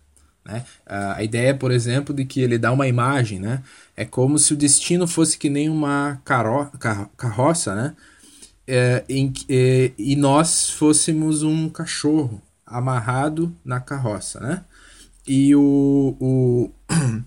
[0.46, 0.64] Né?
[0.86, 3.62] A ideia, por exemplo, de que ele dá uma imagem, né?
[3.96, 7.96] É como se o destino fosse que nem uma carro car carroça, né?
[8.68, 14.64] É, em, é, e nós fôssemos um cachorro amarrado na carroça, né?
[15.28, 16.72] E o, o,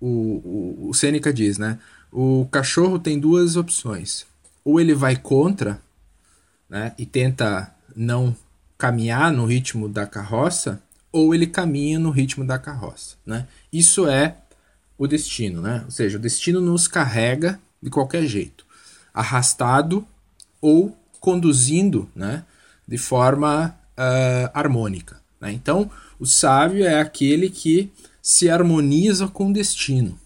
[0.00, 1.78] o, o, o Sêneca diz, né?
[2.12, 4.26] O cachorro tem duas opções.
[4.64, 5.80] Ou ele vai contra
[6.68, 8.36] né, e tenta não
[8.78, 10.82] caminhar no ritmo da carroça,
[11.12, 13.16] ou ele caminha no ritmo da carroça.
[13.26, 13.46] Né?
[13.72, 14.36] Isso é
[14.96, 15.82] o destino, né?
[15.84, 18.64] ou seja, o destino nos carrega de qualquer jeito,
[19.12, 20.06] arrastado
[20.60, 22.44] ou conduzindo né,
[22.86, 25.20] de forma uh, harmônica.
[25.40, 25.52] Né?
[25.52, 27.90] Então, o sábio é aquele que
[28.22, 30.18] se harmoniza com o destino.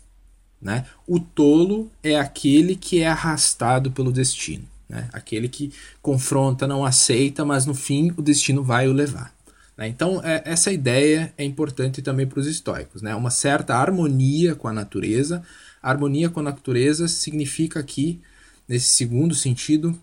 [0.60, 0.86] Né?
[1.06, 5.08] O tolo é aquele que é arrastado pelo destino, né?
[5.12, 5.70] aquele que
[6.00, 9.34] confronta, não aceita, mas no fim o destino vai o levar.
[9.76, 9.88] Né?
[9.88, 13.02] Então, é, essa ideia é importante também para os estoicos.
[13.02, 13.14] Né?
[13.14, 15.42] Uma certa harmonia com a natureza.
[15.82, 18.20] A harmonia com a natureza significa aqui,
[18.66, 19.98] nesse segundo sentido,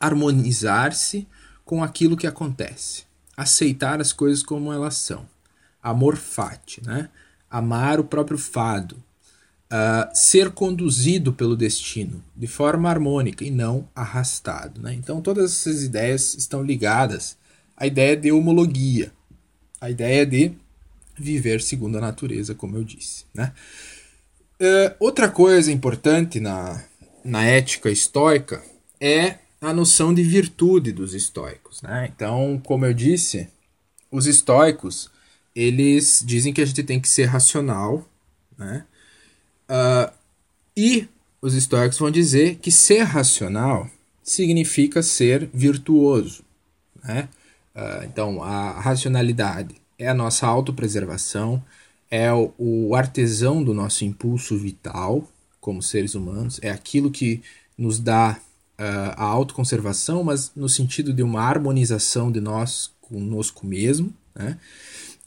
[0.00, 1.26] harmonizar-se
[1.64, 3.04] com aquilo que acontece,
[3.36, 5.26] aceitar as coisas como elas são.
[5.82, 7.08] Amor fati, né?
[7.50, 8.96] amar o próprio fado,
[9.70, 14.80] uh, ser conduzido pelo destino de forma harmônica e não arrastado.
[14.80, 14.94] Né?
[14.94, 17.36] Então, todas essas ideias estão ligadas
[17.76, 19.12] à ideia de homologia,
[19.80, 20.52] à ideia de
[21.16, 23.24] viver segundo a natureza, como eu disse.
[23.32, 23.52] Né?
[24.60, 26.82] Uh, outra coisa importante na,
[27.24, 28.62] na ética estoica
[29.04, 31.82] é a noção de virtude dos estoicos.
[31.82, 32.10] Né?
[32.14, 33.48] Então, como eu disse,
[34.10, 35.10] os estoicos
[35.54, 38.08] eles dizem que a gente tem que ser racional,
[38.58, 38.84] né?
[39.68, 40.12] Uh,
[40.76, 41.06] e
[41.40, 43.88] os estoicos vão dizer que ser racional
[44.22, 46.42] significa ser virtuoso.
[47.04, 47.28] Né?
[47.74, 51.62] Uh, então, a racionalidade é a nossa autopreservação,
[52.10, 55.28] é o, o artesão do nosso impulso vital
[55.60, 57.42] como seres humanos, é aquilo que
[57.78, 58.38] nos dá
[58.78, 64.12] uh, a autoconservação, mas no sentido de uma harmonização de nós conosco mesmo.
[64.34, 64.58] Né?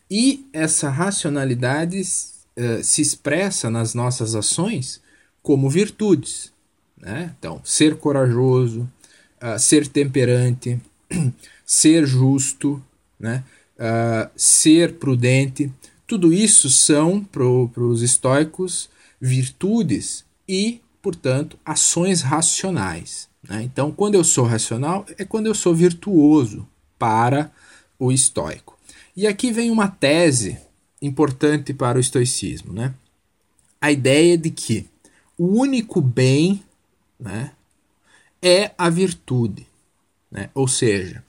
[0.09, 5.01] E essa racionalidade uh, se expressa nas nossas ações
[5.41, 6.51] como virtudes.
[6.97, 7.33] Né?
[7.37, 8.89] Então, ser corajoso,
[9.41, 10.79] uh, ser temperante,
[11.65, 12.83] ser justo,
[13.19, 13.43] né?
[13.77, 15.71] Uh, ser prudente,
[16.07, 18.89] tudo isso são para os estoicos
[19.21, 23.26] virtudes e, portanto, ações racionais.
[23.49, 23.63] Né?
[23.63, 26.67] Então, quando eu sou racional, é quando eu sou virtuoso
[26.97, 27.51] para
[27.99, 28.77] o estoico.
[29.15, 30.57] E aqui vem uma tese
[31.01, 32.93] importante para o estoicismo, né?
[33.79, 34.87] A ideia de que
[35.37, 36.63] o único bem,
[37.19, 37.51] né,
[38.41, 39.67] é a virtude,
[40.31, 40.49] né?
[40.53, 41.23] Ou seja,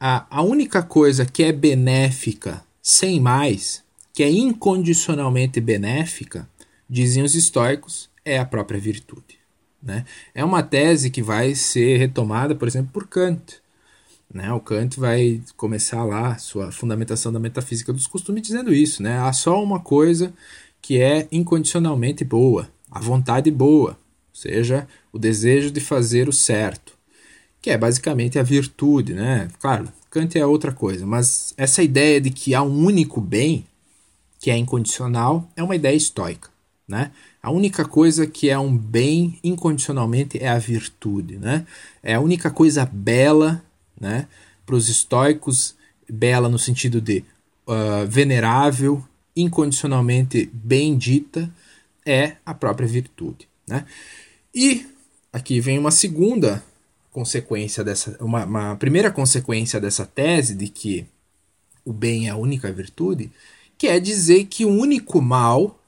[0.00, 6.48] a, a única coisa que é benéfica sem mais que é incondicionalmente benéfica,
[6.88, 9.38] dizem os estoicos, é a própria virtude.
[9.84, 10.04] Né?
[10.34, 13.60] É uma tese que vai ser retomada, por exemplo, por Kant.
[14.32, 14.50] Né?
[14.52, 19.02] O Kant vai começar lá sua fundamentação da metafísica dos costumes dizendo isso.
[19.02, 19.18] Né?
[19.18, 20.32] Há só uma coisa
[20.80, 23.96] que é incondicionalmente boa, a vontade boa, ou
[24.40, 26.94] seja, o desejo de fazer o certo,
[27.60, 29.14] que é basicamente a virtude.
[29.14, 29.48] Né?
[29.60, 33.66] Claro, Kant é outra coisa, mas essa ideia de que há um único bem,
[34.40, 36.50] que é incondicional, é uma ideia estoica.
[36.86, 37.10] Né?
[37.44, 41.36] A única coisa que é um bem incondicionalmente é a virtude.
[41.36, 41.66] Né?
[42.02, 43.62] É a única coisa bela
[44.00, 44.26] né?
[44.64, 45.76] para os estoicos,
[46.08, 47.22] bela no sentido de
[47.66, 49.04] uh, venerável,
[49.36, 51.52] incondicionalmente bendita,
[52.06, 53.46] é a própria virtude.
[53.68, 53.84] Né?
[54.54, 54.86] E
[55.30, 56.64] aqui vem uma segunda
[57.12, 61.06] consequência dessa, uma, uma primeira consequência dessa tese de que
[61.84, 63.30] o bem é a única virtude,
[63.76, 65.78] que é dizer que o único mal,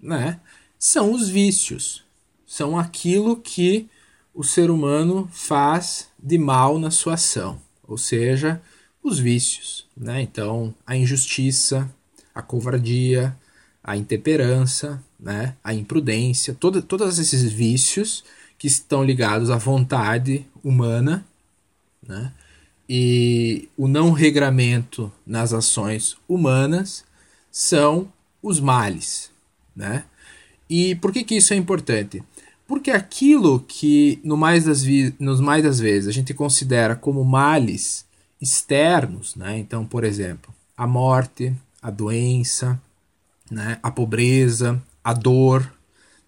[0.00, 0.40] né,
[0.78, 2.04] são os vícios,
[2.46, 3.88] são aquilo que
[4.34, 8.60] o ser humano faz de mal na sua ação, ou seja,
[9.02, 10.20] os vícios, né?
[10.20, 11.90] Então, a injustiça,
[12.34, 13.36] a covardia,
[13.86, 15.54] a intemperança, né?
[15.62, 18.24] a imprudência, todo, todos esses vícios
[18.58, 21.24] que estão ligados à vontade humana,
[22.02, 22.32] né?
[22.88, 27.04] e o não regramento nas ações humanas
[27.50, 28.12] são
[28.42, 29.30] os males.
[29.74, 30.04] Né?
[30.68, 32.22] E por que, que isso é importante?
[32.66, 34.82] Porque aquilo que no mais das,
[35.18, 38.04] nos mais das vezes a gente considera como males
[38.40, 39.58] externos, né?
[39.58, 42.80] então, por exemplo, a morte, a doença,
[43.50, 43.78] né?
[43.82, 45.72] a pobreza, a dor,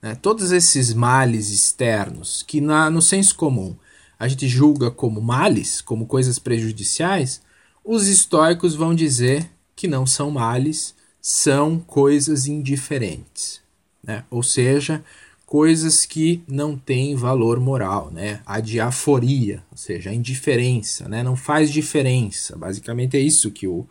[0.00, 0.14] né?
[0.14, 3.76] Todos esses males externos que na, no senso comum
[4.18, 7.40] a gente julga como males, como coisas prejudiciais,
[7.84, 13.60] os estoicos vão dizer que não são males, são coisas indiferentes.
[14.08, 14.24] Né?
[14.30, 15.04] Ou seja,
[15.46, 18.40] coisas que não têm valor moral, né?
[18.44, 21.22] A diaforia, ou seja, a indiferença, né?
[21.22, 22.56] Não faz diferença.
[22.56, 23.86] Basicamente é isso que o,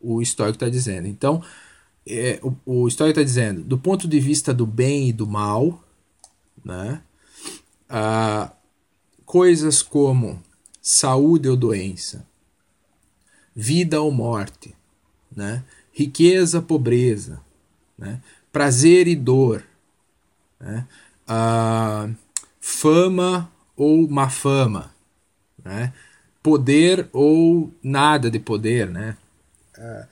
[0.00, 1.08] o estoico está dizendo.
[1.08, 1.42] Então,
[2.06, 5.82] é, o, o Story está dizendo, do ponto de vista do bem e do mal,
[6.64, 7.00] né,
[7.88, 8.52] ah,
[9.24, 10.42] coisas como
[10.80, 12.26] saúde ou doença,
[13.54, 14.74] vida ou morte,
[15.34, 17.40] né, riqueza, pobreza,
[17.96, 18.20] né,
[18.52, 19.64] prazer e dor,
[20.60, 20.86] né,
[22.60, 24.94] fama ou má fama,
[25.64, 25.92] né,
[26.42, 29.16] poder ou nada de poder, né,
[29.78, 30.06] ah,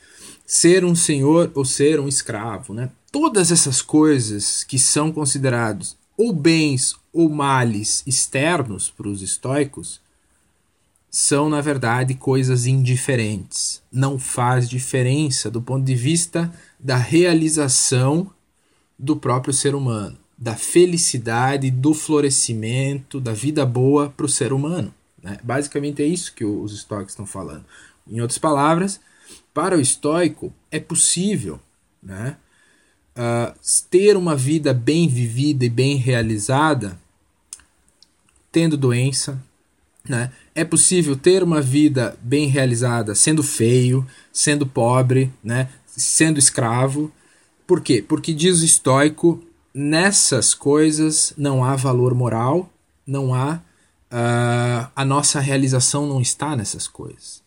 [0.46, 2.90] ser um senhor ou ser um escravo, né?
[3.12, 10.00] Todas essas coisas que são considerados ou bens ou males externos para os estoicos
[11.08, 13.80] são na verdade coisas indiferentes.
[13.92, 16.52] Não faz diferença do ponto de vista
[16.82, 18.30] da realização
[18.98, 24.94] do próprio ser humano, da felicidade, do florescimento, da vida boa para o ser humano.
[25.22, 25.38] Né?
[25.42, 27.64] Basicamente é isso que os estoicos estão falando.
[28.08, 29.00] Em outras palavras,
[29.52, 31.60] para o estoico, é possível
[32.02, 32.36] né,
[33.16, 33.54] uh,
[33.90, 36.98] ter uma vida bem vivida e bem realizada
[38.50, 39.40] tendo doença.
[40.08, 40.32] Né?
[40.54, 45.68] É possível ter uma vida bem realizada sendo feio, sendo pobre, né,
[46.00, 47.12] sendo escravo.
[47.66, 48.04] Por quê?
[48.06, 52.70] Porque diz o estoico, nessas coisas não há valor moral,
[53.06, 53.60] não há.
[54.12, 57.40] Uh, a nossa realização não está nessas coisas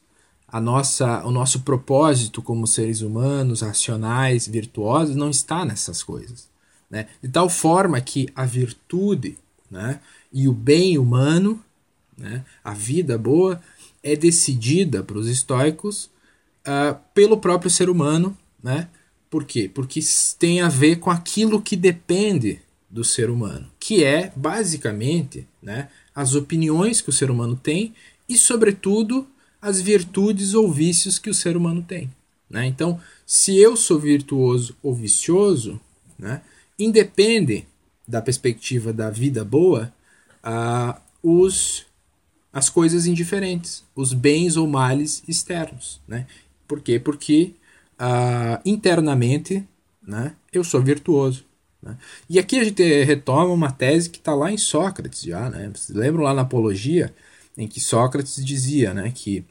[0.53, 6.47] a nossa, o nosso propósito como seres humanos, racionais, virtuosos, não está nessas coisas.
[6.91, 7.07] Né?
[7.23, 9.35] De tal forma que a virtude
[9.71, 9.99] né,
[10.31, 11.59] e o bem humano,
[12.15, 13.59] né, a vida boa,
[14.03, 16.07] é decidida para os estoicos
[16.67, 18.37] uh, pelo próprio ser humano.
[18.63, 18.87] Né?
[19.29, 19.69] Por quê?
[19.71, 19.99] Porque
[20.39, 26.35] tem a ver com aquilo que depende do ser humano, que é basicamente né, as
[26.35, 27.93] opiniões que o ser humano tem
[28.29, 29.27] e, sobretudo,
[29.59, 32.09] as virtudes ou vícios que o ser humano tem.
[32.49, 32.67] Né?
[32.67, 35.81] Então, se eu sou virtuoso ou vicioso,
[36.19, 36.41] né,
[36.77, 37.65] independe
[38.07, 39.91] da perspectiva da vida boa,
[40.43, 41.85] uh, os,
[42.51, 45.99] as coisas indiferentes, os bens ou males externos.
[46.07, 46.27] Né?
[46.67, 46.99] Por quê?
[46.99, 47.53] Porque
[47.99, 49.67] uh, internamente
[50.05, 51.45] né, eu sou virtuoso.
[51.81, 51.97] Né?
[52.29, 55.49] E aqui a gente retoma uma tese que está lá em Sócrates já.
[55.49, 55.71] Né?
[55.73, 57.13] Vocês lembram lá na Apologia,
[57.57, 59.45] em que Sócrates dizia né, que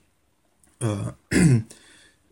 [0.83, 1.15] uh,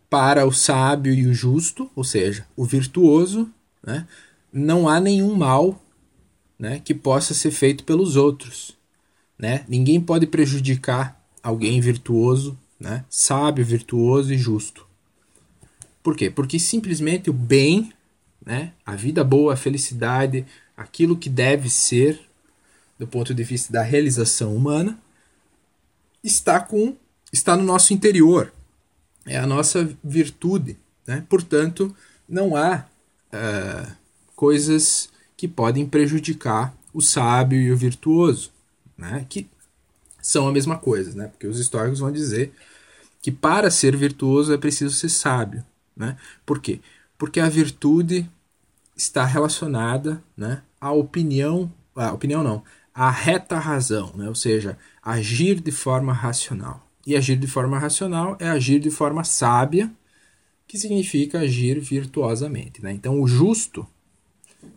[0.09, 3.51] para o sábio e o justo, ou seja, o virtuoso,
[3.83, 4.07] né,
[4.53, 5.81] não há nenhum mal
[6.59, 8.77] né, que possa ser feito pelos outros.
[9.39, 9.65] Né?
[9.69, 14.90] Ninguém pode prejudicar alguém virtuoso, né, sábio, virtuoso e justo.
[16.03, 16.31] Por quê?
[16.31, 17.93] Porque simplesmente o bem,
[18.45, 20.47] né, a vida boa, a felicidade,
[20.77, 22.21] aquilo que deve ser
[22.99, 24.99] do ponto de vista da realização humana,
[26.23, 26.95] está com
[27.33, 28.53] está no nosso interior.
[29.25, 30.77] É a nossa virtude.
[31.07, 31.25] Né?
[31.29, 31.95] Portanto,
[32.29, 32.85] não há
[33.33, 33.93] uh,
[34.37, 38.51] coisas que podem prejudicar o sábio e o virtuoso,
[38.99, 39.25] né?
[39.29, 39.49] que
[40.21, 41.29] são a mesma coisa, né?
[41.29, 42.53] porque os históricos vão dizer
[43.23, 45.65] que para ser virtuoso é preciso ser sábio.
[46.01, 46.17] Né?
[46.47, 46.81] Por quê?
[47.19, 48.29] Porque a virtude
[48.97, 52.65] está relacionada né, à opinião, à opinião não,
[52.95, 54.27] à reta razão, né?
[54.27, 56.89] ou seja, agir de forma racional.
[57.07, 59.91] E agir de forma racional é agir de forma sábia,
[60.67, 62.83] que significa agir virtuosamente.
[62.83, 62.93] Né?
[62.93, 63.87] Então, o justo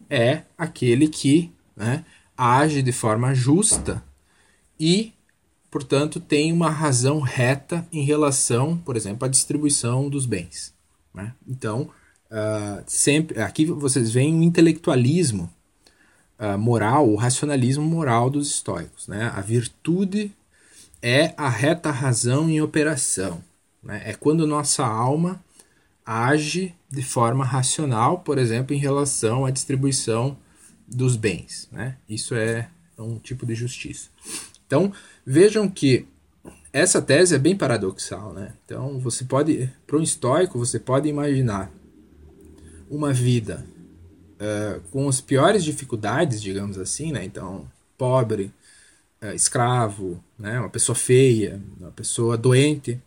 [0.10, 2.04] é aquele que né,
[2.36, 4.04] age de forma justa
[4.78, 5.14] e,
[5.72, 10.74] portanto, tem uma razão reta em relação, por exemplo, à distribuição dos bens.
[11.14, 11.34] Né?
[11.48, 11.90] Então,
[12.32, 15.52] uh, sempre aqui vocês veem o intelectualismo
[16.40, 19.08] uh, moral, o racionalismo moral dos estoicos.
[19.08, 19.32] Né?
[19.34, 20.32] A virtude
[21.02, 23.44] é a reta razão em operação.
[23.82, 24.02] Né?
[24.06, 25.44] É quando nossa alma
[26.06, 30.38] age de forma racional, por exemplo, em relação à distribuição
[30.88, 31.68] dos bens.
[31.72, 31.98] Né?
[32.10, 34.10] Isso é um tipo de justiça.
[34.66, 34.92] Então,
[35.26, 36.08] vejam que
[36.74, 38.34] essa tese é bem paradoxal.
[38.34, 38.52] Né?
[38.66, 41.72] Então, você pode, para um estoico, você pode imaginar
[42.90, 43.66] uma vida
[44.36, 47.24] uh, com as piores dificuldades, digamos assim, né?
[47.24, 47.66] então,
[47.98, 48.52] pobre,
[49.24, 53.00] é, escravo, né, uma pessoa feia, uma pessoa doente.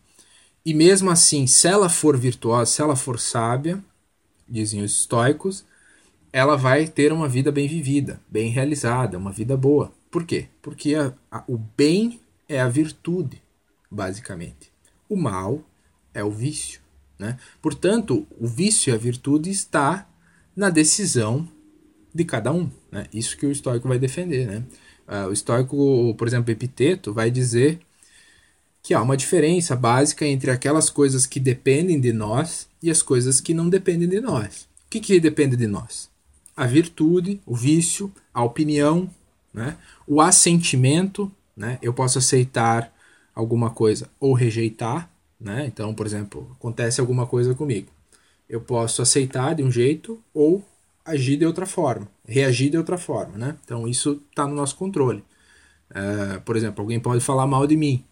[0.64, 3.84] E mesmo assim, se ela for virtuosa, se ela for sábia,
[4.48, 5.62] dizem os estoicos,
[6.32, 9.92] ela vai ter uma vida bem vivida, bem realizada, uma vida boa.
[10.10, 10.48] Por quê?
[10.62, 12.18] Porque a, a, o bem
[12.48, 13.42] é a virtude,
[13.90, 14.72] basicamente.
[15.08, 15.62] O mal
[16.12, 16.80] é o vício.
[17.18, 17.38] Né?
[17.62, 20.08] Portanto, o vício e a virtude está
[20.54, 21.48] na decisão
[22.14, 22.70] de cada um.
[22.90, 23.06] Né?
[23.12, 24.46] Isso que o estoico vai defender.
[24.46, 24.64] Né?
[25.06, 27.80] Uh, o estoico, por exemplo, Epiteto, vai dizer
[28.82, 33.40] que há uma diferença básica entre aquelas coisas que dependem de nós e as coisas
[33.40, 34.68] que não dependem de nós.
[34.86, 36.08] O que, que depende de nós?
[36.56, 39.10] A virtude, o vício, a opinião,
[39.52, 39.76] né?
[40.06, 41.30] o assentimento.
[41.56, 41.78] Né?
[41.82, 42.92] Eu posso aceitar
[43.36, 45.10] alguma coisa ou rejeitar.
[45.38, 45.66] Né?
[45.66, 47.92] Então, por exemplo, acontece alguma coisa comigo.
[48.48, 50.64] Eu posso aceitar de um jeito ou
[51.04, 53.56] agir de outra forma, reagir de outra forma, né?
[53.64, 55.22] Então isso está no nosso controle.
[55.90, 58.04] Uh, por exemplo, alguém pode falar mal de mim.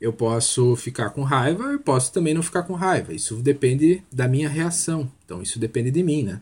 [0.00, 3.12] Eu posso ficar com raiva, eu posso também não ficar com raiva.
[3.14, 5.10] Isso depende da minha reação.
[5.24, 6.40] Então isso depende de mim, né?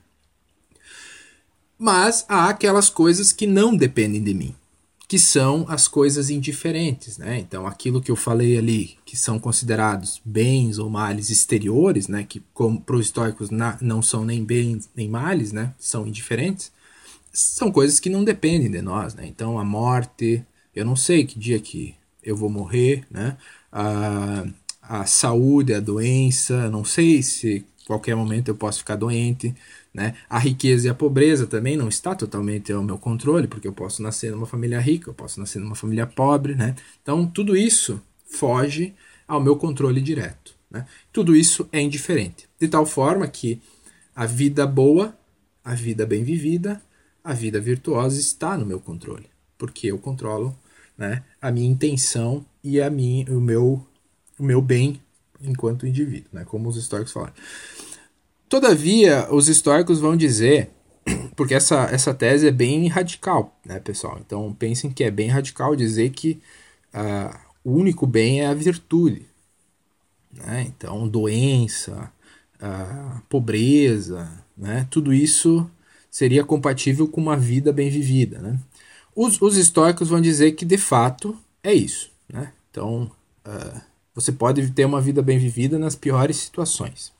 [1.78, 4.54] Mas há aquelas coisas que não dependem de mim
[5.06, 7.38] que são as coisas indiferentes, né?
[7.38, 12.24] Então, aquilo que eu falei ali, que são considerados bens ou males exteriores, né?
[12.24, 12.40] Que
[12.86, 15.74] para os históricos na, não são nem bens nem males, né?
[15.78, 16.72] São indiferentes.
[17.32, 19.26] São coisas que não dependem de nós, né?
[19.26, 20.44] Então, a morte,
[20.74, 23.36] eu não sei que dia que eu vou morrer, né?
[23.70, 24.46] A,
[24.80, 29.54] a saúde, a doença, não sei se qualquer momento eu posso ficar doente,
[29.94, 30.14] né?
[30.28, 34.02] A riqueza e a pobreza também não está totalmente ao meu controle, porque eu posso
[34.02, 36.74] nascer numa família rica, eu posso nascer numa família pobre, né?
[37.00, 38.92] Então tudo isso foge
[39.26, 40.54] ao meu controle direto.
[40.70, 40.84] Né?
[41.12, 43.62] Tudo isso é indiferente, de tal forma que
[44.14, 45.16] a vida boa,
[45.64, 46.82] a vida bem vivida,
[47.22, 49.26] a vida virtuosa está no meu controle,
[49.56, 50.56] porque eu controlo
[50.98, 53.86] né, a minha intenção e a minha, o, meu,
[54.36, 55.00] o meu bem
[55.40, 57.34] enquanto indivíduo, né, como os históricos falaram.
[58.48, 60.70] Todavia, os históricos vão dizer,
[61.36, 64.18] porque essa, essa tese é bem radical, né, pessoal?
[64.24, 66.40] Então pensem que é bem radical dizer que
[66.94, 69.26] uh, o único bem é a virtude.
[70.32, 70.66] Né?
[70.68, 72.12] Então, doença,
[72.56, 74.86] uh, pobreza, né?
[74.90, 75.68] tudo isso
[76.10, 78.38] seria compatível com uma vida bem vivida.
[78.38, 78.58] Né?
[79.14, 82.10] Os, os históricos vão dizer que de fato é isso.
[82.28, 82.52] Né?
[82.70, 83.10] Então,
[83.46, 83.80] uh,
[84.14, 87.13] você pode ter uma vida bem vivida nas piores situações.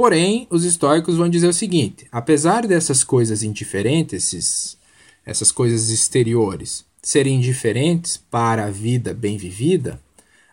[0.00, 4.78] Porém, os históricos vão dizer o seguinte: apesar dessas coisas indiferentes,
[5.26, 10.00] essas coisas exteriores, serem indiferentes para a vida bem vivida,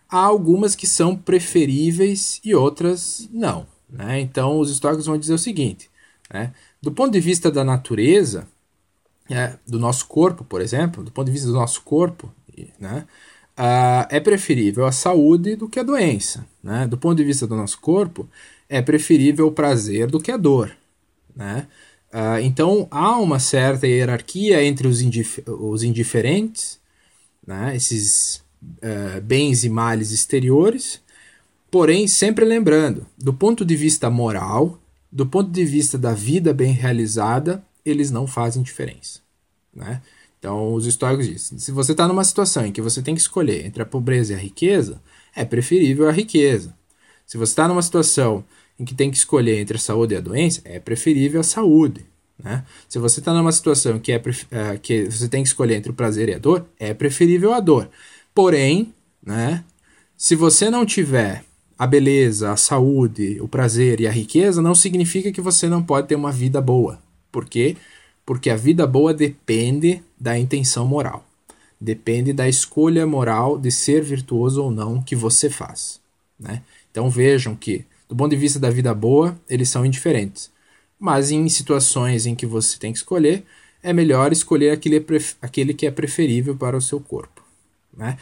[0.06, 3.66] há algumas que são preferíveis e outras não.
[3.88, 4.20] Né?
[4.20, 5.88] Então, os históricos vão dizer o seguinte:
[6.30, 6.52] né?
[6.82, 8.46] do ponto de vista da natureza,
[9.30, 12.30] é, do nosso corpo, por exemplo, do ponto de vista do nosso corpo,
[12.78, 13.06] né?
[13.58, 16.46] Uh, é preferível a saúde do que a doença.
[16.62, 16.86] Né?
[16.86, 18.28] Do ponto de vista do nosso corpo,
[18.68, 20.76] é preferível o prazer do que a dor.
[21.34, 21.66] Né?
[22.12, 26.78] Uh, então há uma certa hierarquia entre os, indif os indiferentes,
[27.46, 27.74] né?
[27.74, 31.00] esses uh, bens e males exteriores,
[31.70, 34.80] Porém, sempre lembrando, do ponto de vista moral,
[35.12, 39.20] do ponto de vista da vida bem realizada, eles não fazem diferença.
[39.74, 40.00] Né?
[40.38, 43.66] Então, os estoicos dizem: se você está numa situação em que você tem que escolher
[43.66, 45.00] entre a pobreza e a riqueza,
[45.36, 46.74] é preferível a riqueza.
[47.26, 48.42] Se você está numa situação
[48.78, 52.06] em que tem que escolher entre a saúde e a doença, é preferível a saúde.
[52.42, 52.64] Né?
[52.88, 55.94] Se você está numa situação que, é, uh, que você tem que escolher entre o
[55.94, 57.90] prazer e a dor, é preferível a dor.
[58.34, 59.64] Porém, né,
[60.16, 61.44] se você não tiver
[61.78, 66.08] a beleza, a saúde, o prazer e a riqueza, não significa que você não pode
[66.08, 67.00] ter uma vida boa.
[67.30, 67.76] Por quê?
[68.26, 71.24] Porque a vida boa depende da intenção moral.
[71.80, 76.00] Depende da escolha moral de ser virtuoso ou não que você faz.
[76.38, 76.62] Né?
[76.90, 80.50] Então vejam que, do ponto de vista da vida boa, eles são indiferentes
[80.98, 83.44] mas em situações em que você tem que escolher,
[83.82, 85.04] é melhor escolher aquele,
[85.40, 87.44] aquele que é preferível para o seu corpo.
[87.96, 88.18] Né?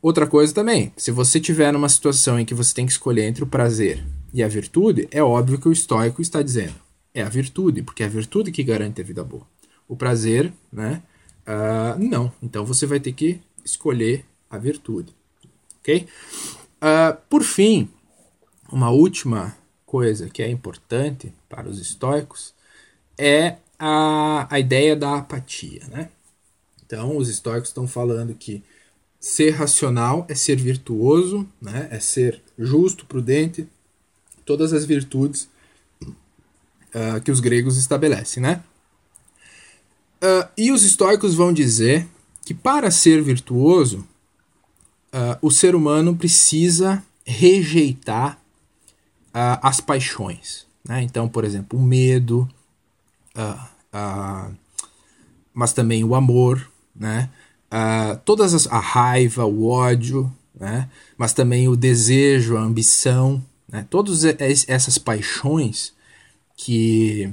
[0.00, 3.44] Outra coisa também, se você tiver numa situação em que você tem que escolher entre
[3.44, 4.02] o prazer
[4.32, 6.82] e a virtude, é óbvio que o estoico está dizendo
[7.16, 9.46] é a virtude, porque é a virtude que garante a vida boa.
[9.86, 11.00] O prazer, né?
[11.46, 12.32] Uh, não.
[12.42, 15.14] Então você vai ter que escolher a virtude.
[15.78, 16.08] Ok?
[16.82, 17.88] Uh, por fim,
[18.70, 22.52] uma última coisa que é importante para os estoicos
[23.16, 25.82] é a, a ideia da apatia.
[25.88, 26.08] Né?
[26.84, 28.62] Então, os estoicos estão falando que
[29.20, 31.88] ser racional é ser virtuoso, né?
[31.90, 33.68] é ser justo, prudente,
[34.44, 35.48] todas as virtudes
[36.02, 38.42] uh, que os gregos estabelecem.
[38.42, 38.62] Né?
[40.22, 42.06] Uh, e os estoicos vão dizer
[42.44, 44.06] que para ser virtuoso,
[45.12, 48.43] uh, o ser humano precisa rejeitar
[49.34, 50.66] uh, as paixões.
[50.86, 51.02] Né?
[51.02, 52.48] Então, por exemplo, o medo,
[53.36, 54.54] uh, uh,
[55.52, 57.28] mas também o amor, né?
[58.24, 60.88] todas as, a raiva, o ódio, né?
[61.18, 63.84] mas também o desejo, a ambição, né?
[63.90, 65.92] todas essas paixões
[66.56, 67.32] que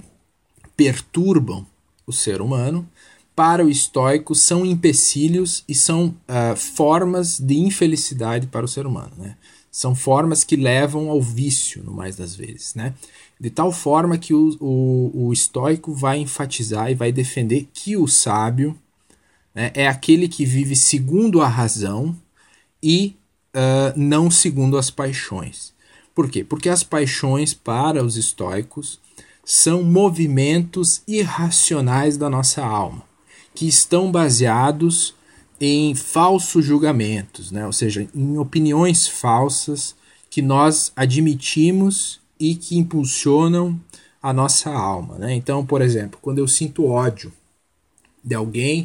[0.76, 1.64] perturbam
[2.08, 2.90] o ser humano,
[3.36, 9.12] para o estoico são empecilhos e são uh, formas de infelicidade para o ser humano.
[9.18, 9.38] Né?
[9.72, 12.94] São formas que levam ao vício, no mais das vezes, né?
[13.40, 18.06] De tal forma que o, o, o estoico vai enfatizar e vai defender que o
[18.06, 18.78] sábio
[19.56, 22.16] né, é aquele que vive segundo a razão
[22.84, 23.16] e
[23.56, 25.74] uh, não segundo as paixões.
[26.14, 26.44] Por quê?
[26.44, 29.00] Porque as paixões, para os estoicos,
[29.44, 33.04] são movimentos irracionais da nossa alma,
[33.56, 35.16] que estão baseados
[35.64, 37.68] em falsos julgamentos, né?
[37.68, 39.96] ou seja, em opiniões falsas
[40.28, 43.80] que nós admitimos e que impulsionam
[44.20, 45.20] a nossa alma.
[45.20, 45.36] Né?
[45.36, 47.32] Então, por exemplo, quando eu sinto ódio
[48.24, 48.84] de alguém,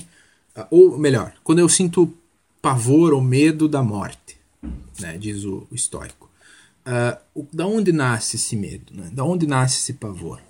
[0.54, 2.12] ah, ou melhor, quando eu sinto
[2.60, 4.36] pavor ou medo da morte,
[5.00, 5.16] né?
[5.16, 6.28] diz o, o estoico.
[6.86, 8.92] Uh, da onde nasce esse medo?
[8.94, 9.08] Né?
[9.12, 10.42] Da onde nasce esse pavor?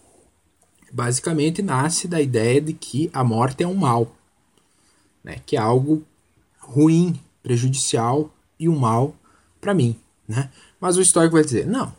[0.92, 4.12] Basicamente nasce da ideia de que a morte é um mal,
[5.22, 5.36] né?
[5.46, 6.04] que é algo
[6.66, 9.14] ruim, prejudicial e um mal
[9.60, 10.50] para mim, né?
[10.80, 11.92] Mas o estoico vai dizer: não,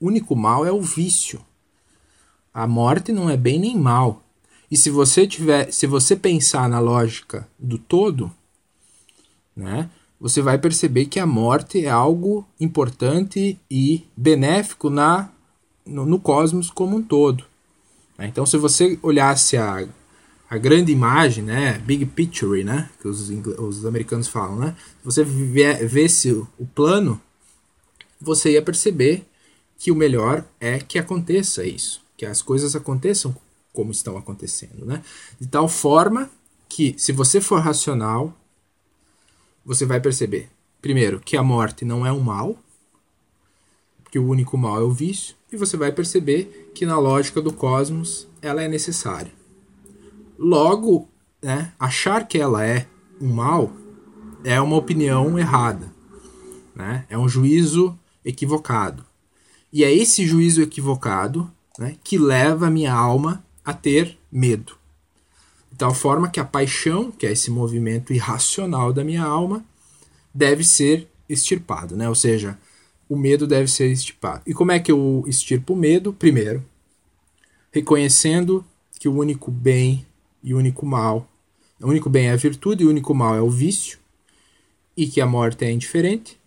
[0.00, 1.40] o único mal é o vício.
[2.52, 4.22] A morte não é bem nem mal.
[4.70, 8.30] E se você tiver, se você pensar na lógica do todo,
[9.56, 9.90] né?
[10.20, 15.28] Você vai perceber que a morte é algo importante e benéfico na
[15.84, 17.44] no, no cosmos como um todo.
[18.16, 18.26] Né?
[18.26, 19.86] Então, se você olhasse a
[20.54, 23.28] a grande imagem, né, big picture, né, que os,
[23.58, 27.20] os americanos falam, né, se você visse o plano,
[28.20, 29.26] você ia perceber
[29.76, 33.34] que o melhor é que aconteça isso, que as coisas aconteçam
[33.72, 35.02] como estão acontecendo, né,
[35.40, 36.30] de tal forma
[36.68, 38.32] que se você for racional,
[39.64, 40.48] você vai perceber,
[40.80, 42.56] primeiro, que a morte não é um mal,
[44.08, 47.52] que o único mal é o vício, e você vai perceber que na lógica do
[47.52, 49.32] cosmos ela é necessária.
[50.38, 51.08] Logo,
[51.42, 52.86] né, achar que ela é
[53.20, 53.70] um mal
[54.44, 55.90] é uma opinião errada,
[56.76, 57.06] né?
[57.08, 59.04] É um juízo equivocado.
[59.72, 64.76] E é esse juízo equivocado né, que leva a minha alma a ter medo.
[65.72, 69.64] De tal forma que a paixão, que é esse movimento irracional da minha alma,
[70.32, 72.08] deve ser extirpado, né?
[72.08, 72.58] Ou seja,
[73.08, 74.42] o medo deve ser extirpado.
[74.46, 76.12] E como é que eu extirpo o medo?
[76.12, 76.64] Primeiro,
[77.72, 78.64] reconhecendo
[79.00, 80.06] que o único bem
[80.44, 81.26] e o único mal.
[81.80, 83.98] O único bem é a virtude e o único mal é o vício,
[84.96, 86.38] e que a morte é indiferente.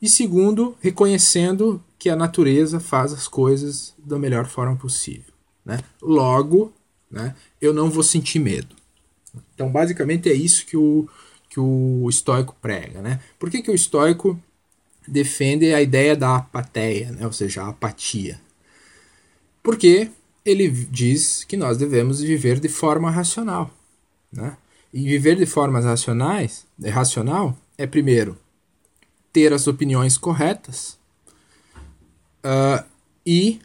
[0.00, 5.32] E segundo, reconhecendo que a natureza faz as coisas da melhor forma possível.
[5.64, 5.80] Né?
[6.00, 6.72] Logo,
[7.10, 8.76] né, eu não vou sentir medo.
[9.54, 11.08] Então, basicamente, é isso que o,
[11.48, 13.00] que o estoico prega.
[13.00, 13.20] Né?
[13.38, 14.38] Por que, que o estoico
[15.08, 17.26] defende a ideia da apatia, né?
[17.26, 18.40] ou seja, a apatia.
[19.62, 20.10] Porque
[20.46, 23.68] ele diz que nós devemos viver de forma racional.
[24.32, 24.56] Né?
[24.94, 28.38] E viver de formas racionais, é racional, é primeiro
[29.32, 30.96] ter as opiniões corretas
[32.44, 32.82] uh,
[33.26, 33.60] e,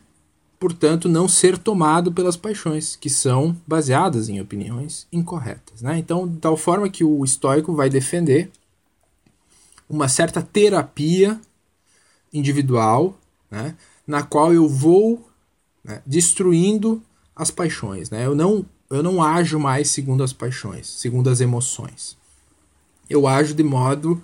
[0.59, 5.81] portanto, não ser tomado pelas paixões, que são baseadas em opiniões incorretas.
[5.83, 5.99] Né?
[5.99, 8.51] Então, de tal forma que o estoico vai defender
[9.87, 11.39] uma certa terapia
[12.33, 13.17] individual,
[13.49, 13.75] né,
[14.07, 15.30] na qual eu vou
[15.83, 17.01] né, destruindo
[17.35, 18.09] as paixões.
[18.09, 18.25] Né?
[18.25, 22.17] Eu, não, eu não ajo mais segundo as paixões, segundo as emoções.
[23.09, 24.21] Eu ajo de modo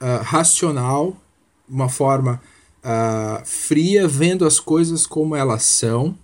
[0.00, 1.16] uh, racional,
[1.68, 2.40] uma forma
[2.84, 6.16] uh, fria, vendo as coisas como elas são,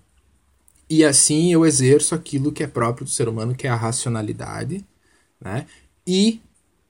[0.89, 4.85] e assim eu exerço aquilo que é próprio do ser humano, que é a racionalidade,
[5.41, 5.67] né?
[6.07, 6.41] E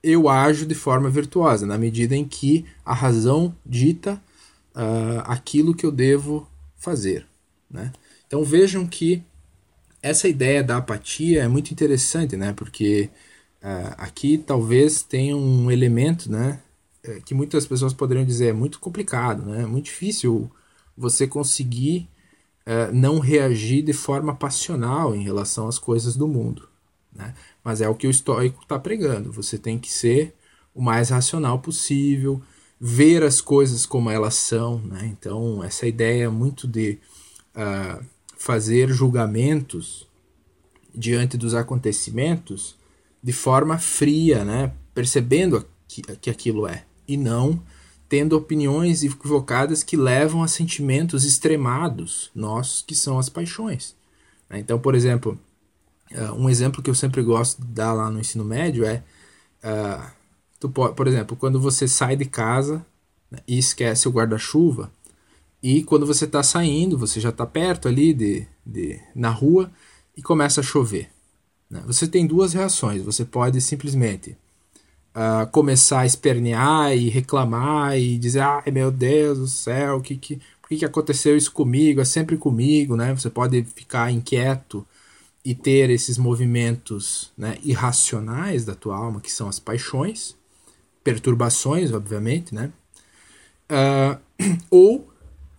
[0.02, 4.20] eu ajo de forma virtuosa, na medida em que a razão dita
[4.74, 7.24] uh, aquilo que eu devo fazer.
[7.72, 7.92] Né?
[8.26, 9.22] Então vejam que
[10.02, 12.52] essa ideia da apatia é muito interessante, né?
[12.52, 13.08] porque
[13.62, 16.60] uh, aqui talvez tenha um elemento né,
[17.04, 19.62] eh, que muitas pessoas poderiam dizer é muito complicado, né?
[19.62, 20.50] é muito difícil
[20.96, 22.08] você conseguir
[22.66, 26.68] uh, não reagir de forma passional em relação às coisas do mundo.
[27.14, 27.34] Né?
[27.62, 29.32] Mas é o que o estoico está pregando.
[29.32, 30.34] Você tem que ser
[30.74, 32.42] o mais racional possível,
[32.80, 34.78] ver as coisas como elas são.
[34.80, 35.06] Né?
[35.06, 36.98] Então, essa ideia muito de
[37.56, 38.04] uh,
[38.36, 40.08] fazer julgamentos
[40.94, 42.76] diante dos acontecimentos
[43.22, 44.72] de forma fria, né?
[44.94, 47.62] percebendo que, aquilo é, e não
[48.08, 53.96] tendo opiniões equivocadas que levam a sentimentos extremados nossos, que são as paixões.
[54.50, 54.58] Né?
[54.58, 55.38] Então, por exemplo,
[56.14, 59.02] Uh, um exemplo que eu sempre gosto de dar lá no ensino médio é,
[59.64, 60.10] uh,
[60.60, 62.84] tu por exemplo, quando você sai de casa
[63.30, 64.92] né, e esquece o guarda-chuva,
[65.62, 69.70] e quando você está saindo, você já está perto ali de, de, na rua
[70.16, 71.08] e começa a chover.
[71.70, 71.80] Né?
[71.86, 73.02] Você tem duas reações.
[73.02, 74.36] Você pode simplesmente
[75.14, 80.36] uh, começar a espernear e reclamar e dizer: ai meu Deus do céu, que, que,
[80.60, 82.00] por que, que aconteceu isso comigo?
[82.00, 82.96] É sempre comigo.
[82.96, 83.14] Né?
[83.14, 84.84] Você pode ficar inquieto
[85.44, 90.36] e ter esses movimentos né, irracionais da tua alma, que são as paixões,
[91.02, 92.72] perturbações, obviamente, né?
[93.70, 94.20] Uh,
[94.70, 95.11] ou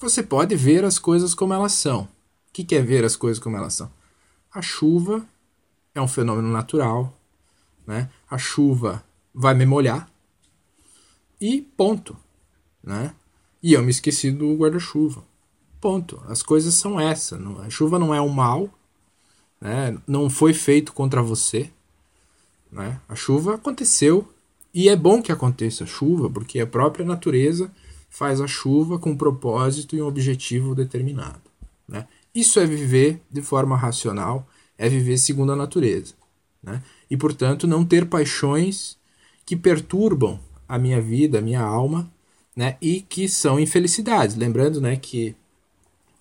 [0.03, 2.01] você pode ver as coisas como elas são.
[2.01, 2.09] O
[2.51, 3.89] que, é ver as coisas como elas são?
[4.51, 5.25] A chuva
[5.95, 7.17] é um fenômeno natural,
[7.87, 8.09] né?
[8.29, 9.03] A chuva
[9.33, 10.11] vai me molhar
[11.39, 12.15] e ponto,
[12.83, 13.15] né?
[13.61, 15.23] E eu me esqueci do guarda-chuva.
[15.79, 16.21] Ponto.
[16.27, 17.37] As coisas são essa.
[17.65, 18.69] A chuva não é um mal,
[19.59, 19.97] né?
[20.05, 21.71] não foi feito contra você.
[22.69, 22.99] Né?
[23.07, 24.27] A chuva aconteceu
[24.73, 27.71] e é bom que aconteça a chuva, porque a própria natureza
[28.13, 31.41] faz a chuva com um propósito e um objetivo determinado.
[31.87, 32.07] Né?
[32.33, 36.13] Isso é viver de forma racional, é viver segundo a natureza.
[36.61, 36.83] Né?
[37.09, 38.99] E, portanto, não ter paixões
[39.43, 42.07] que perturbam a minha vida, a minha alma,
[42.55, 42.77] né?
[42.79, 44.35] e que são infelicidades.
[44.35, 45.35] Lembrando né, que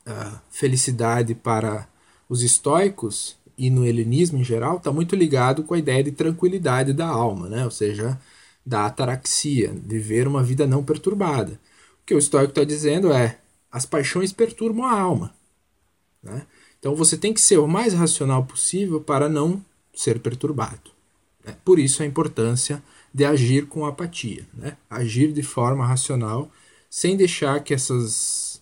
[0.06, 1.86] a felicidade para
[2.26, 6.94] os estoicos e no helenismo em geral está muito ligado com a ideia de tranquilidade
[6.94, 7.66] da alma, né?
[7.66, 8.18] ou seja,
[8.64, 11.60] da ataraxia, viver uma vida não perturbada.
[12.02, 13.38] O que o estoico está dizendo é
[13.70, 15.34] as paixões perturbam a alma.
[16.22, 16.46] Né?
[16.78, 19.64] Então você tem que ser o mais racional possível para não
[19.94, 20.90] ser perturbado.
[21.44, 21.56] Né?
[21.64, 22.82] Por isso a importância
[23.14, 24.76] de agir com apatia, né?
[24.90, 26.50] agir de forma racional,
[26.90, 28.60] sem deixar que essas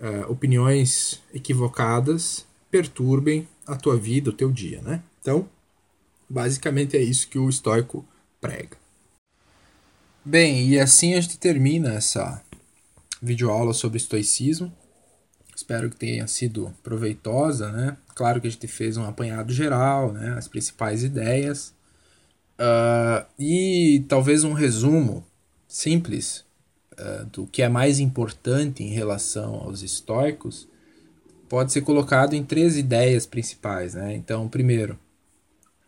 [0.00, 5.02] uh, opiniões equivocadas perturbem a tua vida, o teu dia, né?
[5.20, 5.48] Então,
[6.28, 8.04] basicamente é isso que o estoico
[8.40, 8.76] prega.
[10.22, 12.42] Bem, e assim a gente termina essa
[13.24, 14.72] videoaula sobre estoicismo.
[15.56, 17.96] Espero que tenha sido proveitosa, né?
[18.14, 20.34] Claro que a gente fez um apanhado geral, né?
[20.36, 21.72] As principais ideias.
[22.58, 25.24] Uh, e talvez um resumo
[25.66, 26.44] simples
[26.92, 30.68] uh, do que é mais importante em relação aos estoicos
[31.48, 33.94] pode ser colocado em três ideias principais.
[33.94, 34.14] Né?
[34.14, 34.98] Então, primeiro,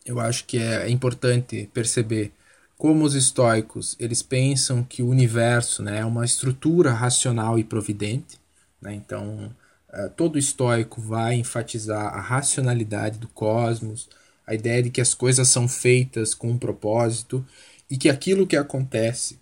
[0.05, 2.33] eu acho que é importante perceber
[2.77, 8.39] como os estoicos eles pensam que o universo né, é uma estrutura racional e providente.
[8.81, 8.95] Né?
[8.95, 9.55] Então,
[9.93, 14.09] uh, todo estoico vai enfatizar a racionalidade do cosmos,
[14.47, 17.45] a ideia de que as coisas são feitas com um propósito
[17.91, 19.39] e que aquilo que acontece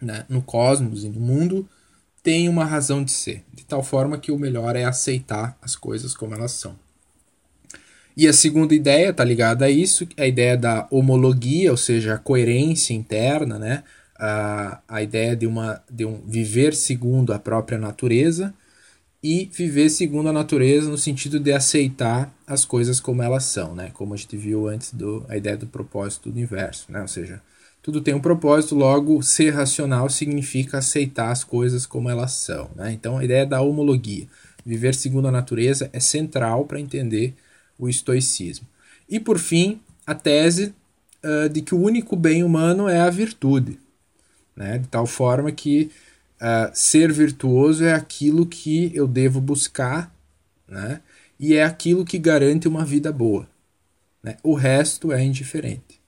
[0.00, 1.68] né, no cosmos e no mundo
[2.22, 6.14] tem uma razão de ser, de tal forma que o melhor é aceitar as coisas
[6.14, 6.76] como elas são.
[8.18, 12.18] E a segunda ideia está ligada a isso, a ideia da homologia, ou seja, a
[12.18, 13.84] coerência interna, né?
[14.18, 18.52] a, a ideia de, uma, de um viver segundo a própria natureza
[19.22, 23.90] e viver segundo a natureza no sentido de aceitar as coisas como elas são, né?
[23.94, 27.00] Como a gente viu antes do a ideia do propósito do universo, né?
[27.00, 27.40] Ou seja,
[27.82, 32.92] tudo tem um propósito, logo ser racional significa aceitar as coisas como elas são, né?
[32.92, 34.26] Então a ideia da homologia,
[34.64, 37.34] viver segundo a natureza é central para entender
[37.78, 38.66] o estoicismo.
[39.08, 40.74] E por fim, a tese
[41.24, 43.78] uh, de que o único bem humano é a virtude,
[44.56, 44.78] né?
[44.78, 45.90] De tal forma que
[46.38, 50.14] Uh, ser virtuoso é aquilo que eu devo buscar,
[50.68, 51.00] né?
[51.38, 53.48] E é aquilo que garante uma vida boa.
[54.22, 54.36] Né?
[54.44, 56.00] O resto é indiferente.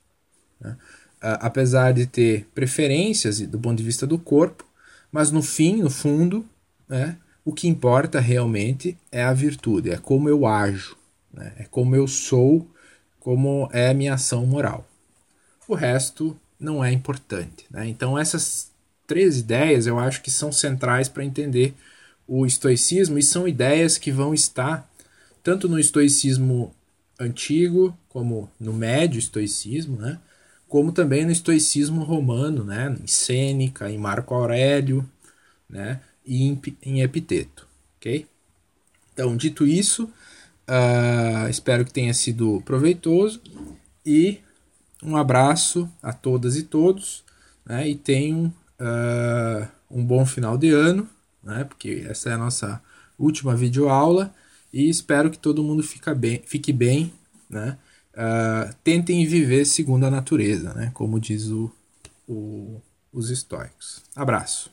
[0.61, 0.77] Né?
[1.17, 4.65] Uh, apesar de ter preferências do ponto de vista do corpo,
[5.11, 6.47] mas no fim, no fundo,
[6.89, 10.97] né, o que importa realmente é a virtude, é como eu ajo,
[11.33, 11.53] né?
[11.59, 12.69] é como eu sou,
[13.19, 14.87] como é a minha ação moral.
[15.69, 17.67] O resto não é importante.
[17.71, 17.89] Né?
[17.89, 18.71] Então, essas
[19.07, 21.75] três ideias eu acho que são centrais para entender
[22.27, 24.89] o estoicismo e são ideias que vão estar
[25.43, 26.75] tanto no estoicismo
[27.19, 30.19] antigo como no médio estoicismo, né?
[30.69, 32.97] como também no estoicismo romano, né?
[33.03, 35.09] em Sêneca, em Marco Aurélio
[35.69, 36.01] né?
[36.25, 37.67] e em, Epiteto.
[37.97, 38.27] ok?
[39.13, 40.09] Então, dito isso,
[40.71, 43.43] uh, espero que tenha sido proveitoso
[44.07, 44.39] e
[45.03, 47.25] um abraço a todas e todos
[47.67, 47.89] né?
[47.89, 48.47] e tenham
[48.79, 51.09] uh, um bom final de ano,
[51.43, 51.65] né?
[51.65, 52.81] Porque essa é a nossa
[53.19, 54.33] última videoaula
[54.73, 57.13] e espero que todo mundo fica bem, fique bem,
[57.49, 57.77] né?
[58.13, 60.91] Uh, tentem viver segundo a natureza, né?
[60.95, 61.73] Como diz o,
[62.29, 62.81] o,
[63.13, 64.03] os estoicos.
[64.15, 64.71] Abraço.